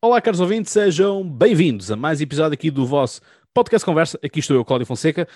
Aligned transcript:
Olá, 0.00 0.20
caros 0.20 0.38
ouvintes, 0.38 0.72
sejam 0.72 1.28
bem-vindos 1.28 1.90
a 1.90 1.96
mais 1.96 2.20
episódio 2.20 2.54
aqui 2.54 2.70
do 2.70 2.86
vosso 2.86 3.20
podcast 3.52 3.84
Conversa. 3.84 4.16
Aqui 4.22 4.38
estou 4.38 4.54
eu, 4.54 4.64
Cláudio 4.64 4.86
Fonseca, 4.86 5.26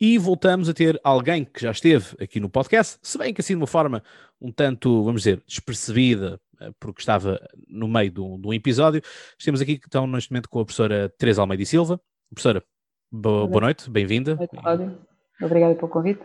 e 0.00 0.16
voltamos 0.16 0.70
a 0.70 0.72
ter 0.72 0.98
alguém 1.04 1.44
que 1.44 1.60
já 1.60 1.70
esteve 1.70 2.16
aqui 2.18 2.40
no 2.40 2.48
podcast, 2.48 2.98
se 3.02 3.18
bem 3.18 3.34
que 3.34 3.42
assim 3.42 3.52
de 3.52 3.58
uma 3.58 3.66
forma 3.66 4.02
um 4.40 4.50
tanto, 4.50 5.04
vamos 5.04 5.20
dizer, 5.20 5.42
despercebida, 5.46 6.40
eh, 6.58 6.70
porque 6.80 7.02
estava 7.02 7.38
no 7.68 7.86
meio 7.86 8.10
de 8.10 8.18
um, 8.22 8.40
de 8.40 8.48
um 8.48 8.54
episódio. 8.54 9.02
Estamos 9.38 9.60
aqui 9.60 9.78
então 9.86 10.06
neste 10.06 10.32
momento 10.32 10.48
com 10.48 10.60
a 10.60 10.64
professora 10.64 11.12
Teresa 11.18 11.42
Almeida 11.42 11.62
e 11.62 11.66
Silva. 11.66 12.00
Professora, 12.30 12.64
boa, 13.12 13.46
boa 13.46 13.60
noite, 13.60 13.90
bem-vinda. 13.90 14.34
Cláudio. 14.48 14.98
Obrigada 15.42 15.74
pelo 15.74 15.88
convite. 15.88 16.22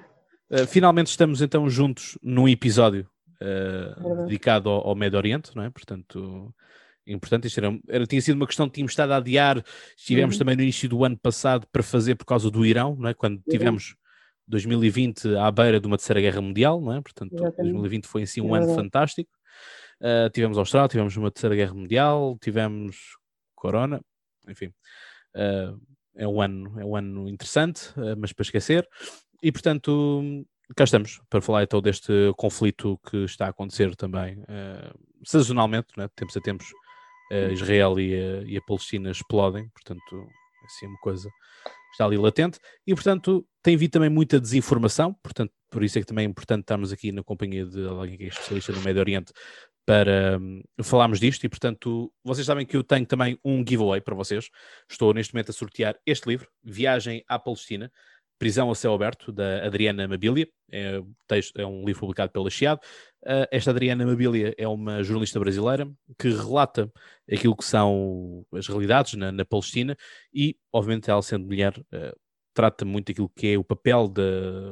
Uh, 0.50 0.66
finalmente 0.66 1.08
estamos 1.08 1.42
então 1.42 1.70
juntos 1.70 2.18
num 2.23 2.48
episódio 2.48 3.05
uh, 3.42 4.23
dedicado 4.28 4.70
ao, 4.70 4.88
ao 4.88 4.96
Médio 4.96 5.18
Oriente, 5.18 5.54
não 5.54 5.64
é? 5.64 5.70
Portanto, 5.70 6.55
importante. 7.06 7.48
Isto 7.48 7.60
era, 7.60 7.80
era, 7.88 8.06
tinha 8.06 8.22
sido 8.22 8.36
uma 8.36 8.48
questão 8.48 8.68
que 8.68 8.76
tínhamos 8.76 8.91
estado 8.91 9.12
a 9.12 9.18
adiar. 9.18 9.64
Estivemos 9.98 10.36
uhum. 10.36 10.40
também 10.40 10.55
no 10.55 10.64
início 10.64 10.88
do 10.88 11.04
ano 11.04 11.18
passado 11.18 11.68
para 11.72 11.84
fazer 11.84 12.16
por 12.16 12.26
causa 12.26 12.50
do 12.50 12.66
Irão, 12.66 12.96
não 12.96 13.09
é? 13.09 13.14
quando 13.14 13.38
uhum. 13.38 13.44
tivemos 13.50 13.96
2020 14.48 15.36
à 15.38 15.50
beira 15.52 15.80
de 15.80 15.88
uma 15.88 15.98
terceira 15.98 16.22
guerra 16.22 16.42
mundial, 16.42 16.82
não 16.82 16.94
é? 16.94 17.02
portanto, 17.02 17.34
Exatamente. 17.34 17.73
2020 17.73 18.08
foi 18.08 18.22
em 18.22 18.26
si 18.26 18.42
um 18.42 18.56
é 18.56 18.59
ano 18.59 18.76
fantástico. 18.76 19.32
Uh, 20.00 20.30
tivemos 20.32 20.58
Austrália, 20.58 20.90
tivemos 20.90 21.16
uma 21.16 21.30
terceira 21.30 21.56
guerra 21.56 21.73
mundial, 21.73 22.38
tivemos 22.42 22.98
Corona, 23.56 24.02
enfim. 24.48 24.73
Uh, 25.36 25.80
é 26.16 26.28
um 26.28 26.42
ano, 26.42 26.80
é 26.80 26.86
um 26.86 26.95
ano 26.95 27.30
interessante, 27.30 27.90
uh, 27.98 28.16
mas 28.18 28.34
para 28.34 28.44
esquecer. 28.44 28.88
E 29.42 29.52
portanto, 29.52 30.45
cá 30.76 30.84
estamos 30.84 31.22
para 31.30 31.42
falar 31.42 31.64
então 31.64 31.81
deste 31.81 32.12
conflito 32.38 33.00
que 33.09 33.26
está 33.26 33.45
a 33.45 33.50
acontecer 33.50 33.95
também 33.95 34.40
uh, 34.40 35.00
sazonalmente, 35.23 35.88
né? 35.98 36.08
tempos 36.16 36.36
a 36.36 36.42
tempos 36.42 36.68
uh, 37.31 37.52
Israel 37.52 37.99
e 37.99 38.13
a, 38.13 38.44
e 38.44 38.58
a, 38.58 38.62
Palestina 38.62 39.12
explodem, 39.12 39.70
portanto, 39.70 40.27
assim 40.66 40.85
é 40.85 40.89
uma 40.89 41.00
coisa 41.00 41.30
está 41.92 42.06
ali 42.06 42.17
latente, 42.17 42.58
e 42.88 42.94
portanto 42.94 43.45
tem 43.61 43.75
vindo 43.75 43.92
também 43.92 44.09
muita 44.09 44.39
desinformação, 44.39 45.14
portanto, 45.22 45.52
por 45.69 45.83
isso 45.83 45.97
é 45.97 46.02
que 46.02 46.08
também 46.08 46.25
é 46.25 46.30
importante 46.30 46.61
estarmos 46.61 46.91
aqui 46.91 47.11
na 47.11 47.22
companhia 47.23 47.66
de 47.66 47.86
alguém 47.86 48.17
que 48.17 48.23
é 48.23 48.28
especialista 48.28 48.72
no 48.72 48.81
Médio 48.81 49.02
Oriente 49.02 49.33
para 49.86 50.38
um, 50.39 50.61
falarmos 50.83 51.19
disto, 51.19 51.44
e 51.44 51.50
portanto, 51.50 52.11
vocês 52.23 52.45
sabem 52.45 52.66
que 52.66 52.78
eu 52.78 52.83
tenho 52.83 53.06
também 53.06 53.38
um 53.44 53.63
giveaway 53.67 54.00
para 54.00 54.16
vocês, 54.16 54.50
estou 54.89 55.13
neste 55.13 55.34
momento 55.34 55.50
a 55.50 55.53
sortear 55.53 55.95
este 56.06 56.30
livro, 56.30 56.47
Viagem 56.63 57.23
à 57.28 57.38
Palestina, 57.38 57.91
Prisão 58.41 58.72
a 58.72 58.75
Céu 58.75 58.94
Aberto, 58.94 59.31
da 59.31 59.63
Adriana 59.66 60.08
Mabilia, 60.08 60.47
é, 60.72 61.00
é 61.58 61.66
um 61.66 61.86
livro 61.86 62.00
publicado 62.02 62.31
pela 62.31 62.50
Chiado. 62.50 62.81
Uh, 63.23 63.45
esta 63.52 63.69
Adriana 63.69 64.05
Mabilia 64.05 64.53
é 64.58 64.67
uma 64.67 65.03
jornalista 65.03 65.39
brasileira 65.39 65.88
que 66.17 66.30
relata 66.30 66.91
aquilo 67.31 67.55
que 67.55 67.63
são 67.63 68.44
as 68.52 68.67
realidades 68.67 69.13
na, 69.13 69.31
na 69.31 69.45
Palestina 69.45 69.95
e, 70.33 70.58
obviamente, 70.73 71.09
ela 71.09 71.22
sendo 71.22 71.45
mulher, 71.45 71.78
uh, 71.78 72.19
trata 72.53 72.83
muito 72.83 73.11
aquilo 73.11 73.30
que 73.30 73.53
é 73.53 73.58
o 73.58 73.63
papel, 73.63 74.08
de, 74.08 74.22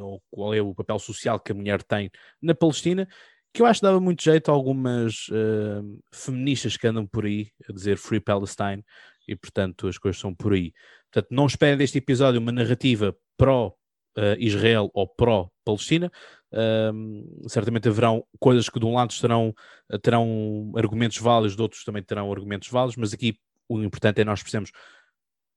ou 0.02 0.22
qual 0.31 0.53
é 0.53 0.61
o 0.61 0.73
papel 0.73 0.97
social 0.97 1.39
que 1.39 1.52
a 1.52 1.56
mulher 1.56 1.83
tem 1.83 2.09
na 2.41 2.56
Palestina, 2.56 3.08
que 3.53 3.61
eu 3.61 3.67
acho 3.67 3.81
que 3.81 3.86
dava 3.86 4.00
muito 4.00 4.23
jeito 4.23 4.50
a 4.50 4.53
algumas 4.53 5.28
uh, 5.30 6.02
feministas 6.11 6.75
que 6.75 6.88
andam 6.88 7.06
por 7.06 7.25
aí 7.25 7.52
a 7.69 7.73
dizer 7.73 7.97
Free 7.97 8.19
Palestine 8.19 8.84
e, 9.28 9.36
portanto, 9.36 9.88
as 9.88 9.97
coisas 9.97 10.19
são 10.19 10.34
por 10.34 10.53
aí. 10.53 10.73
Portanto, 11.11 11.31
não 11.31 11.45
esperem 11.45 11.78
deste 11.78 12.00
episódio 12.00 12.39
uma 12.39 12.52
narrativa 12.52 13.16
pró-Israel 13.38 13.78
uh, 14.18 14.92
ou 14.94 15.08
pró-Palestina. 15.08 16.12
Uh, 16.52 17.48
certamente 17.48 17.88
haverão 17.88 18.24
coisas 18.40 18.70
que 18.70 18.80
de 18.80 18.86
um 18.86 18.96
lado 18.96 19.14
terão, 19.20 19.54
terão 20.02 20.72
argumentos 20.76 21.18
válidos, 21.18 21.56
de 21.56 21.62
outros 21.62 21.84
também 21.84 22.02
terão 22.02 22.32
argumentos 22.32 22.70
válidos, 22.70 22.96
mas 22.96 23.14
aqui 23.14 23.38
o 23.68 23.82
importante 23.84 24.22
é 24.22 24.26
nós 24.26 24.42
percebemos 24.42 24.72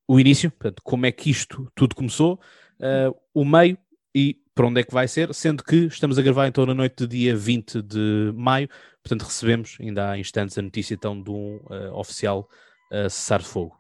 o 0.06 0.20
início, 0.20 0.50
portanto, 0.50 0.82
como 0.82 1.06
é 1.06 1.12
que 1.12 1.30
isto 1.30 1.70
tudo 1.74 1.94
começou, 1.94 2.34
uh, 2.34 3.16
o 3.32 3.44
meio 3.44 3.78
e 4.14 4.36
para 4.54 4.66
onde 4.66 4.80
é 4.80 4.84
que 4.84 4.92
vai 4.92 5.08
ser, 5.08 5.32
sendo 5.32 5.64
que 5.64 5.86
estamos 5.86 6.18
a 6.18 6.22
gravar 6.22 6.46
então 6.46 6.66
na 6.66 6.74
noite 6.74 6.96
do 6.96 7.08
dia 7.08 7.34
20 7.34 7.80
de 7.80 8.32
maio, 8.34 8.68
portanto 9.02 9.22
recebemos 9.22 9.78
ainda 9.80 10.10
há 10.10 10.18
instantes 10.18 10.58
a 10.58 10.62
notícia 10.62 10.94
então 10.94 11.22
de 11.22 11.30
um 11.30 11.56
uh, 11.70 11.94
oficial 11.94 12.48
uh, 12.92 13.08
cessar-fogo. 13.08 13.74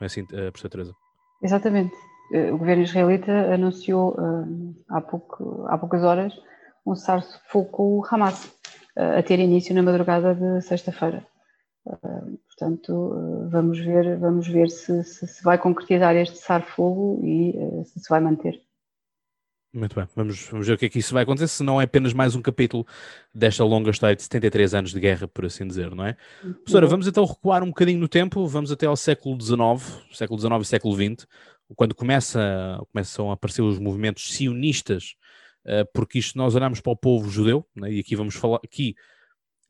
Não 0.00 0.04
é 0.04 0.06
assim, 0.06 0.22
uh, 0.22 0.26
professora 0.26 0.70
Teresa? 0.70 0.94
Exatamente. 1.42 1.94
Eh, 2.32 2.52
o 2.52 2.58
governo 2.58 2.82
israelita 2.82 3.32
anunciou 3.54 4.14
uh, 4.18 4.84
há, 4.88 5.00
pouco, 5.00 5.66
há 5.68 5.78
poucas 5.78 6.02
horas 6.02 6.32
um 6.84 6.94
cessar-fogo 6.94 8.06
Hamas 8.10 8.44
uh, 8.96 9.18
a 9.18 9.22
ter 9.22 9.38
início 9.38 9.74
na 9.74 9.82
madrugada 9.82 10.34
de 10.34 10.60
sexta-feira. 10.62 11.26
Portanto, 12.48 13.48
vamos 13.48 13.78
ver, 13.78 14.18
vamos 14.18 14.48
ver 14.48 14.68
se, 14.70 15.04
se, 15.04 15.24
se 15.24 15.44
vai 15.44 15.56
concretizar 15.56 16.16
este 16.16 16.36
cessar-fogo 16.36 17.20
e 17.22 17.54
se 17.84 18.00
se 18.00 18.08
vai 18.10 18.18
manter. 18.18 18.60
Muito 19.76 19.94
bem, 19.94 20.08
vamos, 20.16 20.48
vamos 20.50 20.66
ver 20.66 20.72
o 20.72 20.78
que 20.78 20.86
é 20.86 20.88
que 20.88 20.98
isso 21.00 21.12
vai 21.12 21.22
acontecer, 21.22 21.48
se 21.48 21.62
não 21.62 21.78
é 21.78 21.84
apenas 21.84 22.14
mais 22.14 22.34
um 22.34 22.40
capítulo 22.40 22.86
desta 23.34 23.62
longa 23.62 23.90
história 23.90 24.16
de 24.16 24.22
73 24.22 24.74
anos 24.74 24.90
de 24.90 24.98
guerra, 24.98 25.28
por 25.28 25.44
assim 25.44 25.66
dizer, 25.66 25.94
não 25.94 26.06
é? 26.06 26.16
Uhum. 26.42 26.54
Professora, 26.54 26.86
vamos 26.86 27.06
então 27.06 27.26
recuar 27.26 27.62
um 27.62 27.66
bocadinho 27.66 28.00
no 28.00 28.08
tempo, 28.08 28.46
vamos 28.46 28.72
até 28.72 28.86
ao 28.86 28.96
século 28.96 29.38
XIX, 29.38 30.02
século 30.12 30.40
XIX 30.40 30.62
e 30.62 30.64
século 30.64 30.94
XX, 30.94 31.26
quando 31.74 31.94
começa, 31.94 32.80
começam 32.92 33.30
a 33.30 33.34
aparecer 33.34 33.62
os 33.62 33.78
movimentos 33.78 34.32
sionistas, 34.32 35.14
uh, 35.64 35.86
porque 35.92 36.18
isto 36.18 36.38
nós 36.38 36.54
olhamos 36.54 36.80
para 36.80 36.92
o 36.92 36.96
povo 36.96 37.28
judeu, 37.28 37.66
né, 37.74 37.92
e 37.92 38.00
aqui 38.00 38.14
vamos 38.14 38.34
falar, 38.34 38.60
aqui 38.64 38.94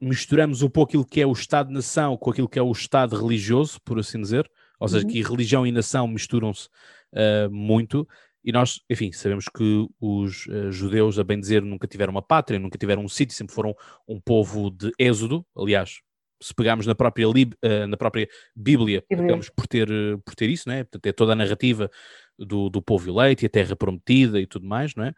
misturamos 0.00 0.62
um 0.62 0.68
pouco 0.68 0.90
aquilo 0.90 1.06
que 1.06 1.20
é 1.20 1.26
o 1.26 1.32
Estado-nação 1.32 2.16
com 2.16 2.30
aquilo 2.30 2.48
que 2.48 2.58
é 2.58 2.62
o 2.62 2.72
Estado 2.72 3.16
religioso, 3.16 3.80
por 3.82 3.98
assim 3.98 4.20
dizer, 4.20 4.50
ou 4.78 4.88
seja, 4.88 5.06
uhum. 5.06 5.12
que 5.12 5.22
religião 5.22 5.66
e 5.66 5.72
nação 5.72 6.06
misturam-se 6.06 6.68
uh, 7.14 7.50
muito, 7.50 8.06
e 8.44 8.52
nós, 8.52 8.80
enfim, 8.88 9.10
sabemos 9.10 9.46
que 9.48 9.88
os 10.00 10.46
uh, 10.46 10.70
judeus, 10.70 11.18
a 11.18 11.24
bem 11.24 11.40
dizer, 11.40 11.62
nunca 11.62 11.88
tiveram 11.88 12.12
uma 12.12 12.22
pátria, 12.22 12.60
nunca 12.60 12.78
tiveram 12.78 13.02
um 13.02 13.08
sítio, 13.08 13.34
sempre 13.34 13.54
foram 13.54 13.74
um 14.06 14.20
povo 14.20 14.70
de 14.70 14.92
êxodo, 14.98 15.44
aliás, 15.56 16.00
se 16.40 16.54
pegarmos 16.54 16.86
na 16.86 16.94
própria, 16.94 17.28
uh, 17.28 17.86
na 17.88 17.96
própria 17.96 18.28
Bíblia, 18.54 19.02
acabamos 19.10 19.48
por 19.48 19.66
ter, 19.66 19.90
uh, 19.90 20.18
por 20.24 20.34
ter 20.34 20.50
isso, 20.50 20.68
né? 20.68 20.84
Portanto, 20.84 21.06
é 21.06 21.12
toda 21.12 21.32
a 21.32 21.36
narrativa 21.36 21.90
do, 22.38 22.68
do 22.68 22.82
povo 22.82 23.08
eleito 23.08 23.44
e 23.44 23.46
a 23.46 23.50
terra 23.50 23.74
prometida 23.74 24.40
e 24.40 24.46
tudo 24.46 24.66
mais, 24.66 24.94
não 24.94 25.04
é? 25.04 25.14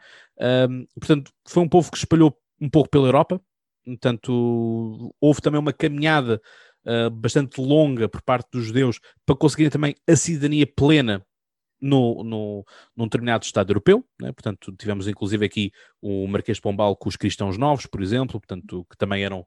Um, 0.68 0.86
portanto, 0.98 1.32
foi 1.46 1.62
um 1.62 1.68
povo 1.68 1.90
que 1.90 1.98
espalhou 1.98 2.36
um 2.60 2.68
pouco 2.68 2.88
pela 2.88 3.06
Europa, 3.06 3.40
portanto, 3.84 5.14
houve 5.20 5.40
também 5.40 5.60
uma 5.60 5.72
caminhada 5.72 6.40
uh, 6.86 7.10
bastante 7.10 7.60
longa 7.60 8.08
por 8.08 8.22
parte 8.22 8.48
dos 8.52 8.66
judeus 8.66 9.00
para 9.24 9.36
conseguirem 9.36 9.70
também 9.70 9.94
a 10.08 10.16
cidadania 10.16 10.66
plena 10.66 11.24
no, 11.80 12.24
no, 12.24 12.64
num 12.96 13.04
determinado 13.04 13.44
Estado 13.44 13.70
europeu, 13.70 14.04
né? 14.20 14.32
portanto, 14.32 14.74
tivemos 14.76 15.06
inclusive 15.06 15.44
aqui 15.44 15.70
o 16.00 16.26
Marquês 16.26 16.58
de 16.58 16.62
Pombal 16.62 16.96
com 16.96 17.08
os 17.08 17.16
cristãos 17.16 17.56
novos, 17.56 17.86
por 17.86 18.02
exemplo, 18.02 18.40
portanto, 18.40 18.84
que 18.90 18.96
também 18.96 19.22
eram 19.22 19.46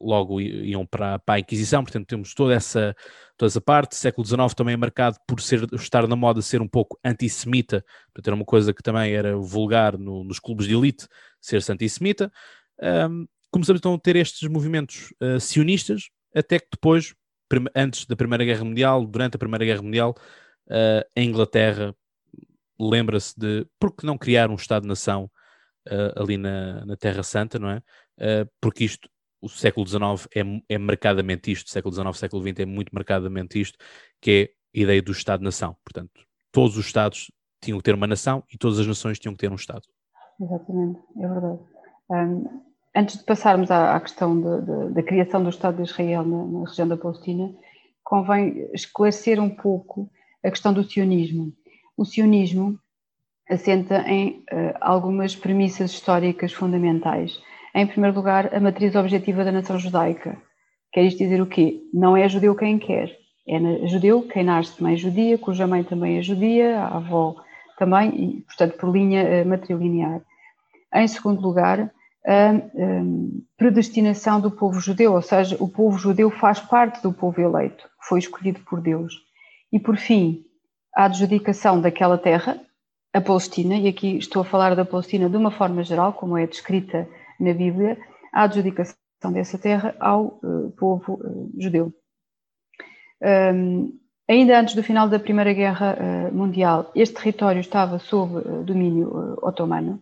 logo 0.00 0.40
iam 0.40 0.86
para, 0.86 1.18
para, 1.18 1.34
a 1.34 1.38
Inquisição, 1.40 1.82
portanto, 1.82 2.06
temos 2.06 2.32
toda 2.34 2.54
essa, 2.54 2.96
toda 3.36 3.48
essa 3.50 3.60
parte. 3.60 3.92
O 3.92 3.96
século 3.96 4.26
XIX 4.26 4.54
também 4.54 4.74
é 4.74 4.76
marcado 4.76 5.18
por 5.26 5.40
ser, 5.40 5.66
estar 5.74 6.06
na 6.06 6.16
moda 6.16 6.40
ser 6.40 6.62
um 6.62 6.68
pouco 6.68 6.98
antissemita, 7.04 7.84
portanto, 8.06 8.28
era 8.28 8.34
uma 8.34 8.44
coisa 8.44 8.72
que 8.72 8.82
também 8.82 9.12
era 9.12 9.36
vulgar 9.36 9.98
no, 9.98 10.24
nos 10.24 10.38
clubes 10.38 10.66
de 10.66 10.74
elite, 10.74 11.06
ser-se 11.40 11.70
antissemita. 11.70 12.32
Um, 12.80 13.26
começamos 13.50 13.80
então 13.80 13.94
a 13.94 13.98
ter 13.98 14.16
estes 14.16 14.48
movimentos 14.48 15.12
uh, 15.22 15.40
sionistas, 15.40 16.10
até 16.34 16.58
que 16.58 16.68
depois, 16.72 17.14
antes 17.74 18.06
da 18.06 18.16
Primeira 18.16 18.44
Guerra 18.44 18.64
Mundial, 18.64 19.06
durante 19.06 19.36
a 19.36 19.38
Primeira 19.38 19.64
Guerra 19.64 19.82
Mundial, 19.82 20.14
uh, 20.68 21.04
a 21.16 21.20
Inglaterra 21.20 21.94
lembra-se 22.78 23.38
de 23.38 23.66
por 23.78 23.94
que 23.94 24.06
não 24.06 24.16
criar 24.16 24.50
um 24.50 24.54
Estado-nação 24.54 25.30
uh, 25.88 26.20
ali 26.20 26.36
na, 26.36 26.84
na, 26.84 26.96
Terra 26.96 27.22
Santa, 27.22 27.58
não 27.58 27.70
é? 27.70 27.82
Porque 28.60 28.84
isto, 28.84 29.08
o 29.40 29.48
século 29.48 29.86
XIX 29.86 30.28
é, 30.34 30.74
é 30.74 30.78
marcadamente 30.78 31.50
isto, 31.50 31.70
século 31.70 31.94
XIX, 31.94 32.16
século 32.16 32.42
XX 32.42 32.60
é 32.60 32.66
muito 32.66 32.90
marcadamente 32.94 33.60
isto, 33.60 33.78
que 34.20 34.52
é 34.74 34.78
a 34.78 34.82
ideia 34.82 35.02
do 35.02 35.12
Estado-nação. 35.12 35.76
Portanto, 35.84 36.26
todos 36.50 36.76
os 36.76 36.86
Estados 36.86 37.30
tinham 37.60 37.78
que 37.78 37.84
ter 37.84 37.94
uma 37.94 38.06
nação 38.06 38.42
e 38.52 38.58
todas 38.58 38.78
as 38.78 38.86
nações 38.86 39.18
tinham 39.18 39.34
que 39.34 39.40
ter 39.40 39.50
um 39.50 39.56
Estado. 39.56 39.82
Exatamente, 40.40 41.00
é 41.18 41.28
verdade. 41.28 41.58
Um, 42.10 42.62
antes 42.94 43.18
de 43.18 43.24
passarmos 43.24 43.70
à, 43.70 43.96
à 43.96 44.00
questão 44.00 44.40
de, 44.40 44.64
de, 44.64 44.94
da 44.94 45.02
criação 45.02 45.42
do 45.42 45.50
Estado 45.50 45.76
de 45.76 45.90
Israel 45.90 46.24
na, 46.24 46.44
na 46.46 46.68
região 46.68 46.88
da 46.88 46.96
Palestina, 46.96 47.52
convém 48.02 48.68
esclarecer 48.72 49.40
um 49.40 49.50
pouco 49.50 50.10
a 50.44 50.50
questão 50.50 50.72
do 50.72 50.84
sionismo. 50.84 51.52
O 51.96 52.04
sionismo 52.04 52.78
assenta 53.48 54.00
em 54.08 54.44
uh, 54.52 54.76
algumas 54.80 55.34
premissas 55.34 55.90
históricas 55.90 56.52
fundamentais. 56.52 57.40
Em 57.74 57.86
primeiro 57.86 58.16
lugar, 58.16 58.54
a 58.54 58.60
matriz 58.60 58.94
objetiva 58.94 59.44
da 59.44 59.52
nação 59.52 59.78
judaica. 59.78 60.36
Quer 60.92 61.04
isto 61.04 61.18
dizer 61.18 61.40
o 61.40 61.46
quê? 61.46 61.82
Não 61.92 62.16
é 62.16 62.28
judeu 62.28 62.54
quem 62.54 62.78
quer. 62.78 63.16
É 63.46 63.86
judeu 63.86 64.22
quem 64.22 64.44
nasce 64.44 64.76
de 64.76 64.82
mãe 64.82 64.96
judia, 64.96 65.38
cuja 65.38 65.66
mãe 65.66 65.82
também 65.82 66.18
é 66.18 66.22
judia, 66.22 66.80
a 66.80 66.96
avó 66.96 67.36
também, 67.78 68.10
e, 68.10 68.40
portanto, 68.42 68.76
por 68.76 68.90
linha 68.90 69.24
uh, 69.24 69.48
matrilinear. 69.48 70.20
Em 70.94 71.06
segundo 71.06 71.40
lugar, 71.40 71.90
a 72.26 72.52
predestinação 73.56 74.40
do 74.40 74.50
povo 74.50 74.80
judeu, 74.80 75.14
ou 75.14 75.22
seja, 75.22 75.56
o 75.60 75.68
povo 75.68 75.96
judeu 75.96 76.30
faz 76.30 76.60
parte 76.60 77.02
do 77.02 77.12
povo 77.12 77.40
eleito, 77.40 77.88
foi 78.06 78.18
escolhido 78.18 78.60
por 78.68 78.80
Deus. 78.80 79.14
E 79.72 79.78
por 79.78 79.96
fim, 79.96 80.44
a 80.94 81.04
adjudicação 81.04 81.80
daquela 81.80 82.18
terra, 82.18 82.60
a 83.14 83.20
Palestina, 83.20 83.76
e 83.76 83.88
aqui 83.88 84.18
estou 84.18 84.42
a 84.42 84.44
falar 84.44 84.74
da 84.74 84.84
Palestina 84.84 85.28
de 85.28 85.36
uma 85.36 85.50
forma 85.50 85.82
geral, 85.82 86.12
como 86.12 86.36
é 86.36 86.46
descrita 86.46 87.08
na 87.38 87.52
Bíblia, 87.52 87.98
a 88.32 88.42
adjudicação 88.44 88.96
dessa 89.32 89.58
terra 89.58 89.94
ao 90.00 90.38
uh, 90.42 90.70
povo 90.76 91.14
uh, 91.14 91.50
judeu. 91.58 91.92
Um, 93.22 93.98
ainda 94.28 94.60
antes 94.60 94.74
do 94.74 94.82
final 94.82 95.08
da 95.08 95.18
Primeira 95.18 95.52
Guerra 95.52 95.96
uh, 95.98 96.34
Mundial, 96.34 96.90
este 96.94 97.16
território 97.16 97.60
estava 97.60 97.98
sob 97.98 98.40
domínio 98.64 99.38
otomano 99.42 100.00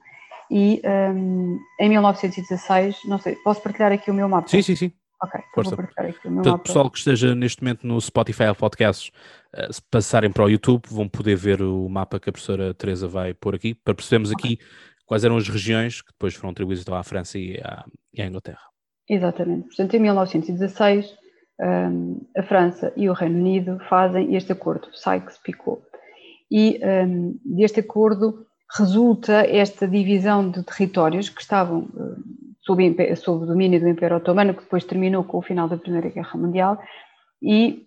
e 0.50 0.80
um, 1.14 1.58
em 1.80 1.88
1916, 1.88 2.98
não 3.06 3.18
sei, 3.18 3.34
posso 3.36 3.62
partilhar 3.62 3.92
aqui 3.92 4.10
o 4.10 4.14
meu 4.14 4.28
mapa? 4.28 4.48
Sim, 4.48 4.62
sim, 4.62 4.76
sim. 4.76 4.92
Ok, 5.22 5.40
Força. 5.54 5.70
vou 5.70 5.78
partilhar 5.78 6.10
aqui 6.10 6.28
o 6.28 6.30
meu 6.30 6.42
Portanto, 6.42 6.52
mapa. 6.52 6.64
pessoal 6.64 6.90
que 6.90 6.98
esteja 6.98 7.34
neste 7.34 7.62
momento 7.62 7.86
no 7.86 8.00
Spotify 8.00 8.44
ou 8.44 8.54
Podcasts, 8.54 9.10
se 9.70 9.82
passarem 9.90 10.30
para 10.30 10.44
o 10.44 10.50
YouTube, 10.50 10.82
vão 10.88 11.08
poder 11.08 11.36
ver 11.36 11.62
o 11.62 11.88
mapa 11.88 12.20
que 12.20 12.28
a 12.28 12.32
professora 12.32 12.74
Teresa 12.74 13.08
vai 13.08 13.32
pôr 13.32 13.54
aqui, 13.54 13.74
para 13.74 13.94
percebermos 13.94 14.30
okay. 14.30 14.52
aqui 14.52 14.64
quais 15.06 15.24
eram 15.24 15.36
as 15.36 15.48
regiões 15.48 16.02
que 16.02 16.12
depois 16.12 16.34
foram 16.34 16.50
atribuídas 16.50 16.82
então, 16.82 16.94
à 16.94 17.02
França 17.02 17.38
e 17.38 17.58
à, 17.62 17.84
e 18.12 18.20
à 18.20 18.26
Inglaterra. 18.26 18.60
Exatamente. 19.08 19.68
Portanto, 19.68 19.94
em 19.94 20.00
1916, 20.00 21.14
um, 21.60 22.20
a 22.36 22.42
França 22.42 22.92
e 22.96 23.08
o 23.08 23.12
Reino 23.12 23.38
Unido 23.38 23.78
fazem 23.88 24.34
este 24.34 24.52
acordo, 24.52 24.88
Sykes-Picot. 24.92 25.80
E 26.50 26.80
um, 26.84 27.38
deste 27.44 27.80
acordo 27.80 28.46
resulta 28.76 29.46
esta 29.46 29.86
divisão 29.86 30.50
de 30.50 30.62
territórios 30.64 31.28
que 31.28 31.40
estavam 31.40 31.84
uh, 31.94 32.16
sob, 32.60 33.16
sob 33.16 33.44
o 33.44 33.46
domínio 33.46 33.80
do 33.80 33.88
Império 33.88 34.16
Otomano, 34.16 34.54
que 34.54 34.64
depois 34.64 34.84
terminou 34.84 35.24
com 35.24 35.38
o 35.38 35.42
final 35.42 35.68
da 35.68 35.76
Primeira 35.76 36.10
Guerra 36.10 36.38
Mundial, 36.38 36.82
e 37.40 37.86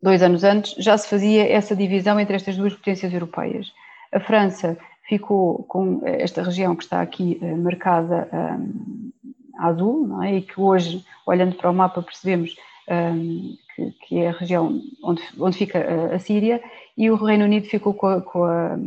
dois 0.00 0.22
anos 0.22 0.44
antes 0.44 0.74
já 0.82 0.96
se 0.96 1.08
fazia 1.08 1.50
essa 1.50 1.74
divisão 1.74 2.18
entre 2.20 2.36
estas 2.36 2.56
duas 2.56 2.74
potências 2.74 3.12
europeias. 3.12 3.66
A 4.12 4.20
França 4.20 4.78
ficou 5.08 5.64
com 5.64 6.00
esta 6.04 6.42
região 6.42 6.74
que 6.74 6.84
está 6.84 7.00
aqui 7.00 7.38
uh, 7.42 7.56
marcada 7.56 8.28
um, 8.32 9.12
azul, 9.58 10.22
é? 10.22 10.36
e 10.36 10.42
que 10.42 10.60
hoje, 10.60 11.04
olhando 11.26 11.56
para 11.56 11.70
o 11.70 11.74
mapa, 11.74 12.02
percebemos 12.02 12.56
um, 12.88 13.56
que, 13.74 13.90
que, 14.06 14.18
é 14.18 14.28
a 14.28 14.32
região 14.32 14.80
onde, 15.02 15.22
onde 15.38 15.56
fica 15.56 16.14
a, 16.14 16.18
Síria, 16.18 16.62
e 16.96 17.10
o 17.10 17.16
Reino 17.16 17.44
Unido 17.44 17.66
ficou 17.66 17.94
com 17.94 18.06
a, 18.06 18.20
com 18.20 18.44
a, 18.44 18.78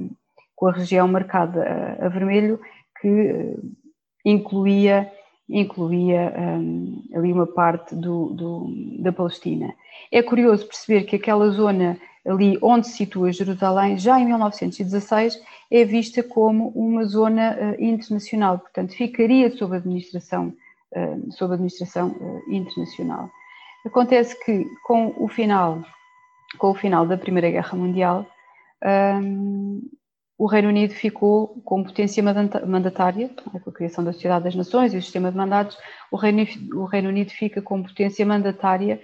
com 0.55 0.67
a 0.67 0.71
região 0.71 1.07
marcada 1.07 1.97
a, 1.99 2.09
vermelho, 2.09 2.59
que 3.01 3.55
incluía, 4.25 5.11
incluía 5.49 6.33
um, 6.38 7.03
ali 7.13 7.31
uma 7.31 7.47
parte 7.47 7.95
do, 7.95 8.27
do, 8.33 8.67
da 8.99 9.11
Palestina. 9.11 9.73
É 10.11 10.21
curioso 10.21 10.67
perceber 10.67 11.03
que 11.03 11.15
aquela 11.15 11.49
zona 11.49 11.97
ali 12.25 12.57
onde 12.61 12.88
se 12.88 12.97
situa 12.97 13.31
Jerusalém, 13.31 13.97
já 13.97 14.19
em 14.19 14.25
1916, 14.25 15.41
é 15.71 15.85
vista 15.85 16.21
como 16.21 16.69
uma 16.69 17.05
zona 17.05 17.57
uh, 17.57 17.81
internacional, 17.81 18.59
portanto, 18.59 18.94
ficaria 18.94 19.49
sob 19.55 19.77
administração, 19.77 20.53
uh, 20.91 21.31
sob 21.31 21.53
administração 21.53 22.09
uh, 22.09 22.53
internacional. 22.53 23.29
Acontece 23.85 24.38
que 24.44 24.65
com 24.83 25.13
o 25.17 25.29
final, 25.29 25.81
com 26.57 26.71
o 26.71 26.75
final 26.75 27.05
da 27.05 27.17
Primeira 27.17 27.49
Guerra 27.49 27.77
Mundial, 27.77 28.25
um, 28.83 29.81
o 30.37 30.45
Reino 30.45 30.69
Unido 30.69 30.93
ficou 30.93 31.59
com 31.65 31.83
potência 31.83 32.21
mandatária, 32.21 33.29
com 33.63 33.69
a 33.69 33.73
criação 33.73 34.03
da 34.03 34.13
Sociedade 34.13 34.43
das 34.43 34.55
Nações 34.55 34.93
e 34.93 34.97
o 34.97 35.01
sistema 35.01 35.31
de 35.31 35.37
mandatos, 35.37 35.77
o 36.11 36.15
Reino, 36.15 36.45
o 36.75 36.85
Reino 36.85 37.09
Unido 37.09 37.31
fica 37.31 37.61
com 37.61 37.81
potência 37.81 38.25
mandatária 38.25 39.01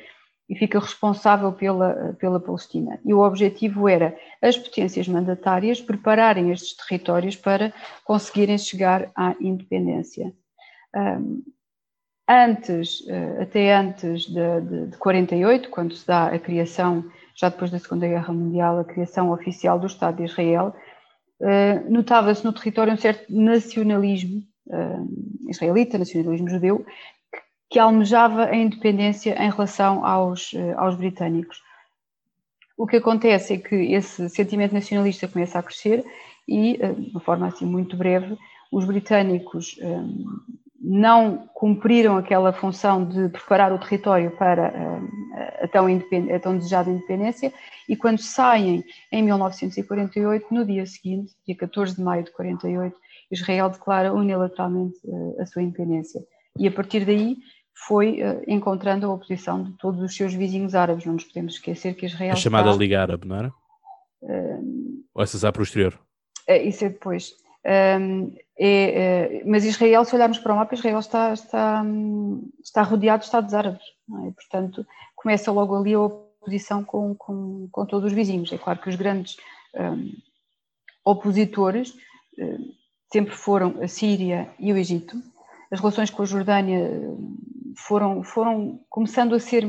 e 0.47 0.55
fica 0.55 0.79
responsável 0.79 1.51
pela, 1.51 2.15
pela 2.19 2.39
Palestina. 2.39 2.99
E 3.03 3.13
o 3.13 3.21
objetivo 3.21 3.89
era 3.89 4.15
as 4.41 4.57
potências 4.57 5.07
mandatárias 5.07 5.81
prepararem 5.81 6.51
estes 6.51 6.75
territórios 6.75 7.35
para 7.35 7.73
conseguirem 8.03 8.57
chegar 8.57 9.09
à 9.15 9.35
independência. 9.39 10.31
Um, 10.95 11.41
antes, 12.29 13.03
eh, 13.07 13.41
até 13.41 13.75
antes 13.75 14.25
de, 14.25 14.61
de, 14.61 14.87
de 14.87 14.97
48, 14.97 15.69
quando 15.69 15.95
se 15.95 16.05
dá 16.05 16.27
a 16.27 16.37
criação, 16.37 17.03
já 17.35 17.49
depois 17.49 17.71
da 17.71 17.79
Segunda 17.79 18.07
Guerra 18.07 18.33
Mundial, 18.33 18.79
a 18.79 18.83
criação 18.83 19.31
oficial 19.31 19.79
do 19.79 19.87
Estado 19.87 20.17
de 20.17 20.25
Israel, 20.25 20.75
uh, 21.41 21.91
notava-se 21.91 22.43
no 22.43 22.53
território 22.53 22.93
um 22.93 22.97
certo 22.97 23.25
nacionalismo 23.29 24.43
uh, 24.67 25.49
israelita, 25.49 25.97
nacionalismo 25.97 26.49
judeu, 26.49 26.85
que 27.73 27.79
almejava 27.79 28.45
a 28.45 28.55
independência 28.55 29.35
em 29.43 29.49
relação 29.49 30.05
aos, 30.05 30.53
eh, 30.53 30.73
aos 30.77 30.95
britânicos. 30.95 31.59
O 32.77 32.85
que 32.85 32.97
acontece 32.97 33.55
é 33.55 33.57
que 33.57 33.75
esse 33.75 34.29
sentimento 34.29 34.73
nacionalista 34.73 35.27
começa 35.27 35.57
a 35.57 35.63
crescer 35.63 36.05
e, 36.47 36.77
eh, 36.79 36.93
de 36.93 37.09
uma 37.09 37.19
forma 37.19 37.47
assim 37.47 37.65
muito 37.65 37.97
breve, 37.97 38.37
os 38.71 38.85
britânicos 38.85 39.75
eh, 39.81 40.03
não 40.83 41.47
cumpriram 41.53 42.17
aquela 42.17 42.51
função 42.51 43.05
de 43.05 43.29
preparar 43.29 43.71
o 43.71 43.79
território 43.79 44.31
para 44.31 44.99
a 45.61 45.67
tão, 45.69 45.87
a 45.87 46.39
tão 46.39 46.57
desejada 46.57 46.89
independência 46.89 47.53
e 47.87 47.95
quando 47.95 48.19
saem 48.19 48.83
em 49.11 49.23
1948, 49.23 50.53
no 50.53 50.65
dia 50.65 50.85
seguinte, 50.85 51.33
dia 51.47 51.55
14 51.55 51.95
de 51.95 52.01
maio 52.01 52.23
de 52.23 52.31
48, 52.31 52.95
Israel 53.31 53.69
declara 53.69 54.13
unilateralmente 54.13 54.99
a 55.39 55.45
sua 55.45 55.61
independência. 55.61 56.21
E 56.59 56.67
a 56.67 56.71
partir 56.71 57.05
daí 57.05 57.37
foi 57.87 58.21
uh, 58.21 58.43
encontrando 58.47 59.05
a 59.07 59.13
oposição 59.13 59.63
de 59.63 59.77
todos 59.77 60.01
os 60.01 60.15
seus 60.15 60.33
vizinhos 60.33 60.75
árabes. 60.75 61.05
Não 61.05 61.13
nos 61.13 61.23
podemos 61.23 61.55
esquecer 61.55 61.95
que 61.95 62.05
Israel. 62.05 62.33
A 62.33 62.35
chamada 62.35 62.69
está... 62.69 62.79
Liga 62.79 63.01
Árabe, 63.01 63.27
não 63.27 63.35
era? 63.35 63.53
Uh, 64.21 65.03
Ou 65.15 65.23
essa 65.23 65.51
por 65.51 65.59
posterior? 65.59 65.99
Isso 66.47 66.85
é 66.85 66.89
depois. 66.89 67.33
Um, 67.65 68.35
é, 68.57 69.41
mas 69.45 69.65
Israel, 69.65 70.05
se 70.05 70.15
olharmos 70.15 70.39
para 70.39 70.53
o 70.53 70.55
mapa, 70.55 70.75
Israel 70.75 70.99
está, 70.99 71.33
está, 71.33 71.83
está 72.63 72.81
rodeado 72.83 73.19
de 73.19 73.25
Estados 73.25 73.53
Árabes. 73.53 73.83
É? 74.27 74.31
portanto, 74.31 74.85
começa 75.15 75.51
logo 75.51 75.75
ali 75.75 75.93
a 75.93 76.01
oposição 76.01 76.83
com, 76.83 77.15
com, 77.15 77.67
com, 77.71 77.85
todos 77.85 78.11
os 78.11 78.13
vizinhos. 78.13 78.51
É 78.51 78.57
claro 78.57 78.79
que 78.79 78.89
os 78.89 78.95
grandes 78.95 79.37
um, 79.75 80.11
opositores 81.05 81.93
sempre 83.11 83.35
foram 83.35 83.75
a 83.81 83.87
Síria 83.87 84.49
e 84.59 84.73
o 84.73 84.77
Egito. 84.77 85.21
As 85.71 85.79
relações 85.79 86.09
com 86.09 86.23
a 86.23 86.25
Jordânia 86.25 86.89
foram, 87.75 88.23
foram 88.23 88.79
começando 88.89 89.33
a 89.35 89.39
ser 89.39 89.65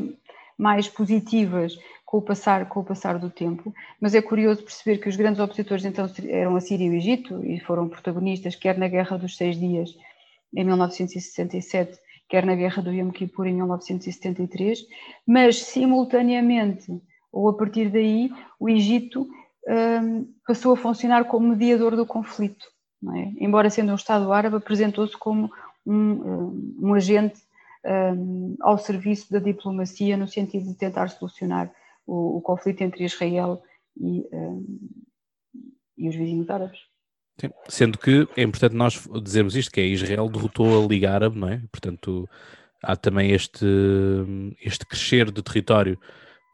mais 0.58 0.88
positivas 0.88 1.76
com 2.04 2.18
o, 2.18 2.22
passar, 2.22 2.68
com 2.68 2.80
o 2.80 2.84
passar 2.84 3.18
do 3.18 3.28
tempo, 3.28 3.74
mas 4.00 4.14
é 4.14 4.22
curioso 4.22 4.62
perceber 4.62 4.98
que 4.98 5.08
os 5.08 5.16
grandes 5.16 5.40
opositores 5.40 5.84
então 5.84 6.08
eram 6.28 6.54
a 6.54 6.60
Síria 6.60 6.86
e 6.86 6.90
o 6.90 6.94
Egito 6.94 7.44
e 7.44 7.58
foram 7.60 7.88
protagonistas 7.88 8.54
quer 8.54 8.78
na 8.78 8.86
Guerra 8.86 9.16
dos 9.16 9.36
Seis 9.36 9.58
Dias 9.58 9.96
em 10.54 10.64
1967, 10.64 11.98
quer 12.28 12.46
na 12.46 12.54
Guerra 12.54 12.82
do 12.82 12.92
Yom 12.92 13.10
Kippur 13.10 13.46
em 13.46 13.54
1973, 13.54 14.86
mas 15.26 15.62
simultaneamente 15.62 17.02
ou 17.32 17.48
a 17.48 17.52
partir 17.52 17.90
daí 17.90 18.30
o 18.60 18.68
Egito 18.68 19.28
um, 19.66 20.32
passou 20.46 20.74
a 20.74 20.76
funcionar 20.76 21.24
como 21.24 21.48
mediador 21.48 21.96
do 21.96 22.06
conflito. 22.06 22.66
É? 23.16 23.44
Embora 23.44 23.68
sendo 23.68 23.92
um 23.92 23.96
Estado 23.96 24.32
árabe, 24.32 24.56
apresentou-se 24.56 25.16
como 25.16 25.50
um, 25.84 26.76
um 26.80 26.94
agente 26.94 27.40
um, 27.84 28.56
ao 28.60 28.78
serviço 28.78 29.30
da 29.32 29.38
diplomacia 29.38 30.16
no 30.16 30.26
sentido 30.26 30.66
de 30.66 30.74
tentar 30.74 31.08
solucionar 31.08 31.72
o, 32.06 32.38
o 32.38 32.40
conflito 32.40 32.82
entre 32.82 33.04
Israel 33.04 33.62
e, 33.96 34.26
um, 34.32 34.78
e 35.96 36.08
os 36.08 36.14
vizinhos 36.14 36.48
árabes. 36.50 36.78
Sim. 37.40 37.50
Sendo 37.68 37.98
que 37.98 38.28
é 38.36 38.42
importante 38.42 38.74
nós 38.74 39.08
dizermos 39.22 39.56
isto, 39.56 39.72
que 39.72 39.80
é 39.80 39.86
Israel 39.86 40.28
derrotou 40.28 40.84
a 40.84 40.86
Liga 40.86 41.12
Árabe, 41.12 41.38
não 41.38 41.48
é? 41.48 41.62
Portanto, 41.70 42.28
há 42.82 42.94
também 42.94 43.32
este, 43.32 43.66
este 44.60 44.86
crescer 44.86 45.30
de 45.30 45.42
território 45.42 45.98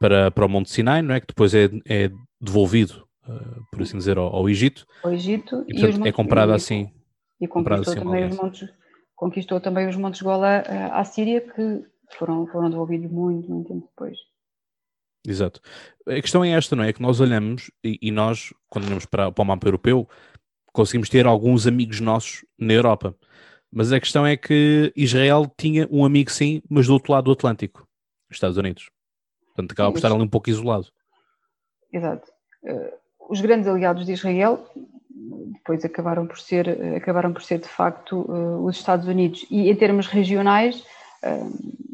para, 0.01 0.31
para 0.31 0.47
o 0.47 0.49
Monte 0.49 0.71
Sinai, 0.71 1.03
não 1.03 1.15
é? 1.15 1.21
Que 1.21 1.27
depois 1.27 1.55
é, 1.55 1.69
é 1.87 2.11
devolvido, 2.41 3.07
uh, 3.29 3.63
por 3.71 3.83
assim 3.83 3.99
dizer, 3.99 4.17
ao, 4.17 4.35
ao 4.35 4.49
Egito. 4.49 4.87
Ao 5.03 5.13
Egito 5.13 5.65
e, 5.69 5.75
portanto, 5.75 6.07
e 6.07 6.09
é 6.09 6.13
comprado 6.13 6.53
assim. 6.53 6.91
E 7.39 7.47
comprado 7.47 7.83
assim 7.83 7.99
também 7.99 8.27
os 8.27 8.37
montes, 8.37 8.69
conquistou 9.21 9.61
também 9.61 9.87
os 9.87 9.97
Montes 9.97 10.23
Gola 10.23 10.63
eh, 10.67 10.89
à 10.93 11.05
Síria, 11.05 11.43
que 11.43 11.85
foram, 12.17 12.47
foram 12.47 12.71
devolvidos 12.71 13.11
muito, 13.11 13.51
muito 13.51 13.69
tempo 13.69 13.87
depois. 13.87 14.17
Exato. 15.29 15.61
A 16.09 16.23
questão 16.23 16.43
é 16.43 16.53
esta, 16.53 16.75
não 16.75 16.83
é? 16.83 16.89
é 16.89 16.93
que 16.95 17.03
nós 17.03 17.21
olhamos 17.21 17.71
e, 17.85 17.99
e 18.01 18.11
nós, 18.11 18.55
quando 18.71 18.87
olhamos 18.87 19.05
para, 19.05 19.31
para 19.31 19.43
o 19.43 19.45
mapa 19.45 19.69
europeu, 19.69 20.09
conseguimos 20.73 21.11
ter 21.11 21.27
alguns 21.27 21.67
amigos 21.67 22.01
nossos 22.01 22.47
na 22.59 22.73
Europa. 22.73 23.15
Mas 23.71 23.93
a 23.93 24.01
questão 24.01 24.27
é 24.27 24.39
que 24.39 24.91
Israel 24.97 25.53
tinha 25.55 25.87
um 25.91 26.03
amigo 26.03 26.31
sim, 26.31 26.63
mas 26.67 26.87
do 26.87 26.95
outro 26.95 27.13
lado 27.13 27.27
do 27.27 27.33
Atlântico, 27.33 27.87
os 28.31 28.37
Estados 28.37 28.57
Unidos. 28.57 28.91
Portanto, 29.49 29.73
acaba 29.73 29.93
por 29.93 29.99
estar 29.99 30.11
ali 30.11 30.23
um 30.23 30.29
pouco 30.29 30.49
isolado. 30.49 30.87
Exato. 31.93 32.27
Uh, 32.63 32.91
os 33.29 33.43
grandes 33.43 33.69
aliados 33.69 34.07
de 34.07 34.13
Israel 34.13 34.67
depois 35.53 35.85
acabaram 35.85 36.27
por 36.27 36.39
ser, 36.39 36.69
acabaram 36.97 37.33
por 37.33 37.43
ser 37.43 37.59
de 37.59 37.69
facto 37.69 38.25
os 38.65 38.77
Estados 38.77 39.07
Unidos. 39.07 39.47
E 39.51 39.71
em 39.71 39.77
termos 39.77 40.07
regionais, 40.07 40.85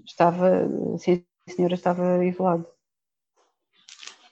estava, 0.06 0.68
sim, 0.98 1.24
senhora, 1.48 1.74
estava 1.74 2.24
isolado. 2.24 2.66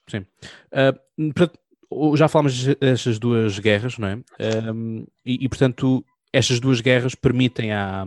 Sim. 0.08 0.26
Uh, 0.72 2.16
já 2.16 2.28
falámos 2.28 2.64
destas 2.76 3.18
duas 3.18 3.58
guerras, 3.58 3.98
não 3.98 4.08
é? 4.08 4.18
Um, 4.72 5.06
e, 5.24 5.44
e, 5.44 5.48
portanto, 5.48 6.04
estas 6.32 6.60
duas 6.60 6.80
guerras 6.80 7.14
permitem 7.14 7.72
a, 7.72 8.04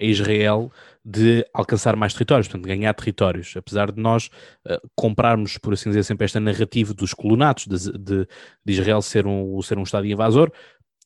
a, 0.00 0.04
Israel 0.04 0.70
de 1.04 1.46
alcançar 1.52 1.96
mais 1.96 2.12
territórios, 2.12 2.48
portanto, 2.48 2.66
ganhar 2.66 2.94
territórios. 2.94 3.54
Apesar 3.56 3.92
de 3.92 4.00
nós 4.00 4.30
uh, 4.66 4.80
comprarmos, 4.94 5.58
por 5.58 5.72
assim 5.74 5.90
dizer, 5.90 6.04
sempre 6.04 6.24
esta 6.24 6.40
narrativa 6.40 6.94
dos 6.94 7.12
colonatos, 7.12 7.66
de, 7.66 7.92
de, 7.98 8.26
de, 8.64 8.72
Israel 8.72 9.02
ser 9.02 9.26
um, 9.26 9.60
ser 9.62 9.78
um 9.78 9.82
Estado 9.82 10.06
invasor. 10.06 10.50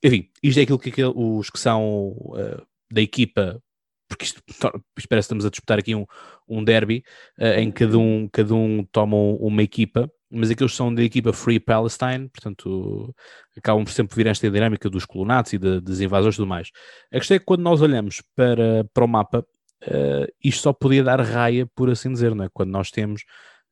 Enfim, 0.03 0.31
isto 0.43 0.59
é 0.59 0.63
aquilo 0.63 0.79
que 0.79 1.05
os 1.05 1.51
que 1.51 1.59
são 1.59 2.11
uh, 2.19 2.67
da 2.91 3.01
equipa 3.01 3.61
porque 4.09 4.25
isto, 4.25 4.43
parece 4.49 5.09
que 5.09 5.17
estamos 5.19 5.45
a 5.45 5.51
disputar 5.51 5.79
aqui 5.79 5.95
um, 5.95 6.07
um 6.49 6.65
derby 6.65 7.05
uh, 7.39 7.59
em 7.59 7.71
que 7.71 7.85
cada 7.85 7.99
um, 7.99 8.29
cada 8.33 8.55
um 8.55 8.85
toma 8.91 9.17
uma 9.17 9.63
equipa 9.63 10.11
mas 10.31 10.51
aqueles 10.51 10.75
são 10.75 10.95
da 10.95 11.03
equipa 11.03 11.33
Free 11.33 11.59
Palestine, 11.59 12.29
portanto 12.29 13.15
acabam 13.57 13.85
por 13.85 13.93
sempre 13.93 14.15
vir 14.15 14.27
esta 14.27 14.51
dinâmica 14.51 14.89
dos 14.91 15.05
colonatos 15.05 15.53
e 15.53 15.59
de, 15.59 15.81
dos 15.81 16.01
invasores 16.01 16.35
e 16.35 16.39
tudo 16.39 16.49
mais. 16.49 16.71
A 17.13 17.19
questão 17.19 17.37
é 17.37 17.39
que 17.39 17.47
quando 17.47 17.63
nós 17.63 17.81
olhamos 17.81 18.23
para, 18.37 18.85
para 18.93 19.05
o 19.05 19.09
mapa, 19.09 19.45
uh, 19.85 20.33
isto 20.43 20.63
só 20.63 20.73
podia 20.73 21.03
dar 21.03 21.21
raia, 21.21 21.67
por 21.75 21.91
assim 21.91 22.13
dizer, 22.13 22.35
não 22.35 22.45
é? 22.45 22.49
quando 22.53 22.71
nós 22.71 22.91
temos 22.91 23.23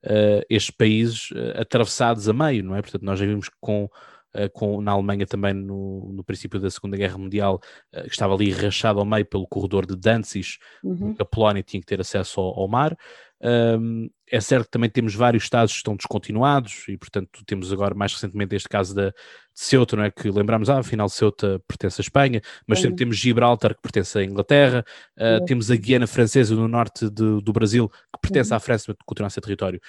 uh, 0.05 0.43
estes 0.49 0.71
países 0.71 1.31
uh, 1.31 1.61
atravessados 1.61 2.27
a 2.27 2.33
meio, 2.33 2.63
não 2.63 2.75
é? 2.75 2.81
Portanto, 2.81 3.03
nós 3.03 3.19
já 3.19 3.25
vimos 3.25 3.49
com 3.59 3.89
com, 4.53 4.81
na 4.81 4.91
Alemanha 4.91 5.25
também 5.25 5.51
no, 5.51 6.11
no, 6.13 6.23
princípio 6.23 6.59
da 6.59 6.69
Segunda 6.69 6.95
Guerra 6.95 7.17
Mundial, 7.17 7.59
que 7.91 8.09
estava 8.09 8.35
ali 8.35 8.51
rachado 8.51 8.99
ao 8.99 9.05
meio 9.05 9.25
pelo 9.25 9.47
corredor 9.47 9.83
de 9.83 9.95
Danzig, 9.95 10.59
uhum. 10.83 11.15
a 11.17 11.25
Polónia 11.25 11.63
tinha 11.63 11.81
que 11.81 11.87
ter 11.87 11.99
acesso 11.99 12.39
ao, 12.39 12.59
ao 12.59 12.67
mar. 12.67 12.95
Um, 13.39 14.09
é 14.29 14.41
certo 14.41 14.65
que 14.65 14.71
também 14.71 14.89
temos 14.89 15.13
vários 15.13 15.43
estados 15.43 15.71
que 15.71 15.77
estão 15.77 15.95
descontinuados 15.95 16.85
e, 16.89 16.97
portanto, 16.97 17.43
temos 17.45 17.71
agora 17.71 17.93
mais 17.93 18.13
recentemente 18.13 18.55
este 18.55 18.67
caso 18.67 18.95
da, 18.95 19.09
de 19.09 19.15
Ceuta, 19.53 19.95
não 19.95 20.03
é? 20.03 20.11
Que 20.11 20.29
lembramos, 20.29 20.69
ah, 20.69 20.79
afinal, 20.79 21.07
Ceuta 21.07 21.61
pertence 21.67 22.01
à 22.01 22.03
Espanha, 22.03 22.41
mas 22.65 22.79
sempre 22.79 22.97
temos 22.97 23.15
Gibraltar, 23.15 23.75
que 23.75 23.81
pertence 23.81 24.17
à 24.17 24.23
Inglaterra, 24.23 24.83
uh, 25.17 25.45
temos 25.45 25.69
a 25.69 25.75
Guiana 25.75 26.07
Francesa 26.07 26.55
no 26.55 26.67
norte 26.67 27.09
de, 27.09 27.41
do 27.41 27.53
Brasil, 27.53 27.89
que 27.89 28.21
pertence 28.21 28.49
uhum. 28.49 28.57
à 28.57 28.59
França, 28.59 28.85
mas 28.87 28.97
continua 29.05 29.27
a 29.27 29.29
ser 29.29 29.41
território, 29.41 29.79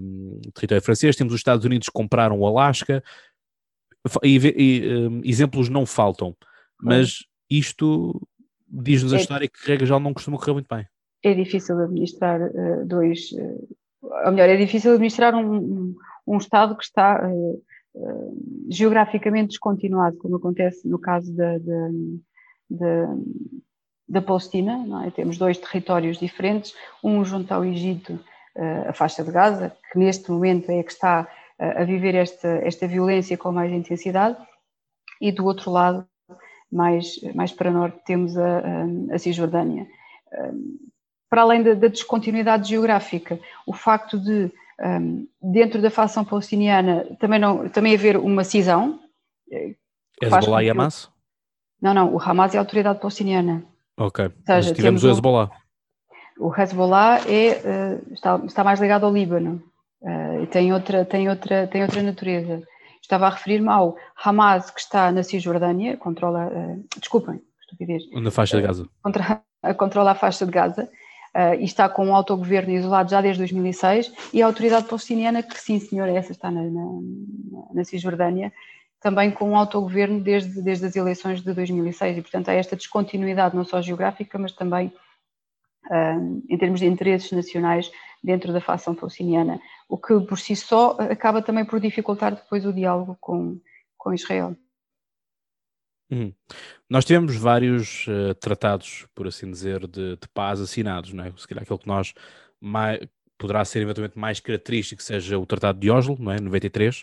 um, 0.00 0.40
território 0.54 0.82
francês. 0.82 1.16
Temos 1.16 1.32
os 1.32 1.40
Estados 1.40 1.64
Unidos 1.64 1.88
que 1.88 1.94
compraram 1.94 2.40
o 2.40 2.46
Alasca, 2.46 3.02
e, 4.24 4.36
e 4.36 4.96
um, 5.08 5.20
exemplos 5.24 5.68
não 5.68 5.86
faltam, 5.86 6.36
mas 6.82 7.20
isto 7.48 8.20
diz-nos 8.68 9.12
a 9.12 9.16
é. 9.16 9.20
história 9.20 9.48
que 9.48 9.66
regra 9.66 9.86
já 9.86 9.98
não 10.00 10.12
costuma 10.12 10.36
correr 10.36 10.54
muito 10.54 10.66
bem 10.68 10.84
é 11.22 11.34
difícil 11.34 11.78
administrar 11.78 12.40
uh, 12.40 12.84
dois, 12.84 13.30
uh, 13.32 13.68
ou 14.26 14.32
melhor, 14.32 14.48
é 14.48 14.56
difícil 14.56 14.92
administrar 14.92 15.34
um, 15.34 15.94
um, 16.26 16.36
Estado 16.36 16.76
que 16.76 16.84
está 16.84 17.28
uh, 17.28 17.62
geograficamente 18.68 19.50
descontinuado, 19.50 20.16
como 20.18 20.36
acontece 20.36 20.88
no 20.88 20.98
caso 20.98 21.34
da, 21.34 21.58
da, 21.58 21.88
da, 22.70 23.14
da 24.08 24.22
Palestina. 24.22 25.06
É? 25.06 25.10
Temos 25.10 25.38
dois 25.38 25.58
territórios 25.58 26.18
diferentes, 26.18 26.74
um 27.04 27.24
junto 27.24 27.52
ao 27.52 27.64
Egito, 27.64 28.18
a 28.86 28.92
faixa 28.92 29.24
de 29.24 29.30
Gaza, 29.30 29.74
que 29.90 29.98
neste 29.98 30.30
momento 30.30 30.70
é 30.70 30.82
que 30.82 30.92
está 30.92 31.26
a 31.58 31.84
viver 31.84 32.14
esta, 32.14 32.48
esta 32.48 32.86
violência 32.86 33.36
com 33.36 33.50
mais 33.50 33.72
intensidade, 33.72 34.36
e 35.20 35.32
do 35.32 35.44
outro 35.46 35.70
lado, 35.70 36.06
mais, 36.70 37.18
mais 37.34 37.52
para 37.52 37.70
norte, 37.70 37.98
temos 38.04 38.36
a, 38.36 38.62
a 39.10 39.18
Cisjordânia 39.18 39.86
para 41.32 41.40
além 41.40 41.62
da, 41.62 41.72
da 41.72 41.88
descontinuidade 41.88 42.68
geográfica, 42.68 43.40
o 43.66 43.72
facto 43.72 44.18
de, 44.18 44.52
um, 44.78 45.26
dentro 45.40 45.80
da 45.80 45.90
facção 45.90 46.26
palestiniana, 46.26 47.06
também, 47.18 47.38
não, 47.38 47.70
também 47.70 47.94
haver 47.94 48.18
uma 48.18 48.44
cisão. 48.44 49.00
Eh, 49.50 49.74
Hezbollah 50.20 50.62
e 50.62 50.68
Hamas? 50.68 51.08
Não, 51.80 51.94
não, 51.94 52.14
o 52.14 52.20
Hamas 52.20 52.54
é 52.54 52.58
a 52.58 52.60
autoridade 52.60 53.00
palestiniana. 53.00 53.64
Ok, 53.96 54.26
seja, 54.44 54.68
Mas 54.68 54.72
tivemos 54.72 55.04
o 55.04 55.08
Hezbollah. 55.08 55.50
O 56.38 56.54
Hezbollah 56.54 57.20
é, 57.26 57.62
uh, 57.64 58.12
está, 58.12 58.36
está 58.44 58.62
mais 58.62 58.78
ligado 58.78 59.06
ao 59.06 59.12
Líbano 59.14 59.62
uh, 60.02 60.42
e 60.42 60.46
tem 60.48 60.70
outra, 60.74 61.02
tem, 61.06 61.30
outra, 61.30 61.66
tem 61.66 61.82
outra 61.82 62.02
natureza. 62.02 62.62
Estava 63.00 63.26
a 63.26 63.30
referir-me 63.30 63.70
ao 63.70 63.96
Hamas 64.22 64.70
que 64.70 64.80
está 64.80 65.10
na 65.10 65.22
Cisjordânia, 65.22 65.96
controla, 65.96 66.48
uh, 66.48 66.84
desculpem, 67.00 67.40
estupidez. 67.58 68.02
Na 68.12 68.30
faixa 68.30 68.58
de 68.58 68.66
Gaza. 68.66 68.86
Contra, 69.02 69.42
controla 69.78 70.10
a 70.10 70.14
faixa 70.14 70.44
de 70.44 70.52
Gaza 70.52 70.90
uh, 71.34 71.54
e 71.58 71.64
está 71.64 71.88
com 71.88 72.06
um 72.06 72.14
autogoverno 72.14 72.72
isolado 72.72 73.10
já 73.10 73.20
desde 73.20 73.40
2006, 73.40 74.12
e 74.32 74.42
a 74.42 74.46
autoridade 74.46 74.86
palestiniana, 74.86 75.42
que 75.42 75.58
sim, 75.58 75.78
senhor, 75.78 76.08
essa 76.08 76.32
está 76.32 76.50
na, 76.50 76.62
na, 76.62 76.86
na 77.74 77.84
Cisjordânia, 77.84 78.52
também 79.00 79.30
com 79.30 79.50
um 79.50 79.56
autogoverno 79.56 80.20
desde, 80.20 80.62
desde 80.62 80.86
as 80.86 80.94
eleições 80.94 81.42
de 81.42 81.52
2006, 81.52 82.18
e 82.18 82.22
portanto 82.22 82.48
há 82.48 82.52
esta 82.54 82.76
descontinuidade 82.76 83.56
não 83.56 83.64
só 83.64 83.82
geográfica, 83.82 84.38
mas 84.38 84.52
também 84.52 84.92
uh, 85.90 86.42
em 86.48 86.56
termos 86.56 86.80
de 86.80 86.86
interesses 86.86 87.32
nacionais 87.32 87.90
dentro 88.22 88.52
da 88.52 88.60
facção 88.60 88.94
palestiniana, 88.94 89.60
o 89.88 89.98
que 89.98 90.20
por 90.20 90.38
si 90.38 90.54
só 90.54 90.96
acaba 91.00 91.42
também 91.42 91.64
por 91.64 91.80
dificultar 91.80 92.34
depois 92.34 92.64
o 92.64 92.72
diálogo 92.72 93.16
com, 93.20 93.58
com 93.98 94.14
Israel. 94.14 94.56
Uhum. 96.12 96.30
Nós 96.90 97.06
tivemos 97.06 97.34
vários 97.36 98.06
uh, 98.06 98.34
tratados, 98.34 99.06
por 99.14 99.26
assim 99.26 99.50
dizer, 99.50 99.86
de, 99.86 100.16
de, 100.16 100.28
paz 100.34 100.60
assinados, 100.60 101.14
não 101.14 101.24
é? 101.24 101.32
Se 101.38 101.48
calhar 101.48 101.62
aquele 101.62 101.78
que 101.78 101.86
nós 101.86 102.12
mais, 102.60 103.00
poderá 103.38 103.64
ser 103.64 103.80
eventualmente 103.80 104.18
mais 104.18 104.38
característico 104.38 105.02
seja 105.02 105.38
o 105.38 105.46
Tratado 105.46 105.80
de 105.80 105.90
Oslo, 105.90 106.18
não 106.20 106.30
é? 106.30 106.38
93, 106.38 107.02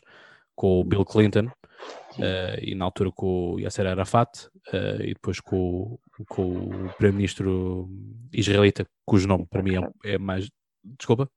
com 0.55 0.79
o 0.79 0.83
Bill 0.83 1.03
Clinton 1.03 1.45
uh, 1.45 2.59
e 2.61 2.75
na 2.75 2.85
altura 2.85 3.11
com 3.11 3.55
o 3.55 3.59
Yasser 3.59 3.87
Arafat 3.87 4.45
uh, 4.67 5.01
e 5.01 5.15
depois 5.15 5.39
com, 5.39 5.97
com 6.27 6.51
o 6.51 6.93
primeiro-ministro 6.93 7.89
israelita, 8.31 8.85
cujo 9.05 9.27
nome 9.27 9.47
para 9.49 9.63
mim 9.63 9.75
é, 9.75 10.13
é 10.13 10.17
mais. 10.19 10.47
Desculpa? 10.83 11.27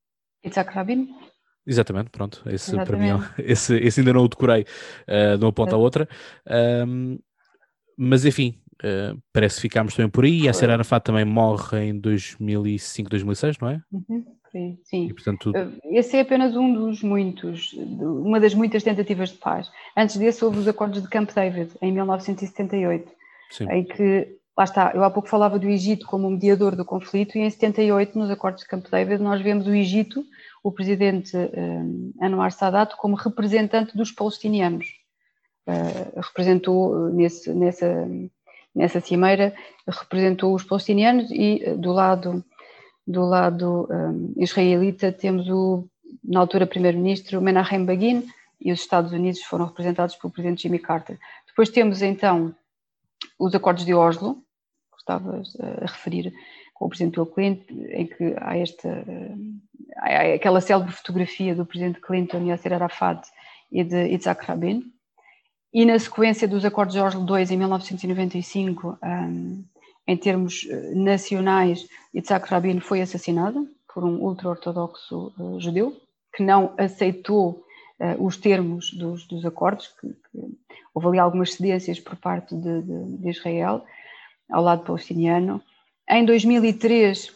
Yitzhak 0.45 0.75
Rabin. 0.75 1.09
Exatamente, 1.67 2.11
pronto. 2.11 2.43
Esse, 2.47 2.75
Exatamente. 2.75 2.87
para 2.87 2.99
mim, 2.99 3.25
é 3.39 3.43
esse, 3.53 3.77
esse 3.77 4.01
ainda 4.01 4.13
não 4.13 4.25
o 4.25 4.29
decorei 4.29 4.67
uh, 5.09 5.39
de 5.39 5.45
uma 5.45 5.53
ponta 5.53 5.75
à 5.75 5.79
outra. 5.79 6.07
Um, 6.87 7.19
mas 7.97 8.25
enfim, 8.25 8.59
uh, 8.83 9.21
parece 9.33 9.57
que 9.57 9.63
ficámos 9.63 9.95
também 9.95 10.11
por 10.11 10.25
aí. 10.25 10.43
E 10.43 10.49
a 10.49 10.53
Ser 10.53 10.71
Arafat 10.71 11.05
também 11.05 11.25
morre 11.25 11.87
em 11.87 11.99
2005, 11.99 13.11
2006, 13.11 13.59
não 13.59 13.69
é? 13.69 13.83
Uhum, 13.93 14.25
sim. 14.85 15.09
E, 15.09 15.15
portanto... 15.15 15.53
Eh, 15.55 15.99
esse 15.99 16.17
é 16.17 16.21
apenas 16.21 16.57
um 16.57 16.73
dos 16.75 17.03
muitos, 17.03 17.73
uma 17.73 18.39
das 18.41 18.55
muitas 18.55 18.83
tentativas 18.83 19.31
de 19.31 19.39
paz. 19.39 19.71
Antes 19.97 20.17
desse 20.17 20.45
houve 20.45 20.59
os 20.59 20.69
acordos 20.69 21.03
de 21.03 21.09
Camp 21.09 21.31
David, 21.33 21.71
em 21.81 21.93
1978, 21.93 23.11
sim. 23.51 23.67
em 23.71 23.85
que, 23.85 24.37
lá 24.57 24.65
está, 24.65 24.93
eu 24.95 25.05
há 25.05 25.11
pouco 25.11 25.29
falava 25.29 25.59
do 25.59 25.69
Egito 25.69 26.07
como 26.07 26.31
mediador 26.31 26.77
do 26.77 26.85
conflito, 26.85 27.37
e 27.39 27.41
em 27.41 27.51
78, 27.51 28.19
nos 28.19 28.31
acordos 28.31 28.63
de 28.63 28.69
Camp 28.69 28.87
David, 28.91 29.23
nós 29.23 29.41
vemos 29.41 29.67
o 29.67 29.75
Egito, 29.75 30.25
o 30.63 30.71
presidente 30.71 31.37
um, 31.37 32.13
eh, 32.21 32.27
Anwar 32.27 32.53
Sadat, 32.53 32.95
como 32.97 33.17
representante 33.17 33.97
dos 33.97 34.13
palestinianos 34.13 35.02
uh, 35.67 36.21
representou 36.21 37.09
nesse, 37.11 37.53
nessa, 37.53 38.09
nessa 38.75 39.01
cimeira, 39.01 39.55
representou 39.87 40.55
os 40.55 40.65
palestinianos 40.65 41.31
e 41.31 41.63
uh, 41.67 41.77
do 41.77 41.93
lado, 41.93 42.45
do 43.07 43.25
lado 43.25 43.89
um, 43.91 44.33
israelita 44.37 45.13
temos 45.13 45.49
o, 45.49 45.87
na 46.23 46.41
altura, 46.41 46.67
primeiro-ministro 46.67 47.41
Menachem 47.41 47.85
Begin 47.85 48.27
e 48.61 48.73
os 48.73 48.81
Estados 48.81 49.13
Unidos 49.13 49.43
foram 49.43 49.67
representados 49.67 50.15
pelo 50.17 50.33
presidente 50.33 50.63
Jimmy 50.63 50.79
Carter. 50.79 51.19
Depois 51.47 51.69
temos 51.69 52.01
então 52.03 52.55
os 53.39 53.55
acordos 53.55 53.85
de 53.85 53.95
Oslo, 53.95 54.35
que 54.93 54.99
estava 54.99 55.43
a 55.61 55.87
referir 55.87 56.33
com 56.75 56.87
o 56.87 56.89
presidente 56.89 57.15
Bill 57.15 57.27
Clinton, 57.27 57.75
em 57.91 58.07
que 58.07 58.35
há 58.39 58.57
esta 58.57 59.05
há 59.97 60.35
aquela 60.35 60.61
célebre 60.61 60.93
fotografia 60.93 61.55
do 61.55 61.67
presidente 61.67 62.01
Clinton 62.01 62.43
e 62.43 62.49
Yasser 62.49 62.73
Arafat 62.73 63.27
e 63.71 63.85
de 63.85 64.09
Yitzhak 64.09 64.45
Rabin, 64.45 64.83
e 65.73 65.85
na 65.87 65.99
sequência 65.99 66.47
dos 66.47 66.65
Acordos 66.65 66.95
de 66.95 67.01
Oslo 67.01 67.25
II, 67.27 67.55
em 67.55 67.57
1995, 67.57 68.99
um, 69.03 69.65
em 70.07 70.17
termos 70.17 70.67
eh, 70.69 70.95
nacionais, 70.95 71.87
Yitzhak 72.15 72.49
Rabin 72.49 72.81
foi 72.81 73.01
assassinado 73.01 73.69
por 73.93 74.05
um 74.05 74.21
ultra-ortodoxo 74.21 75.33
uh, 75.39 75.61
judeu, 75.61 75.97
que 76.35 76.43
não 76.43 76.75
aceitou 76.77 77.65
uh, 78.01 78.25
os 78.25 78.37
termos 78.37 78.93
dos, 78.93 79.27
dos 79.27 79.45
acordos, 79.47 79.89
que, 80.01 80.09
que, 80.09 80.59
houve 80.95 81.09
ali 81.09 81.19
algumas 81.19 81.55
cedências 81.55 82.01
por 82.01 82.17
parte 82.17 82.55
de, 82.55 82.83
de, 82.83 83.17
de 83.19 83.31
Israel, 83.31 83.85
ao 84.51 84.63
lado 84.63 84.85
palestiniano. 84.85 85.63
Em 86.09 86.25
2003 86.25 87.33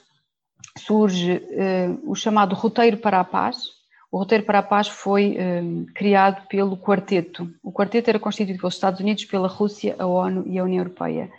surge 0.77 1.37
uh, 1.37 2.11
o 2.11 2.15
chamado 2.15 2.55
Roteiro 2.55 2.99
para 2.99 3.21
a 3.21 3.25
Paz, 3.25 3.76
O 4.17 4.19
roteiro 4.19 4.45
para 4.45 4.61
a 4.61 4.63
paz 4.63 4.89
foi 4.89 5.37
um, 5.39 5.85
criado 5.95 6.49
pelo 6.49 6.75
Quarteto. 6.75 7.53
O 7.63 7.71
Quarteto 7.71 8.09
era 8.09 8.19
constituído 8.19 8.59
pelos 8.59 8.73
Estados 8.73 8.99
Unidos, 8.99 9.27
pela 9.27 9.47
Rússia, 9.47 9.95
a 9.99 10.07
ONU 10.07 10.43
e 10.47 10.59
a 10.59 10.65
União 10.65 10.79
Europeia. 10.79 11.31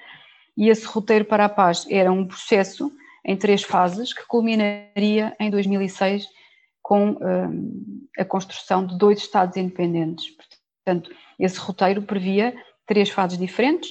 E 0.55 0.69
esse 0.69 0.85
roteiro 0.85 1.25
para 1.25 1.45
a 1.45 1.49
paz 1.49 1.87
era 1.89 2.11
um 2.11 2.23
processo 2.27 2.91
em 3.25 3.35
três 3.35 3.63
fases 3.63 4.13
que 4.13 4.23
culminaria 4.27 5.35
em 5.39 5.49
2006 5.49 6.27
com 6.79 7.13
um, 7.19 8.07
a 8.15 8.23
construção 8.23 8.85
de 8.85 8.95
dois 8.95 9.17
Estados 9.17 9.57
independentes. 9.57 10.27
Portanto, 10.85 11.09
esse 11.39 11.57
roteiro 11.57 12.03
previa 12.03 12.55
três 12.85 13.09
fases 13.09 13.39
diferentes 13.39 13.89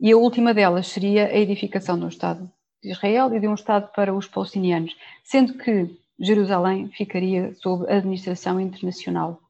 e 0.00 0.10
a 0.10 0.16
última 0.16 0.52
delas 0.52 0.88
seria 0.88 1.26
a 1.26 1.38
edificação 1.38 1.96
de 1.96 2.04
um 2.04 2.08
Estado 2.08 2.50
de 2.82 2.90
Israel 2.90 3.32
e 3.32 3.38
de 3.38 3.46
um 3.46 3.54
Estado 3.54 3.92
para 3.94 4.12
os 4.12 4.26
palestinianos, 4.26 4.96
sendo 5.22 5.54
que 5.54 6.02
Jerusalém 6.18 6.88
ficaria 6.90 7.54
sob 7.56 7.90
administração 7.90 8.60
internacional. 8.60 9.40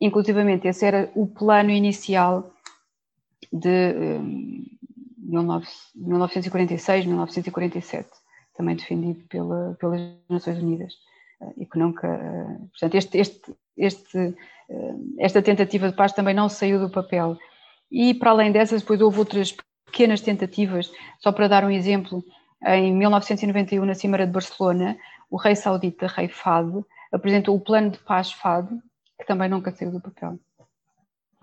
Inclusivamente, 0.00 0.68
esse 0.68 0.84
era 0.84 1.10
o 1.14 1.26
plano 1.26 1.70
inicial 1.70 2.52
de 3.52 3.94
um, 3.94 4.64
1946, 5.26 7.06
1947, 7.06 8.08
também 8.56 8.76
defendido 8.76 9.24
pela, 9.28 9.76
pelas 9.80 10.00
Nações 10.28 10.58
Unidas, 10.58 10.92
eh, 11.40 11.52
e 11.58 11.66
que 11.66 11.78
nunca. 11.78 12.06
Eh, 12.06 12.58
portanto, 12.70 12.94
este, 12.94 13.18
este, 13.18 13.54
este, 13.76 14.34
eh, 14.68 14.94
esta 15.18 15.42
tentativa 15.42 15.88
de 15.88 15.96
paz 15.96 16.12
também 16.12 16.34
não 16.34 16.48
saiu 16.48 16.78
do 16.78 16.90
papel. 16.90 17.36
E, 17.90 18.14
para 18.14 18.30
além 18.30 18.52
dessas, 18.52 18.82
depois 18.82 19.00
houve 19.00 19.18
outras 19.18 19.54
pequenas 19.86 20.20
tentativas, 20.20 20.90
só 21.20 21.32
para 21.32 21.48
dar 21.48 21.64
um 21.64 21.70
exemplo, 21.70 22.22
em 22.64 22.92
1991, 22.94 23.84
na 23.84 23.94
Cimeira 23.94 24.26
de 24.26 24.32
Barcelona, 24.32 24.96
o 25.30 25.36
rei 25.36 25.56
saudita, 25.56 26.06
rei 26.06 26.28
Fad, 26.28 26.84
apresentou 27.12 27.56
o 27.56 27.60
plano 27.60 27.90
de 27.90 27.98
paz 27.98 28.32
Fad, 28.32 28.68
que 29.18 29.26
também 29.26 29.48
nunca 29.48 29.70
saiu 29.70 29.90
do 29.90 30.00
papel. 30.00 30.38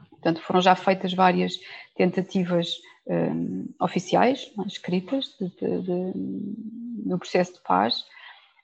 Portanto, 0.09 0.41
foram 0.41 0.61
já 0.61 0.75
feitas 0.75 1.13
várias 1.13 1.59
tentativas 1.95 2.77
um, 3.07 3.67
oficiais, 3.79 4.51
escritas, 4.65 5.35
de, 5.39 5.49
de, 5.49 5.81
de, 5.81 6.13
no 7.05 7.19
processo 7.19 7.53
de 7.53 7.61
paz. 7.61 8.05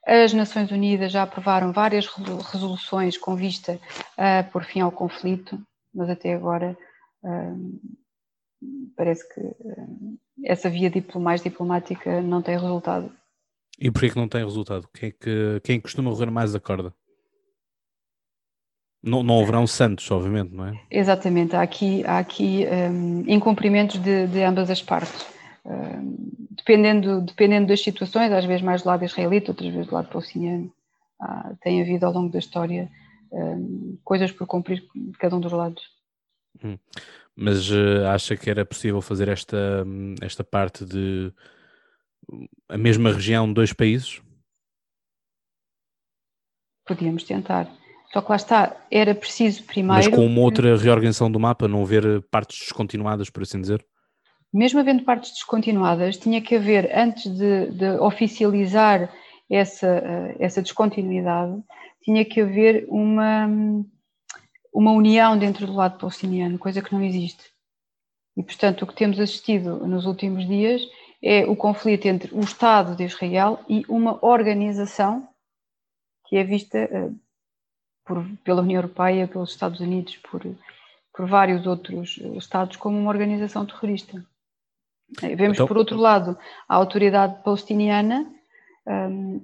As 0.05 0.33
Nações 0.33 0.71
Unidas 0.71 1.11
já 1.11 1.23
aprovaram 1.23 1.73
várias 1.73 2.07
resoluções 2.07 3.17
com 3.17 3.35
vista 3.35 3.79
a 4.17 4.43
pôr 4.43 4.63
fim 4.63 4.79
ao 4.79 4.91
conflito, 4.91 5.61
mas 5.93 6.09
até 6.09 6.33
agora 6.33 6.77
um, 7.23 7.79
parece 8.95 9.27
que 9.33 9.41
um, 9.41 10.17
essa 10.45 10.69
via 10.69 10.91
mais 11.15 11.43
diplomática 11.43 12.21
não 12.21 12.41
tem 12.41 12.57
resultado. 12.57 13.11
E 13.79 13.89
porquê 13.89 14.09
que 14.09 14.17
não 14.17 14.27
tem 14.27 14.43
resultado? 14.43 14.87
Quem, 14.93 15.09
é 15.09 15.11
que, 15.11 15.61
quem 15.63 15.79
costuma 15.79 16.11
correr 16.11 16.29
mais 16.29 16.53
a 16.53 16.59
corda? 16.59 16.93
Não, 19.01 19.23
não 19.23 19.41
haverão 19.41 19.65
santos, 19.65 20.11
obviamente, 20.11 20.53
não 20.53 20.65
é? 20.65 20.81
Exatamente, 20.91 21.55
há 21.55 21.61
aqui, 21.61 22.03
há 22.05 22.19
aqui 22.19 22.65
um, 22.91 23.23
incumprimentos 23.25 23.97
de, 23.97 24.27
de, 24.27 24.43
ambas 24.43 24.69
as 24.69 24.81
partes. 24.81 25.25
Um, 25.65 26.17
dependendo, 26.51 27.21
dependendo 27.21 27.67
das 27.67 27.81
situações, 27.81 28.31
às 28.33 28.43
vezes 28.43 28.61
mais 28.61 28.81
do 28.81 28.89
lado 28.89 29.05
israelita, 29.05 29.51
outras 29.51 29.71
vezes 29.71 29.87
do 29.87 29.95
lado 29.95 30.09
palestiniano, 30.09 30.69
ah, 31.21 31.53
tem 31.61 31.81
havido 31.81 32.05
ao 32.05 32.11
longo 32.11 32.29
da 32.29 32.39
história 32.39 32.89
um, 33.31 33.97
coisas 34.03 34.31
por 34.31 34.45
cumprir 34.45 34.83
de 34.93 35.17
cada 35.17 35.35
um 35.35 35.39
dos 35.39 35.51
lados. 35.53 35.83
Hum. 36.61 36.77
Mas 37.35 37.69
uh, 37.71 38.05
acha 38.07 38.35
que 38.35 38.49
era 38.49 38.65
possível 38.65 39.01
fazer 39.01 39.29
esta, 39.29 39.85
esta 40.21 40.43
parte 40.43 40.83
de 40.83 41.31
a 42.67 42.77
mesma 42.77 43.11
região, 43.11 43.51
dois 43.51 43.73
países? 43.73 44.21
Podíamos 46.85 47.23
tentar. 47.23 47.71
Só 48.11 48.21
que 48.21 48.29
lá 48.29 48.35
está, 48.35 48.75
era 48.89 49.13
preciso 49.13 49.63
primeiro. 49.63 50.03
Mas 50.03 50.07
com 50.07 50.25
uma 50.25 50.41
outra 50.41 50.75
reorganização 50.75 51.31
do 51.31 51.39
mapa, 51.39 51.67
não 51.67 51.83
haver 51.83 52.21
partes 52.31 52.59
descontinuadas, 52.59 53.29
por 53.29 53.43
assim 53.43 53.61
dizer? 53.61 53.85
Mesmo 54.51 54.79
havendo 54.79 55.03
partes 55.03 55.31
descontinuadas, 55.31 56.17
tinha 56.17 56.41
que 56.41 56.55
haver, 56.55 56.89
antes 56.95 57.31
de, 57.31 57.67
de 57.67 57.91
oficializar 57.99 59.13
essa, 59.49 59.87
eh, 59.87 60.35
essa 60.39 60.61
descontinuidade, 60.61 61.61
tinha 62.01 62.25
que 62.25 62.41
haver 62.41 62.87
uma, 62.89 63.47
uma 64.73 64.91
união 64.91 65.37
dentro 65.37 65.67
do 65.67 65.73
lado 65.73 65.99
palestiniano, 65.99 66.57
coisa 66.57 66.81
que 66.81 66.91
não 66.91 67.03
existe. 67.03 67.43
E, 68.35 68.43
portanto, 68.43 68.81
o 68.81 68.87
que 68.87 68.95
temos 68.95 69.19
assistido 69.19 69.85
nos 69.85 70.07
últimos 70.07 70.47
dias 70.47 70.81
é 71.21 71.45
o 71.45 71.55
conflito 71.55 72.07
entre 72.07 72.33
o 72.33 72.39
Estado 72.39 72.95
de 72.95 73.03
Israel 73.03 73.59
e 73.67 73.83
uma 73.87 74.23
organização 74.25 75.27
que 76.25 76.37
é 76.37 76.43
vista 76.43 76.77
uh, 76.91 77.19
por, 78.05 78.25
pela 78.43 78.61
União 78.61 78.79
Europeia, 78.79 79.27
pelos 79.27 79.51
Estados 79.51 79.79
Unidos, 79.79 80.17
por, 80.17 80.41
por 81.13 81.27
vários 81.27 81.67
outros 81.67 82.17
Estados 82.37 82.77
como 82.77 82.97
uma 82.97 83.09
organização 83.09 83.65
terrorista. 83.65 84.25
Eh, 85.21 85.35
vemos, 85.35 85.57
então, 85.57 85.67
por 85.67 85.77
outro 85.77 85.97
lado, 85.97 86.37
a 86.67 86.75
autoridade 86.75 87.43
palestiniana, 87.43 88.31
um, 88.87 89.39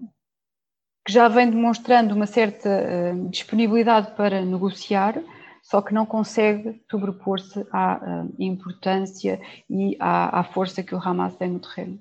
que 1.05 1.11
já 1.11 1.27
vem 1.27 1.49
demonstrando 1.49 2.15
uma 2.15 2.25
certa 2.25 2.69
uh, 2.69 3.29
disponibilidade 3.29 4.15
para 4.15 4.41
negociar, 4.41 5.15
só 5.65 5.82
que 5.82 5.95
não 5.95 6.06
consegue 6.06 6.80
sobrepor-se 6.89 7.65
à 7.71 7.97
uh, 7.97 8.36
importância 8.38 9.41
e 9.67 9.97
à, 9.99 10.41
à, 10.41 10.43
força 10.43 10.84
que 10.84 10.93
o 10.93 10.99
Hamas 10.99 11.36
tem 11.38 11.49
no 11.49 11.60
terreno. 11.60 11.99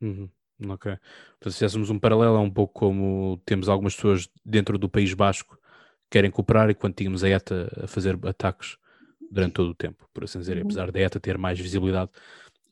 Uhum. 0.00 0.28
Ok. 0.68 0.92
Portanto, 0.92 1.52
se 1.52 1.58
fizéssemos 1.58 1.90
um 1.90 1.98
paralelo, 1.98 2.36
é 2.36 2.38
um 2.38 2.50
pouco 2.50 2.74
como 2.78 3.42
temos 3.44 3.68
algumas 3.68 3.96
pessoas 3.96 4.30
dentro 4.44 4.78
do 4.78 4.88
País 4.88 5.12
Basco 5.14 5.58
querem 6.08 6.30
cooperar 6.30 6.70
e 6.70 6.74
quando 6.76 6.94
tínhamos 6.94 7.24
a 7.24 7.28
ETA 7.28 7.68
a 7.82 7.86
fazer 7.88 8.16
ataques 8.24 8.78
durante 9.32 9.54
todo 9.54 9.70
o 9.70 9.74
tempo, 9.74 10.08
por 10.14 10.22
assim 10.22 10.38
dizer, 10.38 10.56
uhum. 10.56 10.62
apesar 10.62 10.92
da 10.92 11.00
ETA 11.00 11.18
ter 11.18 11.36
mais 11.36 11.58
visibilidade 11.58 12.12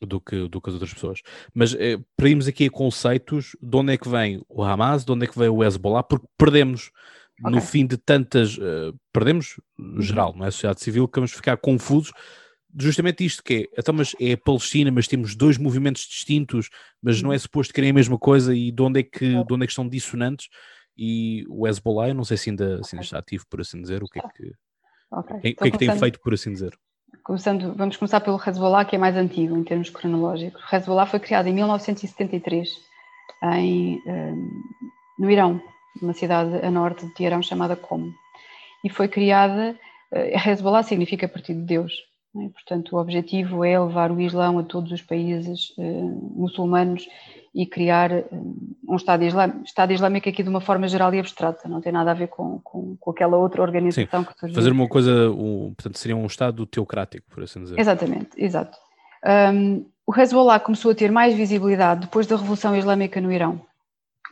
do 0.00 0.20
que, 0.20 0.46
do 0.46 0.60
que 0.60 0.70
as 0.70 0.74
outras 0.74 0.94
pessoas. 0.94 1.22
Mas 1.52 1.74
eh, 1.74 1.98
para 2.16 2.28
irmos 2.28 2.46
aqui 2.46 2.66
a 2.66 2.70
conceitos, 2.70 3.56
de 3.60 3.76
onde 3.76 3.92
é 3.92 3.98
que 3.98 4.08
vem 4.08 4.40
o 4.48 4.62
Hamas, 4.62 5.04
de 5.04 5.10
onde 5.10 5.24
é 5.24 5.28
que 5.28 5.36
vem 5.36 5.48
o 5.48 5.64
Hezbollah, 5.64 6.04
porque 6.04 6.28
perdemos 6.38 6.92
okay. 7.40 7.54
no 7.54 7.60
fim 7.60 7.86
de 7.86 7.96
tantas, 7.96 8.56
uh, 8.58 8.94
perdemos 9.12 9.60
no 9.78 9.96
uhum. 9.96 10.02
geral, 10.02 10.34
não 10.36 10.44
é? 10.44 10.48
A 10.48 10.50
sociedade 10.50 10.80
civil, 10.80 11.08
que 11.08 11.18
vamos 11.18 11.32
ficar 11.32 11.56
confusos 11.56 12.12
justamente 12.76 13.24
isto 13.24 13.42
que 13.42 13.54
é, 13.72 13.80
então, 13.80 13.94
mas 13.94 14.14
é 14.20 14.32
a 14.32 14.38
Palestina, 14.38 14.90
mas 14.90 15.06
temos 15.06 15.36
dois 15.36 15.56
movimentos 15.56 16.02
distintos, 16.02 16.68
mas 17.00 17.22
não 17.22 17.32
é 17.32 17.36
uhum. 17.36 17.40
suposto 17.40 17.72
querem 17.72 17.90
a 17.90 17.94
mesma 17.94 18.18
coisa 18.18 18.54
e 18.54 18.72
de 18.72 18.82
onde 18.82 19.00
é 19.00 19.02
que, 19.02 19.44
de 19.44 19.52
onde 19.52 19.64
é 19.64 19.66
que 19.66 19.72
estão 19.72 19.88
dissonantes 19.88 20.48
e 20.96 21.44
o 21.48 21.66
Hezbollah, 21.66 22.08
eu 22.08 22.14
não 22.14 22.24
sei 22.24 22.36
se 22.36 22.50
ainda, 22.50 22.82
se 22.82 22.94
ainda 22.94 23.04
está 23.04 23.18
ativo, 23.18 23.44
por 23.48 23.60
assim 23.60 23.80
dizer, 23.80 24.02
o 24.02 24.08
que 24.08 24.18
é 24.18 24.22
que, 24.22 24.52
okay. 25.10 25.54
que, 25.54 25.68
é 25.68 25.70
que 25.70 25.78
tem 25.78 25.98
feito, 25.98 26.20
por 26.20 26.34
assim 26.34 26.52
dizer? 26.52 26.76
Começando, 27.22 27.74
vamos 27.74 27.96
começar 27.96 28.20
pelo 28.20 28.40
Hezbollah, 28.44 28.84
que 28.84 28.96
é 28.96 28.98
mais 28.98 29.16
antigo 29.16 29.56
em 29.56 29.64
termos 29.64 29.90
cronológicos. 29.90 30.62
O 30.62 30.76
Hezbollah 30.76 31.06
foi 31.06 31.20
criado 31.20 31.48
em 31.48 31.54
1973 31.54 32.68
em, 33.54 34.00
um, 34.06 34.50
no 35.18 35.30
Irão, 35.30 35.60
numa 36.00 36.12
cidade 36.12 36.64
a 36.64 36.70
norte 36.70 37.06
de 37.06 37.14
Teherão 37.14 37.42
chamada 37.42 37.76
Qom. 37.76 38.10
E 38.84 38.90
foi 38.90 39.08
criada, 39.08 39.76
uh, 40.12 40.48
Hezbollah 40.48 40.82
significa 40.82 41.28
Partido 41.28 41.60
de 41.60 41.66
Deus, 41.66 41.92
é? 42.36 42.48
portanto 42.48 42.96
o 42.96 43.00
objetivo 43.00 43.64
é 43.64 43.78
levar 43.78 44.10
o 44.10 44.20
Islão 44.20 44.58
a 44.58 44.62
todos 44.62 44.92
os 44.92 45.02
países 45.02 45.70
uh, 45.78 46.32
muçulmanos 46.36 47.06
e 47.54 47.64
criar 47.64 48.10
um 48.88 48.96
Estado 48.96 49.22
Islâmico, 49.22 49.62
Estado 49.64 49.92
Islâmico 49.92 50.28
aqui 50.28 50.42
de 50.42 50.48
uma 50.48 50.60
forma 50.60 50.88
geral 50.88 51.14
e 51.14 51.20
abstrata, 51.20 51.68
não 51.68 51.80
tem 51.80 51.92
nada 51.92 52.10
a 52.10 52.14
ver 52.14 52.26
com, 52.26 52.58
com, 52.64 52.96
com 52.96 53.10
aquela 53.12 53.36
outra 53.36 53.62
organização 53.62 54.22
Sim, 54.22 54.28
que 54.28 54.38
surgiu. 54.40 54.56
Fazer 54.56 54.72
uma 54.72 54.88
coisa, 54.88 55.30
um, 55.30 55.72
portanto, 55.72 55.98
seria 55.98 56.16
um 56.16 56.26
Estado 56.26 56.66
teocrático, 56.66 57.24
por 57.30 57.44
assim 57.44 57.60
dizer. 57.62 57.78
Exatamente, 57.78 58.30
exato. 58.36 58.76
Um, 59.24 59.86
o 60.04 60.14
Hezbollah 60.14 60.58
começou 60.58 60.90
a 60.90 60.94
ter 60.94 61.12
mais 61.12 61.32
visibilidade 61.34 62.02
depois 62.02 62.26
da 62.26 62.36
Revolução 62.36 62.76
Islâmica 62.76 63.20
no 63.20 63.32
Irão. 63.32 63.60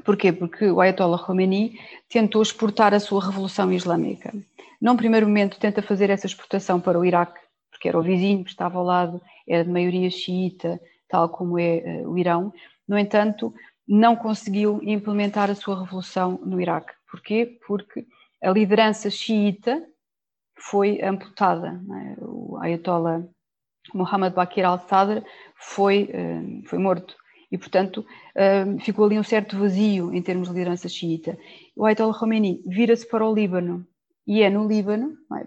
Porquê? 0.04 0.32
Porque 0.32 0.70
o 0.70 0.80
Ayatollah 0.80 1.18
Khomeini 1.18 1.78
tentou 2.08 2.42
exportar 2.42 2.94
a 2.94 3.00
sua 3.00 3.24
Revolução 3.24 3.72
Islâmica. 3.72 4.32
Num 4.80 4.96
primeiro 4.96 5.26
momento 5.26 5.60
tenta 5.60 5.82
fazer 5.82 6.10
essa 6.10 6.26
exportação 6.26 6.80
para 6.80 6.98
o 6.98 7.04
Iraque, 7.04 7.40
porque 7.70 7.88
era 7.88 7.98
o 7.98 8.02
vizinho 8.02 8.42
estava 8.46 8.78
ao 8.78 8.84
lado, 8.84 9.20
era 9.46 9.64
de 9.64 9.70
maioria 9.70 10.10
xiita, 10.10 10.80
tal 11.08 11.28
como 11.28 11.58
é 11.58 12.02
uh, 12.04 12.10
o 12.10 12.18
Irão, 12.18 12.52
no 12.88 12.98
entanto, 12.98 13.54
não 13.86 14.16
conseguiu 14.16 14.80
implementar 14.82 15.50
a 15.50 15.54
sua 15.54 15.80
revolução 15.80 16.40
no 16.44 16.60
Iraque. 16.60 16.92
Porquê? 17.10 17.58
Porque 17.66 18.06
a 18.42 18.50
liderança 18.50 19.10
xiita 19.10 19.86
foi 20.56 21.00
amputada. 21.02 21.80
É? 21.90 22.16
O 22.24 22.58
Ayatollah 22.60 23.22
Muhammad 23.92 24.32
Bakir 24.32 24.64
al-Sadr 24.64 25.22
foi, 25.54 26.08
eh, 26.12 26.62
foi 26.66 26.78
morto 26.78 27.16
e, 27.52 27.58
portanto, 27.58 28.04
eh, 28.34 28.64
ficou 28.78 29.04
ali 29.04 29.18
um 29.18 29.22
certo 29.22 29.58
vazio 29.58 30.10
em 30.14 30.22
termos 30.22 30.48
de 30.48 30.54
liderança 30.54 30.88
xiita. 30.88 31.38
O 31.76 31.84
Ayatollah 31.84 32.18
Khomeini 32.18 32.62
vira-se 32.66 33.06
para 33.06 33.28
o 33.28 33.34
Líbano 33.34 33.86
e 34.26 34.40
é 34.40 34.48
no 34.48 34.66
Líbano 34.66 35.18
é? 35.36 35.46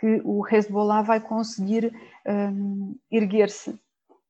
que 0.00 0.22
o 0.24 0.42
Hezbollah 0.48 1.02
vai 1.02 1.20
conseguir 1.20 1.94
um, 2.26 2.96
erguer-se 3.10 3.78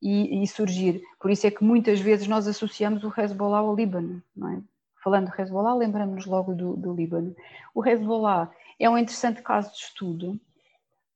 e, 0.03 0.43
e, 0.43 0.47
surgir. 0.49 1.01
Por 1.21 1.31
isso 1.31 1.47
é 1.47 1.53
que 1.53 1.63
muitas 1.63 2.01
vezes 2.01 2.27
nós 2.27 2.49
associamos 2.49 3.05
o 3.05 3.13
Hezbollah 3.17 3.59
ao 3.59 3.77
Líbano, 3.77 4.21
é? 4.37 4.61
falando 5.03 5.31
de 5.31 5.41
Hezbollah, 5.41 5.77
lembramos-nos 5.77 6.27
logo 6.27 6.53
do, 6.53 6.75
do 6.75 6.93
Líbano. 6.93 7.33
O 7.73 7.87
Hezbollah 7.87 8.51
é 8.81 8.91
um 8.91 8.99
interessante 8.99 9.41
caso 9.41 9.71
de 9.71 9.79
estudo, 9.79 10.41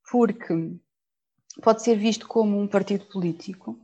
porque 0.09 0.77
pode 1.61 1.83
ser 1.83 1.97
visto 1.97 2.29
como 2.29 2.57
um 2.57 2.69
partido 2.69 3.05
político, 3.07 3.77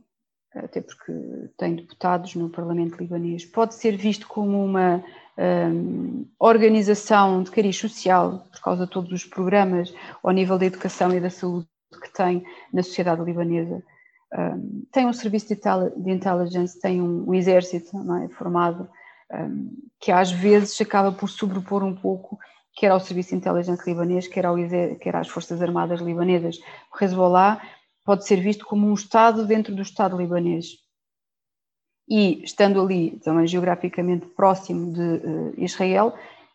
até 0.55 0.81
porque 0.81 1.13
tem 1.57 1.75
deputados 1.75 2.35
no 2.35 2.49
Parlamento 2.49 2.97
libanês, 2.97 3.45
pode 3.45 3.75
ser 3.75 3.97
visto 3.97 4.27
como 4.27 4.63
uma 4.63 5.03
um, 5.37 6.25
organização 6.39 7.43
de 7.43 7.51
cariz 7.51 7.77
social, 7.77 8.47
por 8.51 8.61
causa 8.61 8.85
de 8.85 8.91
todos 8.91 9.11
os 9.11 9.25
programas 9.25 9.93
ao 10.23 10.31
nível 10.31 10.57
da 10.57 10.65
educação 10.65 11.13
e 11.13 11.19
da 11.19 11.29
saúde 11.29 11.67
que 12.01 12.13
tem 12.13 12.43
na 12.73 12.83
sociedade 12.83 13.23
libanesa. 13.23 13.83
Um, 14.33 14.83
tem 14.91 15.05
um 15.05 15.13
serviço 15.13 15.47
de, 15.47 16.11
intelligence, 16.11 16.79
tem 16.79 17.01
um, 17.01 17.29
um 17.29 17.33
exército 17.33 17.97
é, 18.23 18.27
formado, 18.29 18.89
um, 19.33 19.71
que 19.99 20.11
às 20.11 20.31
vezes 20.31 20.79
acaba 20.79 21.11
por 21.11 21.29
sobrepor 21.29 21.83
um 21.83 21.95
pouco 21.95 22.37
quer 22.75 22.91
ao 22.91 22.99
Serviço 22.99 23.29
de 23.29 23.37
Inteligência 23.37 23.83
libanês, 23.87 24.27
quer, 24.27 24.45
ao, 24.45 24.55
quer 24.99 25.15
às 25.15 25.29
Forças 25.29 25.61
Armadas 25.61 26.01
libanesas. 26.01 26.59
O 26.93 27.03
Hezbollah 27.03 27.61
pode 28.05 28.25
ser 28.25 28.39
visto 28.39 28.65
como 28.65 28.87
um 28.87 28.93
Estado 28.93 29.45
dentro 29.45 29.75
do 29.75 29.81
Estado 29.81 30.15
libanês. 30.15 30.77
E, 32.07 32.43
estando 32.43 32.79
ali 32.79 33.19
também 33.23 33.47
geograficamente 33.47 34.27
próximo 34.27 34.93
de 34.93 35.01
uh, 35.01 35.53
Israel, 35.57 36.13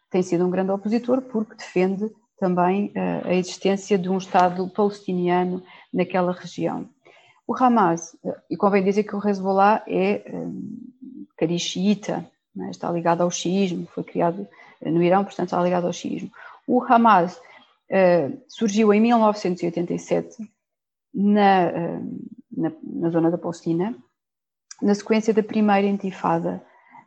tem 0.09 0.23
sido 0.23 0.47
um 0.47 0.51
grande 0.51 0.71
opositor 0.71 1.21
porque 1.23 1.57
defende 1.57 2.09
também 2.39 2.93
uh, 2.97 3.29
a 3.29 3.35
existência 3.35 3.99
de 3.99 4.09
um 4.09 4.17
Estado 4.17 4.69
palestiniano 4.69 5.61
naquela 5.93 6.33
região. 6.33 6.89
O 7.49 7.55
Hamas, 7.55 8.15
uh, 8.23 8.33
e 8.49 8.57
convém 8.57 8.85
dizer 8.85 9.03
que 9.03 9.17
o 9.17 9.29
Hezbollah 9.29 9.83
é 9.89 10.23
um, 10.33 11.59
xiita, 11.59 12.25
é? 12.61 12.71
está 12.71 12.93
ligado 12.93 13.23
ao 13.23 13.31
xiismo, 13.31 13.89
foi 13.93 14.05
criado 14.05 14.47
no 14.81 15.03
Irão, 15.03 15.25
portanto 15.25 15.49
está 15.49 15.61
ligado 15.61 15.87
ao 15.87 15.93
xiismo. 15.93 16.31
O 16.67 16.83
Hamas 16.83 17.41
surgiu 18.47 18.95
em 18.95 19.01
1987 19.01 20.49
na, 21.15 21.69
uh, 21.69 22.29
na, 22.57 22.73
na, 22.83 23.11
zona 23.11 23.31
da 23.31 23.39
Palestina, 23.39 23.97
na 24.81 24.95
sequência 24.95 25.35
da 25.35 25.43
primeira 25.43 25.87
intifada. 25.87 26.63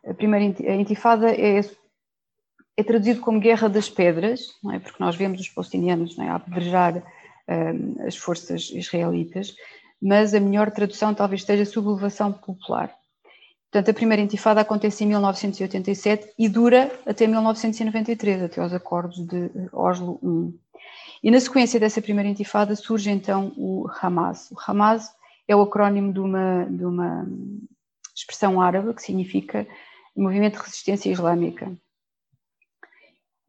A 0.06 0.13
primeira 0.13 0.46
intifada 0.76 1.32
é, 1.32 1.62
é 2.78 2.84
traduzido 2.84 3.22
como 3.22 3.39
Guerra 3.39 3.70
das 3.70 3.89
Pedras, 3.89 4.48
não 4.63 4.74
é? 4.74 4.80
porque 4.80 5.02
nós 5.02 5.16
vemos 5.16 5.39
os 5.39 5.50
palestinianos 5.50 6.18
não 6.18 6.26
é? 6.26 6.30
apedrejar 6.30 6.98
uh, 6.98 8.08
as 8.08 8.16
forças 8.16 8.70
israelitas, 8.72 9.56
mas 10.02 10.34
a 10.34 10.39
melhor 10.39 10.72
tradução 10.72 11.13
talvez 11.13 11.42
esteja 11.42 11.66
sublevação 11.66 12.34
popular. 12.34 12.94
Portanto, 13.74 13.89
a 13.89 13.94
primeira 13.94 14.22
intifada 14.22 14.62
acontece 14.62 15.04
em 15.04 15.08
1987 15.08 16.34
e 16.38 16.48
dura 16.48 16.92
até 17.08 17.26
1993, 17.26 18.44
até 18.44 18.62
aos 18.62 18.72
acordos 18.72 19.26
de 19.26 19.50
Oslo 19.72 20.20
I. 20.22 20.62
E 21.24 21.32
na 21.32 21.40
sequência 21.40 21.80
dessa 21.80 22.02
primeira 22.02 22.30
intifada 22.30 22.76
surge 22.76 23.10
então 23.10 23.54
o 23.56 23.88
Hamas. 24.02 24.52
O 24.52 24.56
Hamas 24.60 25.10
é 25.48 25.56
o 25.56 25.62
acrónimo 25.62 26.12
de 26.12 26.20
uma, 26.20 26.66
de 26.66 26.86
uma 26.86 27.26
expressão 28.16 28.62
árabe 28.62 28.94
que 28.94 29.02
significa 29.02 29.66
Movimento 30.16 30.58
de 30.58 30.64
Resistência 30.66 31.10
Islâmica. 31.10 31.72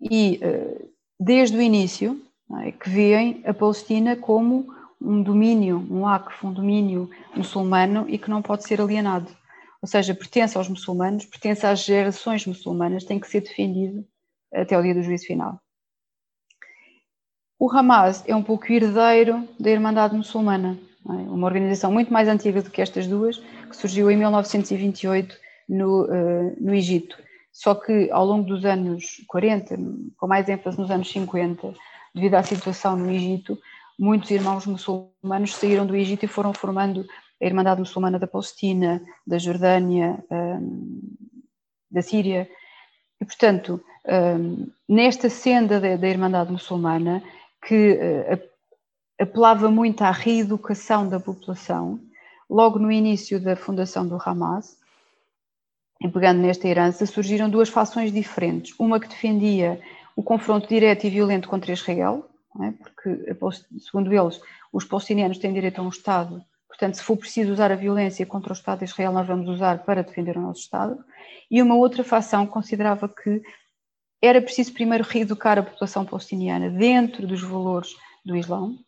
E 0.01 0.39
eh, 0.41 0.87
desde 1.19 1.57
o 1.57 1.61
início 1.61 2.23
é, 2.63 2.73
que 2.73 2.89
veem 2.89 3.43
a 3.45 3.53
Palestina 3.53 4.17
como 4.17 4.73
um 5.01 5.23
domínio, 5.23 5.87
um 5.91 6.07
ACF, 6.07 6.47
um 6.47 6.53
domínio 6.53 7.11
muçulmano 7.35 8.07
e 8.09 8.19
que 8.19 8.31
não 8.31 8.41
pode 8.41 8.65
ser 8.65 8.81
alienado 8.81 9.31
ou 9.85 9.87
seja, 9.87 10.15
pertence 10.15 10.57
aos 10.57 10.67
muçulmanos, 10.67 11.27
pertence 11.27 11.67
às 11.67 11.85
gerações 11.85 12.47
muçulmanas, 12.47 13.05
tem 13.05 13.21
que 13.21 13.29
ser 13.29 13.43
defendido 13.43 14.03
até 14.51 14.79
o 14.79 14.83
dia 14.83 14.95
do 14.95 15.03
juízo 15.03 15.27
final. 15.27 15.61
O 17.59 17.71
Hamas 17.71 18.25
é 18.27 18.35
um 18.35 18.43
pouco 18.43 18.73
herdeiro 18.73 19.49
da 19.59 19.71
Irmandade 19.71 20.17
Muçulmana, 20.17 20.79
é? 21.09 21.12
uma 21.12 21.47
organização 21.47 21.93
muito 21.93 22.12
mais 22.12 22.29
antiga 22.29 22.62
do 22.62 22.71
que 22.71 22.83
estas 22.83 23.07
duas, 23.07 23.38
que 23.38 23.77
surgiu 23.77 24.11
em 24.11 24.17
1928 24.17 25.37
no, 25.69 26.05
uh, 26.05 26.57
no 26.61 26.75
Egito. 26.75 27.17
Só 27.53 27.75
que 27.75 28.11
ao 28.11 28.25
longo 28.27 28.45
dos 28.45 28.64
anos 28.64 29.23
40, 29.29 29.77
com 30.17 30.27
mais 30.27 30.49
ênfase 30.49 30.79
nos 30.79 30.90
anos 30.90 31.11
50, 31.11 31.73
devido 32.14 32.35
à 32.35 32.43
situação 32.43 32.97
no 32.97 33.11
Egito, 33.11 33.57
muitos 33.99 34.31
irmãos 34.31 34.67
muçulmanos 34.67 35.55
saíram 35.55 35.87
do 35.87 35.97
Egito 35.97 36.25
e 36.25 36.29
foram 36.29 36.53
formando 36.53 37.07
a 37.40 37.47
Irmandade 37.47 37.81
Muçulmana 37.81 38.19
da 38.19 38.27
Palestina, 38.27 39.03
da 39.27 39.38
Jordânia, 39.38 40.23
um, 40.31 41.01
da 41.90 42.03
Síria. 42.03 42.49
E, 43.21 43.25
portanto, 43.25 43.81
um, 44.07 44.69
nesta 44.88 45.29
senda 45.29 45.81
da, 45.81 45.97
da, 45.97 46.09
Irmandade 46.09 46.53
Muçulmana, 46.53 47.23
que 47.66 47.92
uh, 47.92 48.48
apelava 49.20 49.70
muito 49.70 50.03
à 50.03 50.11
reeducação 50.11 51.09
da 51.09 51.18
população, 51.20 52.00
logo 52.48 52.79
no 52.79 52.90
início 52.90 53.40
da 53.40 53.57
fundação 53.57 54.07
do 54.07 54.18
Hamas, 54.24 54.77
e 56.00 56.09
pegando 56.09 56.40
nesta 56.40 56.68
herança, 56.68 57.07
surgiram 57.07 57.48
duas 57.48 57.68
fações 57.68 58.12
diferentes. 58.12 58.74
Uma 58.79 59.00
que 59.00 59.09
defendia 59.09 59.81
o 60.14 60.22
confronto 60.22 60.68
direto 60.68 61.05
e 61.05 61.11
violento 61.11 61.48
contra 61.48 61.72
Israel, 61.72 62.29
é? 62.61 62.72
porque, 62.72 63.37
segundo 63.79 64.12
eles, 64.12 64.40
os 64.72 64.85
palestinianos 64.85 65.38
têm 65.38 65.53
direito 65.53 65.81
a 65.81 65.85
um 65.85 65.88
Estado 65.88 66.44
Portanto, 66.74 66.96
se 66.96 67.05
for 67.05 67.16
preciso 67.16 67.53
usar 67.53 67.70
a 67.70 67.77
violência 67.77 68.27
contra 68.27 68.53
o 68.53 68.57
Estado 68.57 68.81
de 68.81 68.87
Israel, 68.87 69.12
nós 69.12 69.27
vamos 69.27 69.48
usar 69.48 69.85
para 69.85 70.03
defender 70.03 70.37
o 70.37 70.40
nosso 70.40 70.62
Estado. 70.62 71.05
E 71.48 71.62
uma 71.62 71.77
outra 71.77 72.03
facção 72.03 72.46
considerava 72.48 73.09
que 73.09 73.40
era 74.25 74.41
preciso 74.41 74.73
primeiro 74.73 75.05
reeducar 75.05 75.59
a 75.59 75.63
população 75.63 76.05
palestiniana 76.05 76.71
dentro 76.71 77.27
dos 77.27 77.43
valores 77.43 77.95
do 78.25 78.37
Islão 78.37 78.79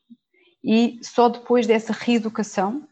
e 0.64 0.98
só 1.02 1.28
depois 1.28 1.66
dessa 1.66 1.92
reeducação, 1.92 2.82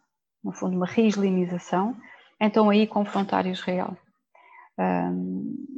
no 0.42 0.52
fundo 0.52 0.76
uma 0.76 0.86
reislamização, 0.86 1.96
então 2.40 2.68
aí 2.68 2.86
confrontar 2.86 3.46
Israel. 3.46 3.96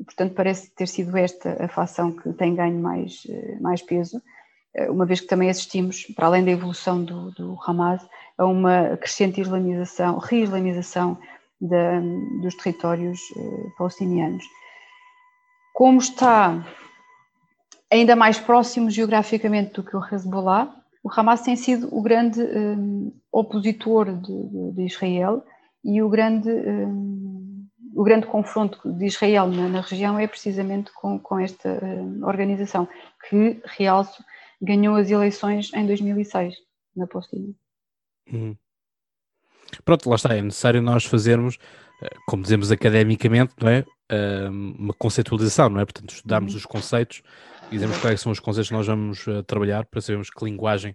portanto, 0.05 0.35
parece 0.35 0.71
ter 0.75 0.89
sido 0.89 1.17
esta 1.17 1.65
a 1.65 1.69
facção 1.69 2.13
que 2.13 2.33
tem 2.33 2.55
ganho 2.55 2.81
mais, 2.81 3.23
eh, 3.29 3.59
mais 3.61 3.83
peso, 3.83 4.21
eh, 4.75 4.91
uma 4.91 5.05
vez 5.07 5.21
que 5.21 5.27
também 5.27 5.51
assistimos, 5.51 6.05
para 6.15 6.27
além 6.27 6.45
da 6.45 6.51
evolução 6.51 7.05
do, 7.05 7.31
do 7.33 7.59
Hamas, 7.67 8.03
a 8.39 8.45
uma 8.47 8.97
crescente 8.97 9.41
islamização, 9.41 10.19
reislamização 10.19 11.19
dos 11.61 12.55
territórios 12.57 13.21
eh, 13.37 13.71
palestinianos. 13.79 14.45
Como 15.77 15.99
está 15.99 16.67
ainda 17.93 18.17
mais 18.17 18.41
próximo 18.41 18.91
geograficamente 18.91 19.75
do 19.75 19.83
que 19.85 19.95
o 19.95 20.03
Hezbollah, 20.03 20.75
o 21.05 21.11
Hamas 21.15 21.43
tem 21.43 21.55
sido 21.55 21.95
o 21.95 22.01
grande 22.01 22.41
um, 22.41 23.12
opositor 23.31 24.11
de, 24.11 24.49
de, 24.49 24.73
de, 24.73 24.87
Israel 24.87 25.45
e 25.85 26.01
o 26.01 26.09
grande, 26.09 26.49
um, 26.49 27.69
o 27.95 28.03
grande 28.03 28.27
confronto 28.27 28.91
de 28.91 29.05
Israel 29.05 29.49
na, 29.49 29.69
na, 29.69 29.81
região 29.83 30.19
é 30.19 30.27
precisamente 30.27 30.91
com, 30.95 31.19
com 31.19 31.39
esta 31.39 31.69
um, 31.85 32.25
organização, 32.25 32.89
que, 33.29 33.61
realço, 33.67 34.25
ganhou 34.62 34.97
as 34.97 35.11
eleições 35.11 35.71
em 35.75 35.87
2006 35.87 36.55
na 36.97 37.07
Palestina. 37.07 37.53
Uhum. 38.33 38.57
Pronto, 39.85 40.09
lá 40.09 40.17
está, 40.17 40.35
é 40.35 40.41
necessário 40.41 40.81
nós 40.81 41.05
fazermos, 41.05 41.59
eh, 42.03 42.17
como 42.27 42.43
dizemos 42.43 42.73
academicamente, 42.73 43.53
não 43.61 43.69
é? 43.69 43.85
Uma 44.51 44.95
conceitualização, 44.95 45.69
não 45.69 45.81
é? 45.81 45.85
Portanto, 45.85 46.14
estudarmos 46.14 46.53
uhum. 46.53 46.59
os 46.59 46.66
conceitos 46.66 47.23
e 47.71 47.75
dizemos 47.75 47.99
quais 47.99 48.21
são 48.21 48.31
os 48.31 48.40
conceitos 48.40 48.69
que 48.69 48.75
nós 48.75 48.87
vamos 48.87 49.27
uh, 49.27 49.42
trabalhar 49.42 49.85
para 49.87 50.01
sabermos 50.01 50.31
que 50.31 50.45
linguagem 50.45 50.95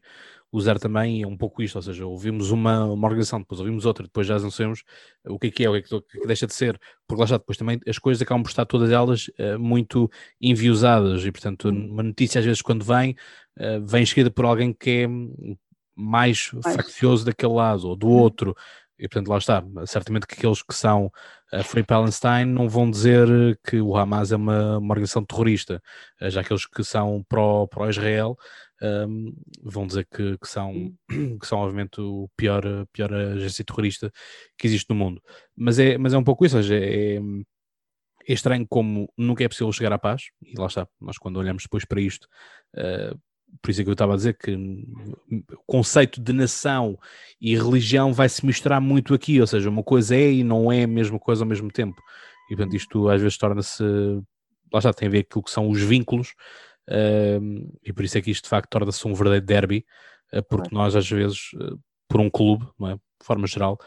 usar 0.52 0.78
também, 0.78 1.20
e 1.20 1.24
é 1.24 1.28
um 1.28 1.38
pouco 1.38 1.64
isto, 1.64 1.78
ou 1.78 1.82
seja, 1.82 2.06
ouvimos 2.06 2.52
uma, 2.52 2.84
uma 2.84 3.08
organização, 3.08 3.40
depois 3.40 3.60
ouvimos 3.62 3.86
outra, 3.86 4.04
depois 4.04 4.28
já 4.28 4.38
não 4.38 4.52
sabemos 4.52 4.84
o 5.26 5.40
que 5.40 5.48
é 5.48 5.52
que 5.52 5.64
é, 5.64 5.70
o 5.70 5.74
que 5.74 5.78
é 5.78 5.82
que, 5.82 5.96
o 5.96 6.02
que, 6.02 6.18
é 6.18 6.22
que 6.22 6.28
deixa 6.28 6.46
de 6.46 6.54
ser, 6.54 6.78
porque 7.08 7.22
lá 7.22 7.26
está, 7.26 7.38
depois 7.38 7.58
também 7.58 7.80
as 7.88 7.98
coisas 7.98 8.22
acabam 8.22 8.44
por 8.44 8.50
estar 8.50 8.66
todas 8.66 8.92
elas 8.92 9.30
uh, 9.40 9.58
muito 9.58 10.12
enviosadas, 10.42 11.26
e 11.26 11.32
portanto, 11.32 11.70
uhum. 11.70 11.92
uma 11.92 12.04
notícia 12.04 12.40
às 12.40 12.46
vezes 12.46 12.62
quando 12.62 12.84
vem, 12.84 13.16
uh, 13.60 13.86
vem 13.86 14.04
escrita 14.04 14.30
por 14.30 14.44
alguém 14.44 14.74
que 14.74 14.90
é 14.90 15.08
mais 15.96 16.52
faccioso 16.64 17.26
daquele 17.26 17.54
lado 17.54 17.88
ou 17.88 17.96
do 17.96 18.08
uhum. 18.08 18.14
outro. 18.14 18.56
E 19.02 19.08
portanto, 19.08 19.30
lá 19.30 19.40
está. 19.40 19.64
Certamente 19.88 20.28
que 20.28 20.36
aqueles 20.36 20.62
que 20.62 20.76
são 20.76 21.12
uh, 21.52 21.64
Free 21.64 21.84
Palestine 21.84 22.46
não 22.46 22.70
vão 22.70 22.90
dizer 22.90 23.28
que 23.68 23.82
o 23.82 23.98
Hamas 23.98 24.32
é 24.32 24.36
uma, 24.36 24.78
uma 24.78 24.94
organização 24.94 25.26
terrorista. 25.26 25.82
Uh, 26.22 26.30
já 26.30 26.42
aqueles 26.42 26.68
que 26.68 26.84
são 26.84 27.26
pró-Israel 27.28 28.38
um, 28.80 28.88
ehm, 28.88 29.34
vão 29.64 29.88
dizer 29.88 30.06
que, 30.06 30.38
que, 30.38 30.48
são, 30.48 30.94
que 31.42 31.48
são, 31.48 31.58
obviamente, 31.58 32.00
o 32.00 32.30
pior, 32.38 32.64
pior 32.94 33.12
agência 33.12 33.66
terrorista 33.66 34.12
que 34.56 34.68
existe 34.68 34.88
no 34.92 34.96
mundo. 34.96 35.20
Mas 35.56 35.80
é, 35.80 35.98
mas 35.98 36.14
é 36.14 36.18
um 36.18 36.24
pouco 36.24 36.46
isso. 36.46 36.58
Ou 36.58 36.62
seja, 36.62 36.78
é, 36.78 37.16
é 37.16 38.34
estranho 38.34 38.68
como 38.70 39.12
nunca 39.18 39.44
é 39.44 39.48
possível 39.48 39.72
chegar 39.74 39.94
à 39.94 39.98
paz. 39.98 40.26
E 40.44 40.54
lá 40.60 40.68
está. 40.68 40.88
Nós, 41.00 41.18
quando 41.18 41.38
olhamos 41.38 41.64
depois 41.64 41.86
para 41.86 42.00
isto. 42.00 42.28
Uh, 42.76 43.20
por 43.62 43.72
isso 43.72 43.82
é 43.82 43.84
que 43.84 43.90
eu 43.90 43.94
estava 43.94 44.14
a 44.14 44.16
dizer 44.16 44.38
que 44.38 44.54
o 44.54 45.64
conceito 45.66 46.22
de 46.22 46.34
nação 46.34 46.98
e 47.40 47.56
religião 47.56 48.14
vai 48.14 48.30
se 48.30 48.46
misturar 48.46 48.80
muito 48.80 49.14
aqui, 49.14 49.40
ou 49.42 49.48
seja, 49.48 49.70
uma 49.70 49.84
coisa 49.84 50.16
é 50.16 50.32
e 50.32 50.44
não 50.44 50.72
é 50.72 50.84
a 50.84 50.88
mesma 50.88 51.20
coisa 51.20 51.44
ao 51.44 51.48
mesmo 51.48 51.72
tempo. 51.72 52.02
E 52.50 52.56
portanto, 52.56 52.76
isto 52.76 53.10
às 53.10 53.22
vezes 53.22 53.38
torna-se 53.38 53.84
lá 54.72 54.80
está, 54.80 54.94
tem 54.94 55.08
a 55.08 55.12
ver 55.12 55.24
com 55.24 55.30
aquilo 55.30 55.44
que 55.44 55.52
são 55.52 55.70
os 55.70 55.82
vínculos, 55.82 56.34
uh, 56.90 57.80
e 57.84 57.92
por 57.92 58.06
isso 58.06 58.18
é 58.18 58.22
que 58.22 58.32
isto 58.32 58.44
de 58.44 58.50
facto 58.50 58.70
torna-se 58.70 59.06
um 59.08 59.14
verdadeiro 59.14 59.46
derby, 59.46 59.86
uh, 60.34 60.44
porque 60.44 60.74
nós 60.74 60.96
às 60.96 61.10
vezes, 61.10 61.52
uh, 61.56 61.80
por 62.08 62.22
um 62.22 62.30
clube, 62.30 62.68
não 62.80 62.90
é? 62.90 62.96
de 62.96 63.28
forma 63.28 63.46
geral, 63.46 63.78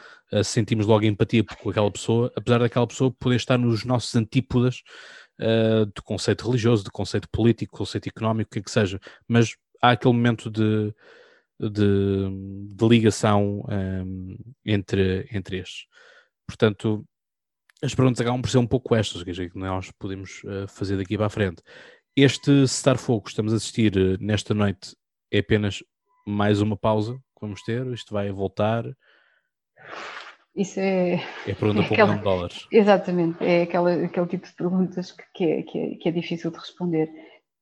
sentimos 0.44 0.86
logo 0.86 1.04
empatia 1.04 1.42
com 1.42 1.68
aquela 1.68 1.90
pessoa, 1.90 2.32
apesar 2.36 2.60
daquela 2.60 2.86
pessoa 2.86 3.10
poder 3.10 3.34
estar 3.34 3.58
nos 3.58 3.84
nossos 3.84 4.14
antípodas 4.14 4.80
do 5.94 6.02
conceito 6.02 6.46
religioso, 6.46 6.84
do 6.84 6.92
conceito 6.92 7.28
político, 7.28 7.78
conceito 7.78 8.08
económico, 8.08 8.48
o 8.48 8.52
que 8.52 8.58
é 8.60 8.62
que 8.62 8.70
seja, 8.70 9.00
mas 9.26 9.56
há 9.82 9.90
aquele 9.90 10.14
momento 10.14 10.50
de, 10.50 10.94
de, 11.60 12.74
de 12.74 12.88
ligação 12.88 13.64
um, 13.68 14.36
entre, 14.64 15.28
entre 15.32 15.58
estes. 15.58 15.86
Portanto, 16.46 17.04
as 17.82 17.94
perguntas 17.94 18.20
acabam 18.20 18.40
por 18.40 18.50
ser 18.50 18.58
um 18.58 18.66
pouco 18.66 18.94
estas, 18.94 19.22
que 19.22 19.50
nós 19.54 19.90
podemos 19.98 20.42
uh, 20.44 20.66
fazer 20.68 20.96
daqui 20.96 21.16
para 21.16 21.26
a 21.26 21.30
frente. 21.30 21.62
Este 22.16 22.66
Star 22.66 22.96
Fogo 22.96 23.24
que 23.24 23.30
estamos 23.30 23.52
a 23.52 23.56
assistir 23.56 23.96
uh, 23.96 24.16
nesta 24.20 24.54
noite 24.54 24.96
é 25.30 25.40
apenas 25.40 25.82
mais 26.26 26.60
uma 26.60 26.76
pausa 26.76 27.14
que 27.14 27.40
vamos 27.40 27.62
ter? 27.62 27.86
Isto 27.88 28.14
vai 28.14 28.30
voltar? 28.30 28.84
Isso 30.56 30.78
é. 30.78 31.14
É 31.46 31.54
pergunta 31.54 31.82
é 31.82 31.84
aquela... 31.84 32.16
dólares. 32.16 32.66
Exatamente, 32.70 33.44
é 33.44 33.62
aquela, 33.62 33.92
aquele 33.92 34.26
tipo 34.26 34.46
de 34.46 34.52
perguntas 34.52 35.10
que, 35.12 35.24
que, 35.34 35.44
é, 35.44 35.62
que, 35.62 35.78
é, 35.78 35.94
que 35.96 36.08
é 36.08 36.12
difícil 36.12 36.50
de 36.50 36.58
responder. 36.58 37.10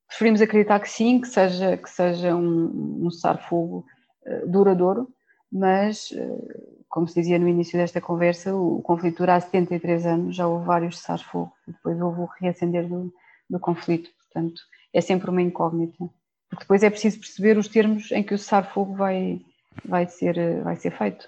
Preferimos 0.07 0.43
acreditar 0.43 0.79
que 0.81 0.91
sim, 0.91 1.21
que 1.21 1.29
seja, 1.29 1.77
que 1.79 1.89
seja 1.89 2.37
um, 2.37 3.07
um 3.07 3.11
cessar-fogo 3.11 3.87
uh, 4.27 4.47
duradouro, 4.47 5.09
mas, 5.51 6.11
uh, 6.11 6.85
como 6.89 7.09
se 7.09 7.19
dizia 7.19 7.39
no 7.39 7.49
início 7.49 7.79
desta 7.79 7.99
conversa, 7.99 8.55
o, 8.55 8.79
o 8.79 8.83
conflito 8.83 9.19
dura 9.19 9.37
há 9.37 9.41
73 9.41 10.05
anos, 10.05 10.37
já 10.37 10.47
houve 10.47 10.67
vários 10.67 10.99
cessar-fogo, 10.99 11.53
depois 11.67 11.99
houve 11.99 12.21
o 12.21 12.29
reacender 12.41 12.87
do, 12.87 13.11
do 13.49 13.59
conflito, 13.59 14.11
portanto, 14.19 14.61
é 14.93 15.01
sempre 15.01 15.31
uma 15.31 15.41
incógnita. 15.41 16.11
Porque 16.51 16.65
depois 16.65 16.83
é 16.83 16.91
preciso 16.91 17.19
perceber 17.19 17.57
os 17.57 17.69
termos 17.69 18.13
em 18.13 18.23
que 18.23 18.35
o 18.35 18.39
cessar-fogo 18.39 18.95
vai, 18.95 19.41
vai, 19.83 20.07
ser, 20.07 20.37
eh, 20.37 20.61
vai 20.61 20.77
ser 20.77 20.91
feito. 20.91 21.27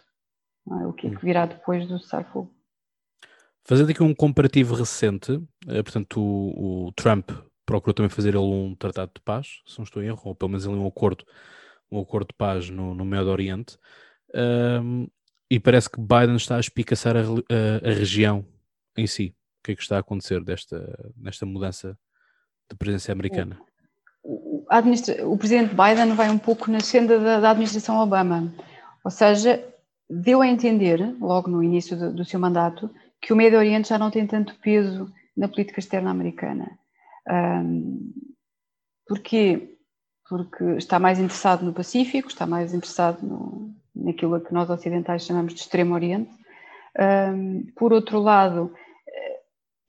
É? 0.71 0.87
O 0.87 0.93
que 0.93 1.07
é 1.07 1.11
que 1.11 1.25
virá 1.25 1.47
depois 1.47 1.87
do 1.87 1.99
cessar-fogo. 1.99 2.53
Fazendo 3.67 3.91
aqui 3.91 4.03
um 4.03 4.15
comparativo 4.15 4.75
recente, 4.75 5.41
portanto, 5.67 6.21
o, 6.21 6.87
o 6.87 6.93
Trump 6.93 7.31
procurou 7.65 7.95
também 7.95 8.11
fazer 8.11 8.31
ele 8.31 8.39
um 8.39 8.75
tratado 8.75 9.13
de 9.15 9.21
paz, 9.23 9.63
se 9.67 9.79
não 9.79 9.85
estou 9.85 10.03
em 10.03 10.07
erro, 10.07 10.21
ou 10.25 10.35
pelo 10.35 10.51
menos 10.51 10.67
ali 10.67 10.77
um 10.77 10.87
acordo, 10.87 11.25
um 11.91 12.01
acordo 12.01 12.29
de 12.29 12.35
paz 12.35 12.69
no, 12.69 12.95
no 12.95 13.05
Médio 13.05 13.29
Oriente. 13.29 13.79
Um, 14.35 15.07
e 15.51 15.61
parece 15.61 15.89
que 15.89 16.01
Biden 16.01 16.37
está 16.37 16.57
a 16.57 16.61
espicaçar 16.61 17.17
a, 17.17 17.21
a, 17.21 17.91
a, 17.91 17.93
região 17.93 18.45
em 18.97 19.07
si. 19.07 19.35
O 19.61 19.65
que 19.65 19.73
é 19.73 19.77
que 19.77 19.83
está 19.83 19.97
a 19.97 20.01
acontecer 20.01 20.43
desta, 20.43 21.13
nesta 21.17 21.47
mudança 21.47 21.97
de 22.71 22.77
presença 22.77 23.13
americana? 23.13 23.59
O, 24.23 24.65
o 25.25 25.39
presidente 25.39 25.75
Biden 25.75 26.15
vai 26.15 26.31
um 26.31 26.39
pouco 26.39 26.71
na 26.71 26.81
senda 26.81 27.19
da, 27.19 27.41
da, 27.41 27.51
administração 27.51 27.99
Obama, 27.99 28.53
ou 29.05 29.11
seja, 29.11 29.63
deu 30.09 30.43
a 30.43 30.49
entender, 30.49 31.15
logo 31.21 31.51
no 31.51 31.63
início 31.63 31.97
do, 31.97 32.13
do 32.13 32.25
seu 32.25 32.39
mandato, 32.39 32.91
que 33.21 33.33
o 33.33 33.37
Médio 33.37 33.59
Oriente 33.59 33.89
já 33.89 33.99
não 33.99 34.11
tem 34.11 34.27
tanto 34.27 34.55
peso 34.57 35.11
na 35.37 35.49
política 35.49 35.81
externa 35.81 36.11
americana. 36.11 36.79
Um, 37.29 38.13
porquê? 39.07 39.77
Porque 40.29 40.65
está 40.77 40.99
mais 40.99 41.19
interessado 41.19 41.65
no 41.65 41.73
Pacífico, 41.73 42.29
está 42.29 42.47
mais 42.47 42.75
interessado 42.75 43.23
no, 43.23 43.75
naquilo 43.95 44.41
que 44.41 44.53
nós 44.53 44.69
ocidentais 44.71 45.25
chamamos 45.25 45.55
de 45.55 45.61
Extremo 45.61 45.95
Oriente. 45.95 46.31
Um, 46.99 47.67
por 47.75 47.93
outro 47.93 48.21
lado, 48.21 48.73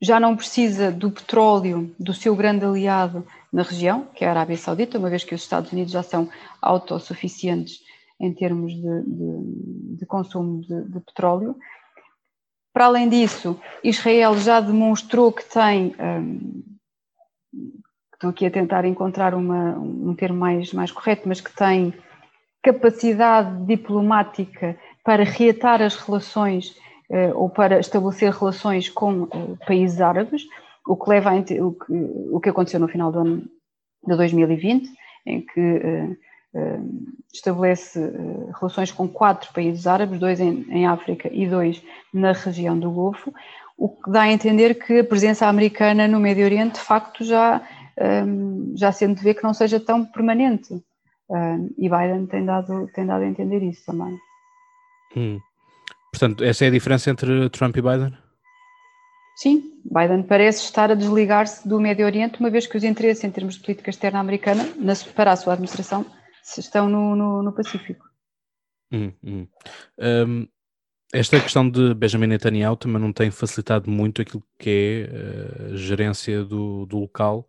já 0.00 0.20
não 0.20 0.36
precisa 0.36 0.90
do 0.90 1.10
petróleo 1.10 1.94
do 1.98 2.12
seu 2.12 2.36
grande 2.36 2.64
aliado 2.64 3.26
na 3.52 3.62
região, 3.62 4.06
que 4.14 4.24
é 4.24 4.28
a 4.28 4.30
Arábia 4.30 4.56
Saudita, 4.56 4.98
uma 4.98 5.08
vez 5.08 5.24
que 5.24 5.34
os 5.34 5.42
Estados 5.42 5.72
Unidos 5.72 5.92
já 5.92 6.02
são 6.02 6.28
autossuficientes 6.60 7.80
em 8.20 8.32
termos 8.34 8.72
de, 8.72 9.02
de, 9.02 9.96
de 9.98 10.06
consumo 10.06 10.60
de, 10.62 10.84
de, 10.84 11.00
petróleo. 11.00 11.56
Para 12.72 12.86
além 12.86 13.08
disso, 13.08 13.58
Israel 13.82 14.36
já 14.36 14.60
demonstrou 14.60 15.32
que 15.32 15.44
tem 15.44 15.94
um, 15.98 16.62
estou 18.16 18.30
aqui 18.30 18.46
a 18.46 18.50
tentar 18.50 18.84
encontrar 18.84 19.34
uma, 19.34 19.78
um 19.78 20.14
termo 20.14 20.38
mais, 20.38 20.72
mais 20.72 20.90
correto, 20.90 21.28
mas 21.28 21.40
que 21.40 21.54
tem 21.54 21.94
capacidade 22.62 23.64
diplomática 23.64 24.76
para 25.04 25.22
reatar 25.22 25.80
as 25.82 25.94
relações 25.94 26.76
eh, 27.10 27.32
ou 27.34 27.48
para 27.48 27.78
estabelecer 27.78 28.32
relações 28.32 28.88
com 28.88 29.24
eh, 29.24 29.66
países 29.66 30.00
árabes, 30.00 30.42
o 30.84 30.96
que 30.96 31.08
leva 31.08 31.30
a, 31.30 31.34
o, 31.34 31.72
que, 31.72 31.92
o 32.32 32.40
que 32.40 32.48
aconteceu 32.48 32.80
no 32.80 32.88
final 32.88 33.12
do 33.12 33.20
ano 33.20 33.44
de 34.04 34.16
2020, 34.16 34.90
em 35.26 35.42
que 35.42 35.60
eh, 35.60 36.16
estabelece 37.32 38.00
relações 38.58 38.90
com 38.90 39.08
quatro 39.08 39.52
países 39.52 39.86
árabes, 39.86 40.18
dois 40.18 40.40
em, 40.40 40.66
em 40.70 40.86
África 40.86 41.28
e 41.32 41.46
dois 41.46 41.82
na 42.12 42.32
região 42.32 42.78
do 42.78 42.90
Golfo, 42.90 43.32
o 43.76 43.88
que 43.88 44.10
dá 44.10 44.22
a 44.22 44.32
entender 44.32 44.74
que 44.74 45.00
a 45.00 45.04
presença 45.04 45.46
americana 45.46 46.08
no 46.08 46.18
Médio 46.18 46.44
Oriente 46.44 46.74
de 46.74 46.80
facto 46.80 47.24
já 47.24 47.62
um, 48.26 48.74
já 48.76 48.92
sendo 48.92 49.16
de 49.16 49.22
ver 49.22 49.34
que 49.34 49.42
não 49.42 49.54
seja 49.54 49.80
tão 49.80 50.04
permanente. 50.04 50.82
E 51.76 51.88
Biden 51.88 52.26
tem 52.26 52.44
dado, 52.44 52.88
tem 52.94 53.06
dado 53.06 53.22
a 53.22 53.26
entender 53.26 53.62
isso 53.62 53.84
também. 53.86 54.16
Hum. 55.16 55.40
Portanto, 56.12 56.44
essa 56.44 56.64
é 56.64 56.68
a 56.68 56.70
diferença 56.70 57.10
entre 57.10 57.50
Trump 57.50 57.76
e 57.76 57.82
Biden? 57.82 58.16
Sim, 59.36 59.64
Biden 59.84 60.22
parece 60.22 60.64
estar 60.64 60.90
a 60.90 60.94
desligar-se 60.94 61.68
do 61.68 61.78
Médio 61.78 62.06
Oriente, 62.06 62.40
uma 62.40 62.48
vez 62.48 62.66
que 62.66 62.76
os 62.76 62.84
interesses 62.84 63.22
em 63.22 63.30
termos 63.30 63.56
de 63.56 63.60
política 63.60 63.90
externa 63.90 64.18
americana, 64.18 64.66
na, 64.76 64.94
para 65.14 65.32
a 65.32 65.36
sua 65.36 65.52
administração, 65.52 66.06
estão 66.56 66.88
no, 66.88 67.16
no, 67.16 67.42
no 67.42 67.52
Pacífico. 67.52 68.08
Hum, 68.92 69.12
hum. 69.22 69.48
Um, 69.98 70.48
esta 71.12 71.40
questão 71.40 71.68
de 71.68 71.94
Benjamin 71.94 72.26
Netanyahu 72.26 72.76
também 72.76 73.00
não 73.00 73.12
tem 73.12 73.30
facilitado 73.30 73.90
muito 73.90 74.22
aquilo 74.22 74.42
que 74.58 74.70
é 74.70 75.00
eh, 75.02 75.72
a 75.72 75.76
gerência 75.76 76.44
do, 76.44 76.84
do 76.86 76.98
local 76.98 77.48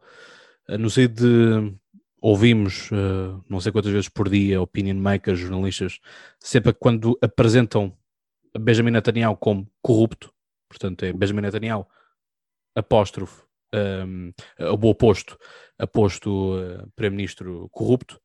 eh, 0.70 0.78
no 0.78 0.90
sentido 0.90 1.70
de 1.70 1.78
ouvimos 2.22 2.92
uh, 2.92 3.44
não 3.50 3.60
sei 3.60 3.72
quantas 3.72 3.92
vezes 3.92 4.10
por 4.10 4.30
dia 4.30 4.62
opinion 4.62 4.96
makers, 4.96 5.40
jornalistas, 5.40 6.00
sempre 6.40 6.74
quando 6.74 7.18
apresentam 7.22 7.96
Benjamin 8.60 8.92
Netanyahu 8.92 9.38
como 9.38 9.70
corrupto, 9.82 10.34
portanto 10.68 11.04
é 11.04 11.14
Benjamin 11.14 11.42
Netanyahu 11.42 11.86
apóstrofe, 12.76 13.44
um, 13.74 14.32
o 14.60 14.90
oposto, 14.90 15.38
aposto 15.80 16.58
uh, 16.58 16.88
Primeiro-Ministro 16.96 17.70
corrupto, 17.72 18.20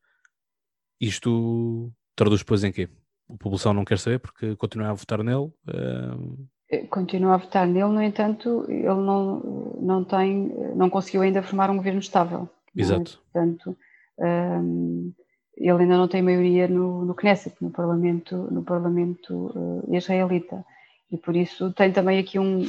isto 0.99 1.91
traduz 2.15 2.41
depois 2.41 2.63
em 2.63 2.71
quê? 2.71 2.89
A 3.29 3.33
população 3.33 3.73
não 3.73 3.85
quer 3.85 3.97
saber 3.97 4.19
porque 4.19 4.55
continua 4.55 4.89
a 4.89 4.93
votar 4.93 5.23
nele. 5.23 5.51
Uh, 5.67 6.47
continua 6.89 7.35
a 7.35 7.37
votar 7.37 7.67
nele, 7.67 7.89
no 7.89 8.01
entanto, 8.01 8.65
ele 8.67 8.83
não, 8.87 9.39
não 9.79 10.03
tem, 10.03 10.53
não 10.75 10.89
conseguiu 10.89 11.21
ainda 11.21 11.43
formar 11.43 11.69
um 11.69 11.77
governo 11.77 11.99
estável. 11.99 12.49
É? 12.75 12.81
Exato. 12.81 13.19
É? 13.19 13.39
Portanto, 13.39 13.77
um, 14.19 15.13
ele 15.57 15.83
ainda 15.83 15.97
não 15.97 16.07
tem 16.07 16.21
maioria 16.21 16.67
no, 16.67 17.05
no 17.05 17.13
Knesset, 17.13 17.55
no 17.61 17.69
Parlamento, 17.69 18.35
no 18.51 18.63
Parlamento 18.63 19.51
uh, 19.55 19.95
israelita. 19.95 20.65
E 21.11 21.17
por 21.17 21.35
isso 21.35 21.71
tem 21.73 21.91
também 21.91 22.19
aqui 22.19 22.39
um, 22.39 22.65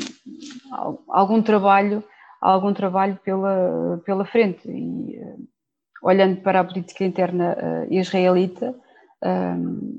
algum 1.08 1.42
trabalho, 1.42 2.04
algum 2.40 2.74
trabalho 2.74 3.18
pela, 3.24 4.02
pela 4.04 4.24
frente. 4.26 4.68
E 4.68 5.18
uh, 5.18 5.48
olhando 6.04 6.42
para 6.42 6.60
a 6.60 6.64
política 6.64 7.02
interna 7.02 7.56
uh, 7.56 7.92
israelita, 7.92 8.74
um, 9.24 9.98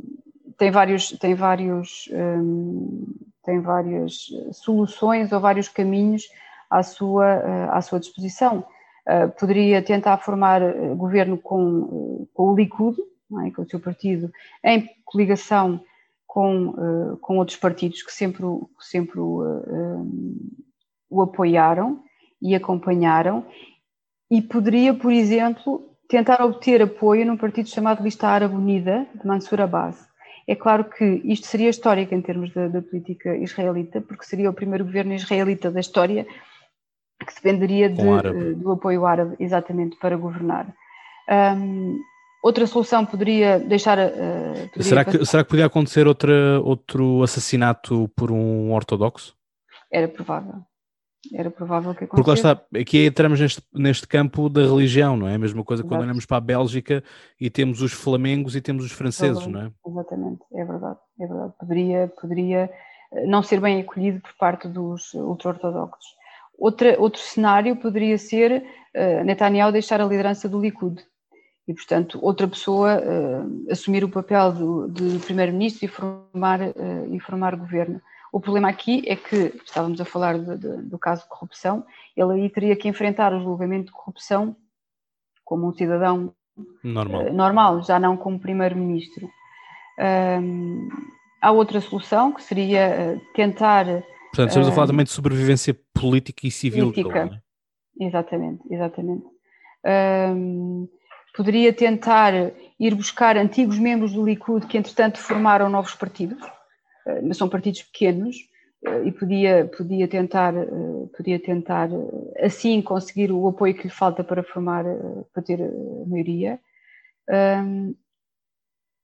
tem 0.55 0.69
vários, 0.69 1.09
tem 1.17 1.33
vários 1.33 2.07
um, 2.13 3.07
tem 3.43 3.59
várias 3.59 4.27
soluções 4.53 5.31
ou 5.31 5.39
vários 5.39 5.67
caminhos 5.67 6.23
à 6.67 6.81
sua, 6.81 7.27
eh, 7.27 7.69
à 7.69 7.79
sua 7.79 7.99
disposição. 7.99 8.65
Eh, 9.07 9.27
poderia 9.27 9.83
tentar 9.83 10.17
formar 10.17 10.61
governo 10.95 11.37
com, 11.37 12.27
com 12.33 12.43
o 12.51 12.55
Likud, 12.55 12.97
é? 13.45 13.51
com 13.51 13.61
o 13.61 13.69
seu 13.69 13.79
partido, 13.79 14.31
em 14.63 14.89
coligação 15.05 15.79
com, 16.25 17.17
com 17.21 17.37
outros 17.37 17.57
partidos 17.57 18.01
que 18.01 18.11
sempre, 18.11 18.43
sempre 18.79 19.19
o, 19.19 19.43
o 21.07 21.21
apoiaram 21.21 22.01
e 22.41 22.55
acompanharam, 22.55 23.45
e 24.29 24.41
poderia, 24.41 24.93
por 24.93 25.11
exemplo, 25.11 25.84
tentar 26.07 26.41
obter 26.43 26.81
apoio 26.81 27.25
num 27.25 27.37
partido 27.37 27.69
chamado 27.69 28.03
Lista 28.03 28.27
Árabe 28.27 28.55
Unida, 28.55 29.07
de 29.13 29.25
Mansur 29.25 29.61
Abbas. 29.61 30.07
É 30.47 30.55
claro 30.55 30.85
que 30.85 31.21
isto 31.23 31.47
seria 31.47 31.69
histórico 31.69 32.13
em 32.13 32.21
termos 32.21 32.53
da, 32.53 32.67
da 32.67 32.81
política 32.81 33.35
israelita, 33.35 33.99
porque 34.01 34.25
seria 34.25 34.49
o 34.49 34.53
primeiro 34.53 34.85
governo 34.85 35.13
israelita 35.13 35.71
da 35.71 35.79
história 35.79 36.25
que 37.19 37.33
dependeria 37.33 37.89
de, 37.89 38.01
eh, 38.01 38.53
do 38.53 38.71
apoio 38.71 39.05
árabe, 39.05 39.35
exatamente, 39.39 39.97
para 39.97 40.15
governar. 40.15 40.67
Um, 41.27 41.99
outra 42.43 42.67
solução 42.67 43.05
poderia 43.05 43.57
deixar. 43.57 43.97
Uh, 43.97 44.69
poderia 44.69 44.83
será, 44.83 45.05
que, 45.05 45.25
será 45.25 45.43
que 45.43 45.49
podia 45.49 45.65
acontecer 45.65 46.05
outra, 46.05 46.61
outro 46.61 47.23
assassinato 47.23 48.07
por 48.15 48.31
um 48.31 48.71
ortodoxo? 48.71 49.35
Era 49.91 50.07
provável. 50.07 50.61
Era 51.33 51.49
provável 51.49 51.93
que 51.93 52.03
acontecesse. 52.03 52.15
Porque 52.15 52.47
lá 52.47 52.53
está, 52.53 52.79
aqui 52.79 53.05
entramos 53.05 53.39
neste, 53.39 53.61
neste 53.73 54.07
campo 54.07 54.49
da 54.49 54.61
religião, 54.61 55.17
não 55.17 55.27
é? 55.27 55.35
A 55.35 55.39
mesma 55.39 55.63
coisa 55.63 55.81
Exato. 55.81 55.95
quando 55.95 56.03
olhamos 56.03 56.25
para 56.25 56.38
a 56.38 56.41
Bélgica 56.41 57.03
e 57.39 57.49
temos 57.49 57.81
os 57.81 57.93
flamengos 57.93 58.55
e 58.55 58.61
temos 58.61 58.85
os 58.85 58.91
franceses, 58.91 59.45
não 59.47 59.61
é? 59.61 59.71
Exatamente, 59.88 60.41
é 60.53 60.65
verdade, 60.65 60.99
é 61.19 61.27
verdade. 61.27 61.53
Poderia, 61.59 62.13
poderia 62.19 62.69
eh, 63.13 63.25
não 63.25 63.41
ser 63.41 63.59
bem 63.59 63.81
acolhido 63.81 64.21
por 64.21 64.33
parte 64.38 64.67
dos 64.67 65.13
ultra-ortodoxos. 65.13 66.05
outro 66.57 67.19
cenário 67.19 67.75
poderia 67.75 68.17
ser 68.17 68.63
uh, 68.95 69.23
Netanyahu 69.23 69.71
deixar 69.71 70.01
a 70.01 70.05
liderança 70.05 70.47
do 70.47 70.59
Likud 70.59 71.01
e, 71.67 71.73
portanto, 71.73 72.19
outra 72.21 72.47
pessoa 72.47 72.99
uh, 72.99 73.71
assumir 73.71 74.03
o 74.03 74.09
papel 74.09 74.88
de, 74.89 75.17
de 75.17 75.25
primeiro-ministro 75.25 75.85
e 75.85 75.88
formar, 75.88 76.61
uh, 76.61 77.13
e 77.13 77.19
formar 77.19 77.55
governo. 77.55 77.99
O 78.35 78.41
problema 78.41 78.67
aqui 78.67 79.01
é 79.07 79.15
que, 79.15 79.53
estávamos 79.63 80.01
a 80.01 80.03
falar 80.03 80.37
de, 80.37 80.57
de, 80.57 80.81
do 80.89 80.99
caso 80.99 81.23
de 81.23 81.29
corrupção, 81.29 81.85
ele 82.17 82.33
aí 82.33 82.49
teria 82.49 82.75
que 82.75 82.89
enfrentar 82.89 83.33
o 83.33 83.39
julgamento 83.39 83.85
de 83.85 83.91
corrupção 83.93 84.57
como 85.45 85.65
um 85.65 85.71
cidadão 85.71 86.33
normal, 86.83 87.21
uh, 87.21 87.33
normal 87.33 87.81
já 87.81 87.97
não 87.97 88.17
como 88.17 88.37
primeiro-ministro. 88.37 89.29
há 91.41 91.49
outra 91.49 91.79
solução 91.79 92.33
que 92.33 92.43
seria 92.43 93.21
tentar. 93.33 93.85
Portanto, 93.85 94.49
estamos 94.49 94.67
a 94.67 94.71
falar 94.73 94.87
também 94.87 95.05
de 95.05 95.11
sobrevivência 95.11 95.73
política 95.93 96.45
e 96.45 96.51
civil. 96.51 96.91
Política. 96.91 97.27
Não, 97.27 97.33
é? 97.35 98.05
Exatamente, 98.05 98.61
exatamente. 98.69 99.25
Um, 100.35 100.89
poderia 101.33 101.71
tentar 101.71 102.33
ir 102.77 102.95
buscar 102.95 103.37
antigos 103.37 103.79
membros 103.79 104.11
do 104.11 104.25
Likud 104.25 104.67
que, 104.67 104.77
entretanto, 104.77 105.19
formaram 105.19 105.69
novos 105.69 105.95
partidos, 105.95 106.37
eh, 106.43 106.54
mas 107.23 107.37
são 107.37 107.49
partidos 107.49 107.83
pequenos, 107.83 108.35
eh, 108.85 109.07
e 109.07 109.11
podia, 109.11 109.69
podia, 109.75 110.07
tentar, 110.07 110.55
eh, 110.55 110.67
podia 111.15 111.39
tentar 111.39 111.89
assim 112.39 112.81
conseguir 112.81 113.31
o 113.31 113.47
apoio 113.47 113.73
que 113.73 113.83
lhe 113.83 113.89
falta 113.89 114.23
para 114.23 114.43
formar, 114.43 114.85
para 115.33 115.43
ter 115.43 115.61
a 115.61 116.07
maioria. 116.07 116.59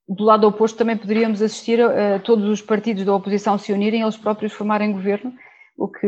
Do 0.07 0.23
lado 0.23 0.45
oposto 0.47 0.77
também 0.77 0.97
poderíamos 0.97 1.41
assistir 1.41 1.81
a, 1.81 2.19
todos 2.19 2.45
os 2.49 2.61
partidos 2.61 3.05
da 3.05 3.15
oposição 3.15 3.57
se 3.57 3.71
unirem, 3.71 4.01
eles 4.01 4.17
próprios 4.17 4.51
formarem 4.51 4.91
governo, 4.91 5.33
o 5.77 5.87
que, 5.87 6.05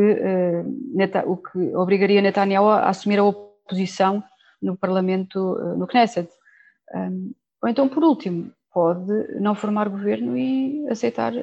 o 1.25 1.38
que 1.38 1.75
obrigaria 1.75 2.21
Netanyahu 2.21 2.67
a 2.67 2.89
assumir 2.89 3.19
a 3.19 3.23
oposição 3.23 4.21
no 4.62 4.77
Parlamento, 4.77 5.58
eh, 5.60 5.77
no 5.77 5.88
Knesset. 5.88 6.29
ou 7.62 7.69
então, 7.69 7.88
por 7.88 8.03
último, 8.03 8.51
pode 8.73 9.12
não 9.39 9.53
formar 9.53 9.88
governo 9.88 10.38
e 10.38 10.88
aceitar 10.89 11.33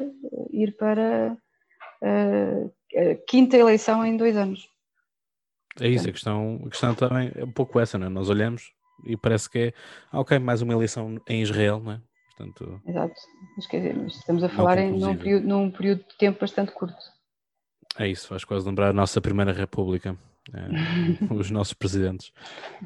ir 0.50 0.76
para 0.76 1.36
eh, 2.02 2.70
a 2.96 3.14
quinta 3.26 3.56
eleição 3.56 4.04
em 4.04 4.16
dois 4.16 4.36
anos. 4.36 4.68
É 5.80 5.88
isso, 5.88 6.08
a 6.08 6.12
questão, 6.12 6.60
a 6.66 6.68
questão 6.68 6.94
também 6.94 7.30
é 7.34 7.44
um 7.44 7.52
pouco 7.52 7.78
essa, 7.78 7.96
não 7.96 8.08
é? 8.08 8.10
Nós 8.10 8.28
olhamos 8.28 8.72
e 9.04 9.16
parece 9.16 9.48
que 9.48 9.58
é, 9.58 9.72
ah, 10.10 10.20
ok, 10.20 10.38
mais 10.38 10.60
uma 10.60 10.72
eleição 10.72 11.20
em 11.28 11.42
Israel, 11.42 11.80
não 11.80 11.92
é? 11.92 12.00
Portanto, 12.36 12.80
Exato, 12.86 13.14
mas 13.56 13.66
quer 13.66 13.76
dizer, 13.78 14.06
estamos 14.06 14.42
a 14.42 14.48
falar 14.48 14.78
em, 14.78 14.98
num, 14.98 15.16
período, 15.16 15.46
num 15.46 15.70
período 15.70 16.04
de 16.08 16.16
tempo 16.16 16.40
bastante 16.40 16.72
curto. 16.72 16.96
É 17.98 18.08
isso, 18.08 18.26
faz 18.28 18.44
quase 18.44 18.66
lembrar 18.66 18.88
a 18.88 18.92
nossa 18.92 19.20
Primeira 19.20 19.52
República. 19.52 20.16
Uh, 20.50 21.34
os 21.34 21.50
nossos 21.50 21.74
presidentes 21.74 22.32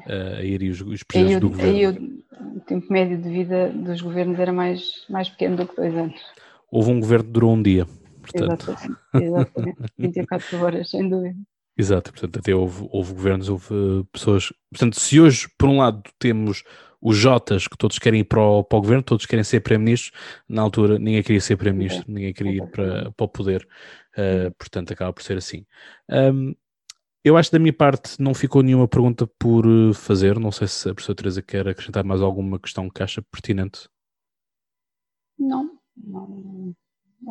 uh, 0.07 0.37
a 0.37 0.43
ir 0.43 0.61
e 0.61 0.69
os, 0.69 0.81
os 0.81 1.03
presidentes 1.03 1.39
do 1.39 1.49
governo. 1.49 1.71
Aí 1.71 1.87
o, 1.87 2.57
o, 2.57 2.59
tempo 2.61 2.93
médio 2.93 3.17
de 3.17 3.29
vida 3.29 3.69
dos 3.69 4.01
governos 4.01 4.39
era 4.39 4.53
mais, 4.53 5.05
mais 5.09 5.29
pequeno 5.29 5.57
do 5.57 5.67
que 5.67 5.75
dois 5.75 5.95
anos. 5.95 6.21
Houve 6.71 6.91
um 6.91 6.99
governo 6.99 7.25
que 7.25 7.31
durou 7.31 7.53
um 7.53 7.61
dia. 7.61 7.87
Portanto. 8.21 8.71
Exatamente, 8.71 8.99
exatamente. 9.13 9.77
24 9.97 10.63
horas, 10.63 10.89
sem 10.89 11.09
dúvida. 11.09 11.35
Exato, 11.77 12.11
portanto, 12.11 12.39
até 12.39 12.55
houve, 12.55 12.87
houve 12.89 13.13
governos, 13.13 13.49
houve 13.49 14.05
pessoas. 14.11 14.53
Portanto, 14.71 14.99
se 14.99 15.19
hoje, 15.19 15.49
por 15.57 15.67
um 15.67 15.77
lado, 15.77 16.01
temos 16.17 16.63
os 17.01 17.17
Jotas 17.17 17.67
que 17.67 17.77
todos 17.77 17.99
querem 17.99 18.21
ir 18.21 18.23
para 18.23 18.41
o, 18.41 18.63
para 18.63 18.77
o 18.77 18.81
governo, 18.81 19.03
todos 19.03 19.25
querem 19.25 19.43
ser 19.43 19.59
Primeiro-Ministro, 19.59 20.17
na 20.47 20.61
altura 20.61 20.97
ninguém 20.97 21.21
queria 21.21 21.41
ser 21.41 21.57
Primeiro-Ministro, 21.57 22.11
ninguém 22.11 22.33
queria 22.33 22.63
ir 22.63 22.67
para, 22.71 23.11
para 23.11 23.25
o 23.25 23.27
poder, 23.27 23.67
uh, 24.17 24.51
portanto, 24.57 24.91
acaba 24.91 25.13
por 25.13 25.21
ser 25.21 25.37
assim. 25.37 25.65
Um, 26.09 26.55
eu 27.25 27.35
acho 27.35 27.49
que 27.49 27.55
da 27.55 27.59
minha 27.59 27.73
parte 27.73 28.21
não 28.21 28.35
ficou 28.35 28.61
nenhuma 28.61 28.87
pergunta 28.87 29.25
por 29.39 29.65
eh, 29.65 29.93
fazer. 29.95 30.39
Não 30.39 30.51
sei 30.51 30.67
se 30.67 30.87
a 30.87 30.93
professora 30.93 31.15
Teresa 31.15 31.41
quer 31.41 31.67
acrescentar 31.67 32.03
mais 32.03 32.21
alguma 32.21 32.59
questão 32.59 32.87
que 32.87 33.01
acha 33.01 33.19
pertinente. 33.19 33.89
Não, 35.39 35.71
não. 35.97 36.75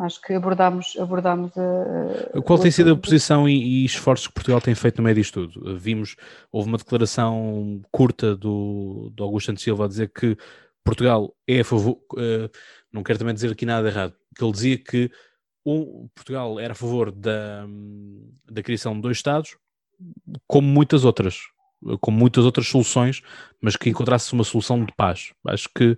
Acho 0.01 0.21
que 0.21 0.33
abordámos, 0.33 0.97
abordámos 0.99 1.53
a. 1.57 2.43
Qual 2.43 2.59
tem 2.59 2.73
sido 2.73 2.91
a 2.91 2.97
posição 2.97 3.49
e, 3.49 3.83
e, 3.83 3.85
esforços 3.85 4.27
que 4.27 4.35
Portugal 4.35 4.61
tem 4.61 4.75
feito 4.75 4.99
no 4.99 5.05
meio 5.05 5.15
disto 5.15 5.47
tudo? 5.47 5.79
Vimos, 5.79 6.17
houve 6.51 6.69
uma 6.69 6.79
declaração 6.79 7.81
curta 7.93 8.35
do, 8.35 9.13
do 9.15 9.23
Augusto 9.23 9.47
Santos 9.47 9.63
Silva 9.63 9.85
a 9.85 9.89
dizer 9.89 10.11
que 10.13 10.37
Portugal 10.83 11.33
é 11.47 11.61
a 11.61 11.65
favor. 11.65 12.01
Uh, 12.15 12.51
não 12.93 13.05
quero 13.05 13.21
também 13.21 13.35
dizer 13.35 13.53
aqui 13.53 13.65
nada 13.65 13.87
errado, 13.87 14.17
que 14.37 14.43
ele 14.43 14.53
dizia 14.53 14.77
que 14.77 15.09
um, 15.65 16.09
Portugal 16.13 16.59
era 16.59 16.73
a 16.73 16.77
favor 16.77 17.13
da, 17.13 17.65
da 18.51 18.63
criação 18.63 18.95
de 18.95 19.03
dois 19.03 19.19
Estados, 19.19 19.57
como 20.47 20.67
muitas 20.67 21.05
outras, 21.05 21.41
como 22.01 22.19
muitas 22.19 22.45
outras 22.45 22.67
soluções, 22.67 23.23
mas 23.61 23.77
que 23.77 23.91
encontrasse 23.91 24.33
uma 24.33 24.45
solução 24.45 24.85
de 24.85 24.93
paz. 24.97 25.33
Acho 25.47 25.69
que 25.75 25.97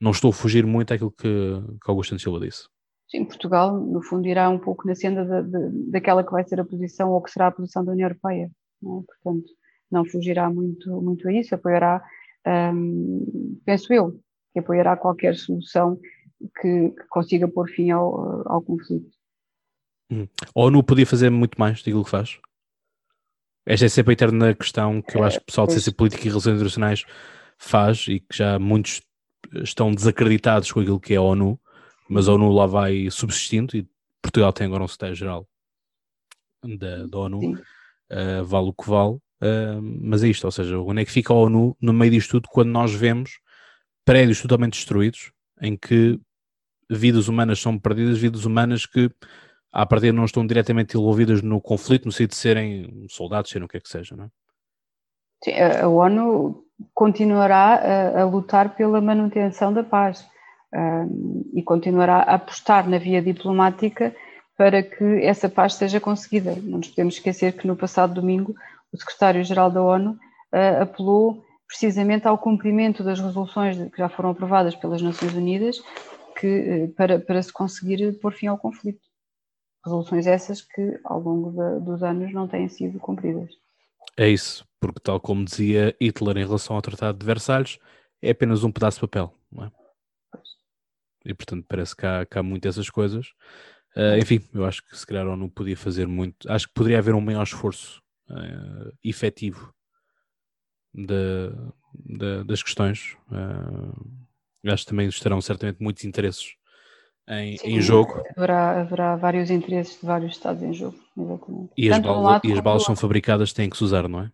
não 0.00 0.10
estou 0.10 0.30
a 0.30 0.32
fugir 0.32 0.66
muito 0.66 0.92
àquilo 0.92 1.10
que, 1.10 1.28
que 1.82 1.90
Augusto 1.90 2.18
Silva 2.18 2.40
disse. 2.40 2.68
Sim, 3.08 3.24
Portugal, 3.24 3.78
no 3.78 4.02
fundo, 4.02 4.28
irá 4.28 4.50
um 4.50 4.58
pouco 4.58 4.86
na 4.86 4.94
senda 4.94 5.24
de, 5.24 5.50
de, 5.50 5.90
daquela 5.90 6.22
que 6.22 6.30
vai 6.30 6.44
ser 6.44 6.60
a 6.60 6.64
posição 6.64 7.10
ou 7.10 7.22
que 7.22 7.30
será 7.30 7.46
a 7.46 7.52
posição 7.52 7.84
da 7.84 7.92
União 7.92 8.06
Europeia. 8.06 8.50
Não 8.82 9.00
é? 9.00 9.02
Portanto, 9.02 9.48
não 9.90 10.04
fugirá 10.04 10.50
muito, 10.50 11.00
muito 11.00 11.26
a 11.26 11.32
isso, 11.32 11.54
apoiará, 11.54 12.04
hum, 12.74 13.58
penso 13.64 13.92
eu, 13.92 14.20
que 14.52 14.58
apoiará 14.58 14.96
qualquer 14.96 15.34
solução 15.34 15.98
que, 16.60 16.90
que 16.90 17.06
consiga 17.08 17.48
pôr 17.48 17.68
fim 17.68 17.90
ao, 17.90 18.46
ao 18.46 18.62
conflito. 18.62 19.10
Hum. 20.10 20.26
A 20.54 20.60
ONU 20.60 20.82
podia 20.82 21.06
fazer 21.06 21.30
muito 21.30 21.58
mais 21.58 21.78
daquilo 21.78 22.04
que 22.04 22.10
faz? 22.10 22.38
Esta 23.70 23.84
é 23.84 23.88
sempre 23.90 24.12
a 24.12 24.14
eterna 24.14 24.54
questão 24.54 25.02
que 25.02 25.14
eu 25.14 25.22
acho 25.22 25.36
que 25.36 25.42
o 25.42 25.46
pessoal 25.46 25.66
de 25.66 25.74
ciência 25.74 25.92
política 25.92 26.22
e 26.22 26.28
relações 26.28 26.54
internacionais 26.54 27.04
faz 27.58 28.06
e 28.08 28.18
que 28.18 28.38
já 28.38 28.58
muitos 28.58 29.02
estão 29.56 29.92
desacreditados 29.92 30.72
com 30.72 30.80
aquilo 30.80 30.98
que 30.98 31.12
é 31.12 31.18
a 31.18 31.20
ONU, 31.20 31.60
mas 32.08 32.28
a 32.28 32.32
ONU 32.32 32.50
lá 32.50 32.64
vai 32.64 33.10
subsistindo 33.10 33.76
e 33.76 33.86
Portugal 34.22 34.54
tem 34.54 34.66
agora 34.66 34.84
um 34.84 34.88
secretário-geral 34.88 35.46
da, 36.64 37.06
da, 37.08 37.18
ONU, 37.18 37.40
uh, 37.40 38.42
vale 38.42 38.68
o 38.68 38.72
que 38.72 38.88
vale, 38.88 39.16
uh, 39.16 39.82
mas 39.82 40.24
é 40.24 40.28
isto, 40.28 40.46
ou 40.46 40.50
seja, 40.50 40.78
onde 40.78 41.02
é 41.02 41.04
que 41.04 41.12
fica 41.12 41.34
a 41.34 41.36
ONU 41.36 41.76
no 41.78 41.92
meio 41.92 42.12
disto 42.12 42.30
tudo 42.30 42.48
quando 42.48 42.70
nós 42.70 42.94
vemos 42.94 43.38
prédios 44.02 44.40
totalmente 44.40 44.76
destruídos 44.76 45.30
em 45.60 45.76
que 45.76 46.18
vidas 46.88 47.28
humanas 47.28 47.60
são 47.60 47.78
perdidas, 47.78 48.16
vidas 48.16 48.46
humanas 48.46 48.86
que 48.86 49.10
à 49.72 49.84
partida 49.86 50.12
não 50.12 50.24
estão 50.24 50.46
diretamente 50.46 50.96
envolvidas 50.96 51.42
no 51.42 51.60
conflito, 51.60 52.06
no 52.06 52.12
sentido 52.12 52.30
de 52.30 52.36
serem 52.36 53.06
soldados, 53.08 53.50
serem 53.50 53.66
o 53.66 53.68
que 53.68 53.76
é 53.76 53.80
que 53.80 53.88
seja, 53.88 54.16
não 54.16 54.24
é? 54.24 54.28
Sim, 55.44 55.52
a 55.52 55.86
ONU 55.86 56.64
continuará 56.94 57.74
a, 57.74 58.22
a, 58.22 58.24
lutar 58.24 58.74
pela 58.74 59.00
manutenção 59.00 59.72
da 59.72 59.84
paz 59.84 60.26
um, 60.74 61.50
e 61.54 61.62
continuará 61.62 62.18
a 62.18 62.34
apostar 62.34 62.88
na 62.88 62.98
via 62.98 63.22
diplomática 63.22 64.14
para 64.56 64.82
que 64.82 65.04
essa 65.22 65.48
paz 65.48 65.74
seja 65.74 66.00
conseguida. 66.00 66.56
Não 66.62 66.78
nos 66.78 66.88
podemos 66.88 67.14
esquecer 67.14 67.52
que 67.52 67.66
no 67.66 67.76
passado 67.76 68.14
domingo 68.14 68.54
o 68.92 68.96
secretário-geral 68.96 69.70
da 69.70 69.82
ONU 69.82 70.12
uh, 70.12 70.82
apelou 70.82 71.44
precisamente 71.66 72.26
ao 72.26 72.38
cumprimento 72.38 73.04
das 73.04 73.20
resoluções 73.20 73.76
que 73.76 73.98
já 73.98 74.08
foram 74.08 74.30
aprovadas 74.30 74.74
pelas 74.74 75.02
Nações 75.02 75.34
Unidas 75.34 75.80
que, 76.40 76.86
uh, 76.86 76.94
para, 76.94 77.20
para 77.20 77.40
se 77.42 77.52
conseguir 77.52 78.18
pôr 78.20 78.32
fim 78.32 78.48
ao 78.48 78.58
conflito. 78.58 79.07
Resoluções 79.84 80.26
essas 80.26 80.60
que, 80.60 81.00
ao 81.04 81.20
longo 81.20 81.50
de, 81.50 81.84
dos 81.84 82.02
anos, 82.02 82.32
não 82.32 82.48
têm 82.48 82.68
sido 82.68 82.98
cumpridas. 82.98 83.50
É 84.16 84.28
isso, 84.28 84.66
porque, 84.80 85.00
tal 85.00 85.20
como 85.20 85.44
dizia 85.44 85.96
Hitler 86.00 86.38
em 86.38 86.44
relação 86.44 86.74
ao 86.76 86.82
Tratado 86.82 87.18
de 87.18 87.24
Versalhes, 87.24 87.78
é 88.20 88.30
apenas 88.30 88.64
um 88.64 88.72
pedaço 88.72 88.96
de 88.96 89.02
papel, 89.02 89.32
não 89.50 89.64
é? 89.64 89.72
E, 91.24 91.34
portanto, 91.34 91.64
parece 91.68 91.94
que 91.94 92.06
há, 92.06 92.26
que 92.26 92.38
há 92.38 92.42
muito 92.42 92.66
essas 92.66 92.90
coisas. 92.90 93.28
Uh, 93.96 94.18
enfim, 94.20 94.40
eu 94.54 94.64
acho 94.64 94.82
que 94.84 94.96
se 94.96 95.06
calhar 95.06 95.24
não 95.24 95.48
podia 95.48 95.76
fazer 95.76 96.06
muito. 96.06 96.50
Acho 96.50 96.68
que 96.68 96.74
poderia 96.74 96.98
haver 96.98 97.14
um 97.14 97.20
maior 97.20 97.42
esforço 97.42 98.02
uh, 98.30 98.92
efetivo 99.04 99.74
de, 100.94 101.50
de, 101.94 102.44
das 102.44 102.62
questões. 102.62 103.16
Uh, 103.30 104.70
acho 104.70 104.84
que 104.84 104.90
também 104.90 105.08
estarão 105.08 105.40
certamente 105.40 105.82
muitos 105.82 106.04
interesses 106.04 106.54
em, 107.28 107.56
Sim, 107.56 107.68
em 107.68 107.80
jogo. 107.80 108.22
Haverá, 108.36 108.80
haverá 108.80 109.16
vários 109.16 109.50
interesses 109.50 110.00
de 110.00 110.06
vários 110.06 110.32
Estados 110.32 110.62
em 110.62 110.72
jogo, 110.72 110.98
exatamente. 111.16 111.72
E 111.76 111.90
as, 111.90 111.98
bala, 111.98 112.40
e 112.44 112.52
as 112.52 112.60
balas 112.60 112.84
são 112.84 112.96
fabricadas, 112.96 113.52
têm 113.52 113.68
que 113.68 113.76
se 113.76 113.84
usar, 113.84 114.08
não 114.08 114.22
é? 114.22 114.32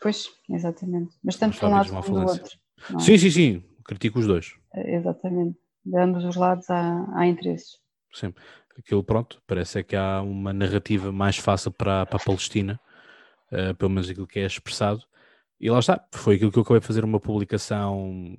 Pois, 0.00 0.28
exatamente. 0.48 1.14
Mas 1.24 1.36
tanto 1.36 1.58
de 1.58 1.64
um 1.64 1.70
lado 1.70 1.90
como 1.90 2.20
do 2.20 2.26
outro. 2.26 2.58
É? 2.94 2.98
Sim, 3.00 3.18
sim, 3.18 3.30
sim. 3.30 3.64
Critico 3.84 4.18
os 4.18 4.26
dois. 4.26 4.54
É, 4.74 4.96
exatamente. 4.96 5.58
De 5.84 5.98
ambos 5.98 6.24
os 6.24 6.36
lados 6.36 6.70
há, 6.70 7.06
há 7.14 7.26
interesses. 7.26 7.78
Sim. 8.12 8.32
Aquilo, 8.78 9.02
pronto, 9.02 9.42
parece 9.46 9.80
é 9.80 9.82
que 9.82 9.96
há 9.96 10.22
uma 10.22 10.52
narrativa 10.52 11.10
mais 11.12 11.36
fácil 11.36 11.70
para, 11.72 12.06
para 12.06 12.16
a 12.16 12.24
Palestina 12.24 12.80
uh, 13.52 13.74
pelo 13.74 13.90
menos 13.90 14.08
aquilo 14.08 14.26
que 14.26 14.40
é 14.40 14.46
expressado. 14.46 15.02
E 15.60 15.70
lá 15.70 15.78
está, 15.78 16.04
foi 16.12 16.36
aquilo 16.36 16.50
que 16.50 16.58
eu 16.58 16.62
acabei 16.62 16.80
de 16.80 16.86
fazer 16.86 17.04
uma 17.04 17.20
publicação, 17.20 18.36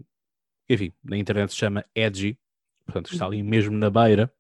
enfim, 0.69 0.91
na 1.03 1.17
internet 1.17 1.51
se 1.51 1.57
chama 1.57 1.85
Edgy, 1.95 2.37
portanto 2.85 3.11
está 3.11 3.25
ali 3.25 3.41
mesmo 3.43 3.75
na 3.75 3.89
beira, 3.89 4.31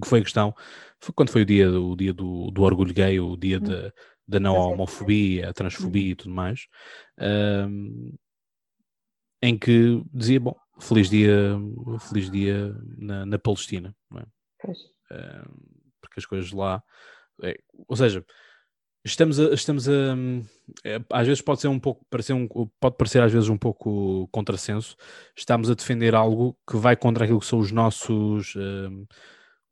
que 0.00 0.08
foi 0.08 0.20
a 0.20 0.22
questão, 0.22 0.54
foi 1.00 1.14
quando 1.14 1.30
foi 1.30 1.42
o 1.42 1.46
dia, 1.46 1.70
o 1.70 1.96
dia 1.96 2.12
do, 2.12 2.50
do 2.50 2.62
orgulho 2.62 2.94
gay, 2.94 3.18
o 3.20 3.36
dia 3.36 3.58
hum. 3.58 3.62
da, 3.62 3.92
da 4.26 4.40
não 4.40 4.56
homofobia, 4.56 5.50
a 5.50 5.52
transfobia 5.52 6.04
uhum. 6.04 6.10
e 6.10 6.14
tudo 6.14 6.34
mais, 6.34 6.68
um, 7.68 8.16
em 9.42 9.58
que 9.58 10.02
dizia, 10.12 10.38
bom, 10.38 10.54
feliz 10.78 11.10
dia, 11.10 11.56
feliz 12.08 12.30
dia 12.30 12.74
na, 12.96 13.26
na 13.26 13.38
Palestina, 13.38 13.94
é? 14.14 14.68
um, 14.68 15.42
porque 16.00 16.18
as 16.18 16.26
coisas 16.26 16.52
lá, 16.52 16.82
é, 17.42 17.58
ou 17.88 17.96
seja, 17.96 18.24
estamos 19.04 19.40
a, 19.40 19.54
estamos 19.54 19.88
a 19.88 20.16
é, 20.84 21.00
às 21.10 21.26
vezes 21.26 21.42
pode 21.42 21.60
ser 21.60 21.68
um 21.68 21.78
pouco 21.78 22.04
parecer 22.10 22.32
um, 22.32 22.46
pode 22.80 22.96
parecer 22.96 23.22
às 23.22 23.32
vezes 23.32 23.48
um 23.48 23.56
pouco 23.56 24.28
contrassenso 24.30 24.96
estamos 25.36 25.70
a 25.70 25.74
defender 25.74 26.14
algo 26.14 26.56
que 26.68 26.76
vai 26.76 26.96
contra 26.96 27.24
aquilo 27.24 27.40
que 27.40 27.46
são 27.46 27.58
os 27.58 27.72
nossos 27.72 28.54
um, 28.56 29.06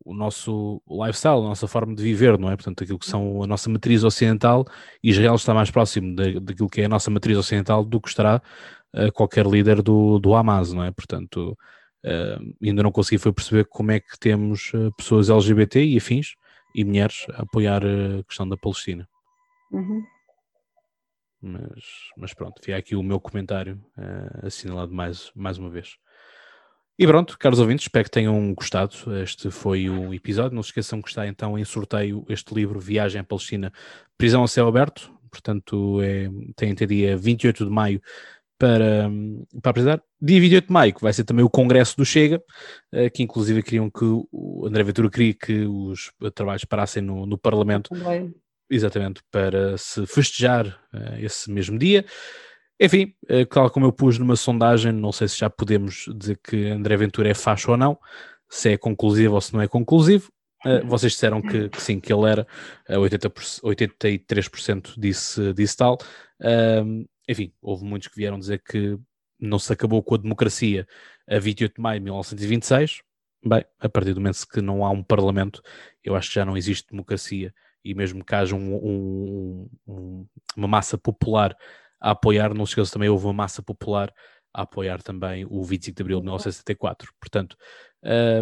o 0.08 0.14
nosso 0.14 0.82
lifestyle, 0.88 1.40
a 1.40 1.48
nossa 1.48 1.68
forma 1.68 1.94
de 1.94 2.02
viver, 2.02 2.38
não 2.38 2.50
é? 2.50 2.56
Portanto, 2.56 2.82
aquilo 2.82 2.98
que 2.98 3.06
são 3.06 3.42
a 3.42 3.46
nossa 3.46 3.68
matriz 3.68 4.02
ocidental, 4.04 4.64
Israel 5.02 5.34
está 5.34 5.52
mais 5.52 5.70
próximo 5.70 6.16
da, 6.16 6.24
daquilo 6.40 6.70
que 6.70 6.80
é 6.80 6.86
a 6.86 6.88
nossa 6.88 7.10
matriz 7.10 7.36
ocidental 7.36 7.84
do 7.84 8.00
que 8.00 8.08
estará 8.08 8.40
uh, 8.94 9.12
qualquer 9.12 9.46
líder 9.46 9.82
do, 9.82 10.18
do 10.18 10.34
Hamas, 10.34 10.72
não 10.72 10.82
é? 10.82 10.90
Portanto, 10.90 11.56
uh, 12.06 12.54
ainda 12.64 12.82
não 12.82 12.90
consegui 12.90 13.18
foi 13.18 13.32
perceber 13.32 13.66
como 13.66 13.90
é 13.90 14.00
que 14.00 14.18
temos 14.18 14.72
uh, 14.72 14.90
pessoas 14.96 15.28
LGBT 15.28 15.84
e 15.84 15.98
afins 15.98 16.36
e 16.74 16.84
mulheres 16.84 17.26
a 17.34 17.42
apoiar 17.42 17.82
a 17.84 18.22
questão 18.24 18.48
da 18.48 18.56
Palestina. 18.56 19.06
Uhum. 19.70 20.04
Mas, 21.40 21.84
mas 22.16 22.34
pronto, 22.34 22.60
fica 22.60 22.76
aqui 22.76 22.96
o 22.96 23.02
meu 23.02 23.20
comentário 23.20 23.80
assinalado 24.42 24.92
mais, 24.92 25.30
mais 25.34 25.56
uma 25.56 25.70
vez. 25.70 25.96
E 26.98 27.06
pronto, 27.06 27.38
caros 27.38 27.60
ouvintes, 27.60 27.84
espero 27.84 28.04
que 28.04 28.10
tenham 28.10 28.52
gostado. 28.54 28.92
Este 29.22 29.52
foi 29.52 29.88
o 29.88 30.12
episódio. 30.12 30.56
Não 30.56 30.64
se 30.64 30.70
esqueçam 30.70 31.00
que 31.00 31.08
está 31.08 31.28
então 31.28 31.56
em 31.56 31.64
sorteio 31.64 32.24
este 32.28 32.52
livro 32.52 32.80
Viagem 32.80 33.20
à 33.20 33.24
Palestina, 33.24 33.72
Prisão 34.16 34.42
a 34.42 34.48
Céu 34.48 34.66
Aberto. 34.66 35.12
Portanto, 35.30 36.00
é, 36.02 36.28
tem 36.56 36.72
até 36.72 36.86
dia 36.86 37.16
28 37.16 37.64
de 37.66 37.70
maio 37.70 38.02
para, 38.58 39.08
para 39.62 39.70
apresentar. 39.70 40.02
Dia 40.20 40.40
28 40.40 40.66
de 40.66 40.72
maio, 40.72 40.92
que 40.92 41.00
vai 41.00 41.12
ser 41.12 41.22
também 41.22 41.44
o 41.44 41.50
Congresso 41.50 41.96
do 41.96 42.04
Chega, 42.04 42.42
eh, 42.90 43.08
que 43.08 43.22
inclusive 43.22 43.62
queriam 43.62 43.88
que 43.88 44.04
o 44.04 44.66
André 44.66 44.82
Ventura 44.82 45.08
queria 45.08 45.34
que 45.34 45.66
os 45.66 46.10
trabalhos 46.34 46.64
parassem 46.64 47.00
no, 47.00 47.24
no 47.24 47.38
Parlamento. 47.38 47.90
Também. 47.90 48.34
Exatamente, 48.70 49.22
para 49.30 49.78
se 49.78 50.06
festejar 50.06 50.66
uh, 50.92 51.16
esse 51.18 51.50
mesmo 51.50 51.78
dia. 51.78 52.04
Enfim, 52.80 53.12
eh, 53.28 53.44
tal 53.44 53.68
como 53.70 53.86
eu 53.86 53.92
pus 53.92 54.18
numa 54.18 54.36
sondagem, 54.36 54.92
não 54.92 55.10
sei 55.10 55.26
se 55.26 55.36
já 55.36 55.50
podemos 55.50 56.04
dizer 56.16 56.38
que 56.38 56.66
André 56.68 56.96
Ventura 56.96 57.28
é 57.28 57.34
facho 57.34 57.72
ou 57.72 57.76
não, 57.76 57.98
se 58.48 58.70
é 58.70 58.76
conclusivo 58.76 59.34
ou 59.34 59.40
se 59.40 59.52
não 59.52 59.60
é 59.60 59.66
conclusivo. 59.66 60.30
Uh, 60.64 60.86
vocês 60.86 61.12
disseram 61.12 61.40
que, 61.42 61.68
que, 61.68 61.80
sim, 61.80 61.98
que 61.98 62.12
ele 62.12 62.30
era, 62.30 62.46
uh, 62.88 63.00
80 63.00 63.30
83% 63.30 64.94
disse, 64.96 65.52
disse 65.54 65.76
tal. 65.76 65.98
Enfim, 67.28 67.52
houve 67.60 67.84
muitos 67.84 68.08
que 68.08 68.16
vieram 68.16 68.38
dizer 68.38 68.62
que 68.62 68.96
não 69.40 69.58
se 69.58 69.72
acabou 69.72 70.02
com 70.02 70.14
a 70.14 70.18
democracia 70.18 70.86
a 71.28 71.38
28 71.38 71.74
de 71.74 71.82
maio 71.82 72.00
de 72.00 72.04
1926. 72.04 73.02
Bem, 73.44 73.64
a 73.78 73.88
partir 73.88 74.14
do 74.14 74.20
momento 74.20 74.46
que 74.48 74.60
não 74.60 74.84
há 74.84 74.90
um 74.90 75.02
parlamento, 75.02 75.62
eu 76.02 76.14
acho 76.16 76.28
que 76.28 76.34
já 76.36 76.44
não 76.44 76.56
existe 76.56 76.90
democracia 76.90 77.52
e 77.88 77.94
mesmo 77.94 78.22
que 78.22 78.34
haja 78.34 78.54
um, 78.54 78.74
um, 78.74 79.68
um, 79.86 80.26
uma 80.54 80.68
massa 80.68 80.98
popular 80.98 81.56
a 81.98 82.10
apoiar, 82.10 82.52
não 82.52 82.66
se 82.66 82.72
esqueça 82.72 82.92
também 82.92 83.08
houve 83.08 83.24
uma 83.24 83.32
massa 83.32 83.62
popular 83.62 84.12
a 84.52 84.62
apoiar 84.62 85.02
também 85.02 85.46
o 85.48 85.62
25 85.62 85.96
de 85.96 86.02
abril 86.02 86.18
de 86.18 86.24
1974. 86.24 87.10
Portanto, 87.18 87.56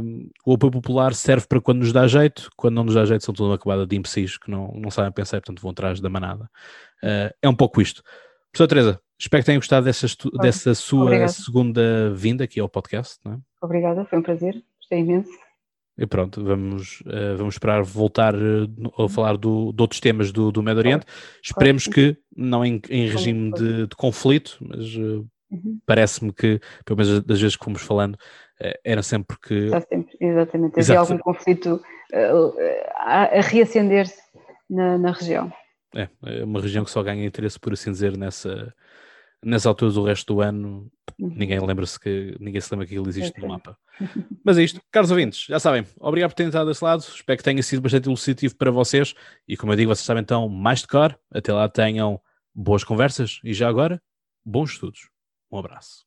um, 0.03 0.29
o 0.45 0.55
apoio 0.55 0.73
popular 0.73 1.15
serve 1.15 1.47
para 1.47 1.61
quando 1.61 1.79
nos 1.79 1.93
dá 1.93 2.09
jeito, 2.09 2.51
quando 2.57 2.75
não 2.75 2.85
nos 2.85 2.95
dá 2.95 3.05
jeito 3.05 3.25
são 3.25 3.33
toda 3.33 3.51
uma 3.51 3.55
acabada 3.55 3.87
de 3.87 3.97
imbecis 3.97 4.37
que 4.37 4.51
não, 4.51 4.73
não 4.75 4.91
sabem 4.91 5.13
pensar, 5.13 5.41
portanto 5.41 5.63
vão 5.63 5.71
atrás 5.71 6.01
da 6.01 6.09
manada. 6.09 6.51
Uh, 7.05 7.31
é 7.41 7.49
um 7.49 7.55
pouco 7.55 7.81
isto. 7.81 8.03
Professor 8.53 8.69
Teresa, 8.69 9.01
espero 9.19 9.43
que 9.43 9.47
tenham 9.47 9.61
gostado 9.61 9.85
dessa, 9.85 10.07
dessa 10.41 10.75
sua 10.75 11.05
Obrigada. 11.05 11.29
segunda 11.29 12.13
vinda 12.15 12.43
aqui 12.45 12.59
ao 12.59 12.69
podcast. 12.69 13.21
É? 13.29 13.37
Obrigada, 13.63 14.05
foi 14.07 14.19
um 14.19 14.23
prazer, 14.23 14.61
gostei 14.81 15.01
imenso. 15.01 15.46
E 15.99 16.07
pronto, 16.07 16.45
vamos, 16.45 17.01
uh, 17.07 17.37
vamos 17.39 17.55
esperar 17.55 17.83
voltar 17.83 18.35
uh, 18.35 19.05
a 19.05 19.09
falar 19.09 19.37
do, 19.37 19.73
de 19.73 19.81
outros 19.81 19.99
temas 19.99 20.31
do, 20.31 20.53
do 20.53 20.63
Médio 20.63 20.81
Oriente. 20.81 21.07
Esperemos 21.43 21.87
que, 21.87 22.17
não 22.37 22.65
em, 22.65 22.81
em 22.91 23.09
regime 23.09 23.51
de, 23.53 23.87
de, 23.87 23.97
conflito, 23.97 24.59
mas 24.61 24.95
uh, 24.97 25.27
uhum. 25.51 25.79
parece-me 25.87 26.33
que, 26.33 26.61
pelo 26.85 26.99
menos 26.99 27.23
das 27.23 27.41
vezes 27.41 27.57
que 27.57 27.65
fomos 27.65 27.83
falando, 27.83 28.19
era 28.85 29.03
sempre 29.03 29.37
porque. 29.37 29.55
Está 29.55 29.81
sempre, 29.81 30.17
exatamente. 30.21 30.81
Havia 30.81 30.99
algum 30.99 31.19
conflito 31.19 31.81
a, 32.95 33.39
a 33.39 33.41
reacender-se 33.41 34.21
na, 34.69 34.99
na 34.99 35.13
região. 35.13 35.53
É, 35.95 36.09
é 36.25 36.45
uma 36.45 36.61
região 36.61 36.85
que 36.85 36.91
só 36.91 37.03
ganha 37.03 37.25
interesse, 37.25 37.59
por 37.59 37.73
assim 37.73 37.91
dizer, 37.91 38.17
nessa, 38.17 38.75
nessa 39.45 39.69
altura 39.69 39.93
do 39.93 40.05
resto 40.05 40.35
do 40.35 40.41
ano, 40.41 40.91
uhum. 41.19 41.29
ninguém 41.29 41.61
lembra-se 41.61 41.99
que 41.99 42.37
ninguém 42.41 42.61
se 42.61 42.73
lembra 42.73 42.87
que 42.87 42.95
ele 42.95 43.09
existe 43.09 43.41
no 43.41 43.49
mapa. 43.49 43.77
Mas 44.45 44.59
é 44.59 44.65
isto, 44.65 44.81
caros 44.91 45.11
ouvintes, 45.11 45.47
já 45.47 45.59
sabem, 45.59 45.85
obrigado 45.99 46.31
por 46.31 46.37
terem 46.37 46.49
estado 46.49 46.69
desse 46.69 46.85
lado, 46.85 47.01
espero 47.01 47.37
que 47.37 47.45
tenha 47.45 47.63
sido 47.63 47.83
bastante 47.83 48.09
elucidativo 48.09 48.57
para 48.57 48.71
vocês 48.71 49.15
e 49.47 49.57
como 49.57 49.73
eu 49.73 49.77
digo, 49.77 49.95
vocês 49.95 50.05
sabem 50.05 50.23
então 50.23 50.49
mais 50.49 50.81
de 50.81 50.89
cor, 50.89 51.19
até 51.31 51.53
lá 51.53 51.69
tenham 51.69 52.21
boas 52.55 52.85
conversas 52.85 53.41
e 53.45 53.53
já 53.53 53.69
agora, 53.69 54.03
bons 54.45 54.73
estudos. 54.73 55.11
Um 55.51 55.59
abraço. 55.59 56.06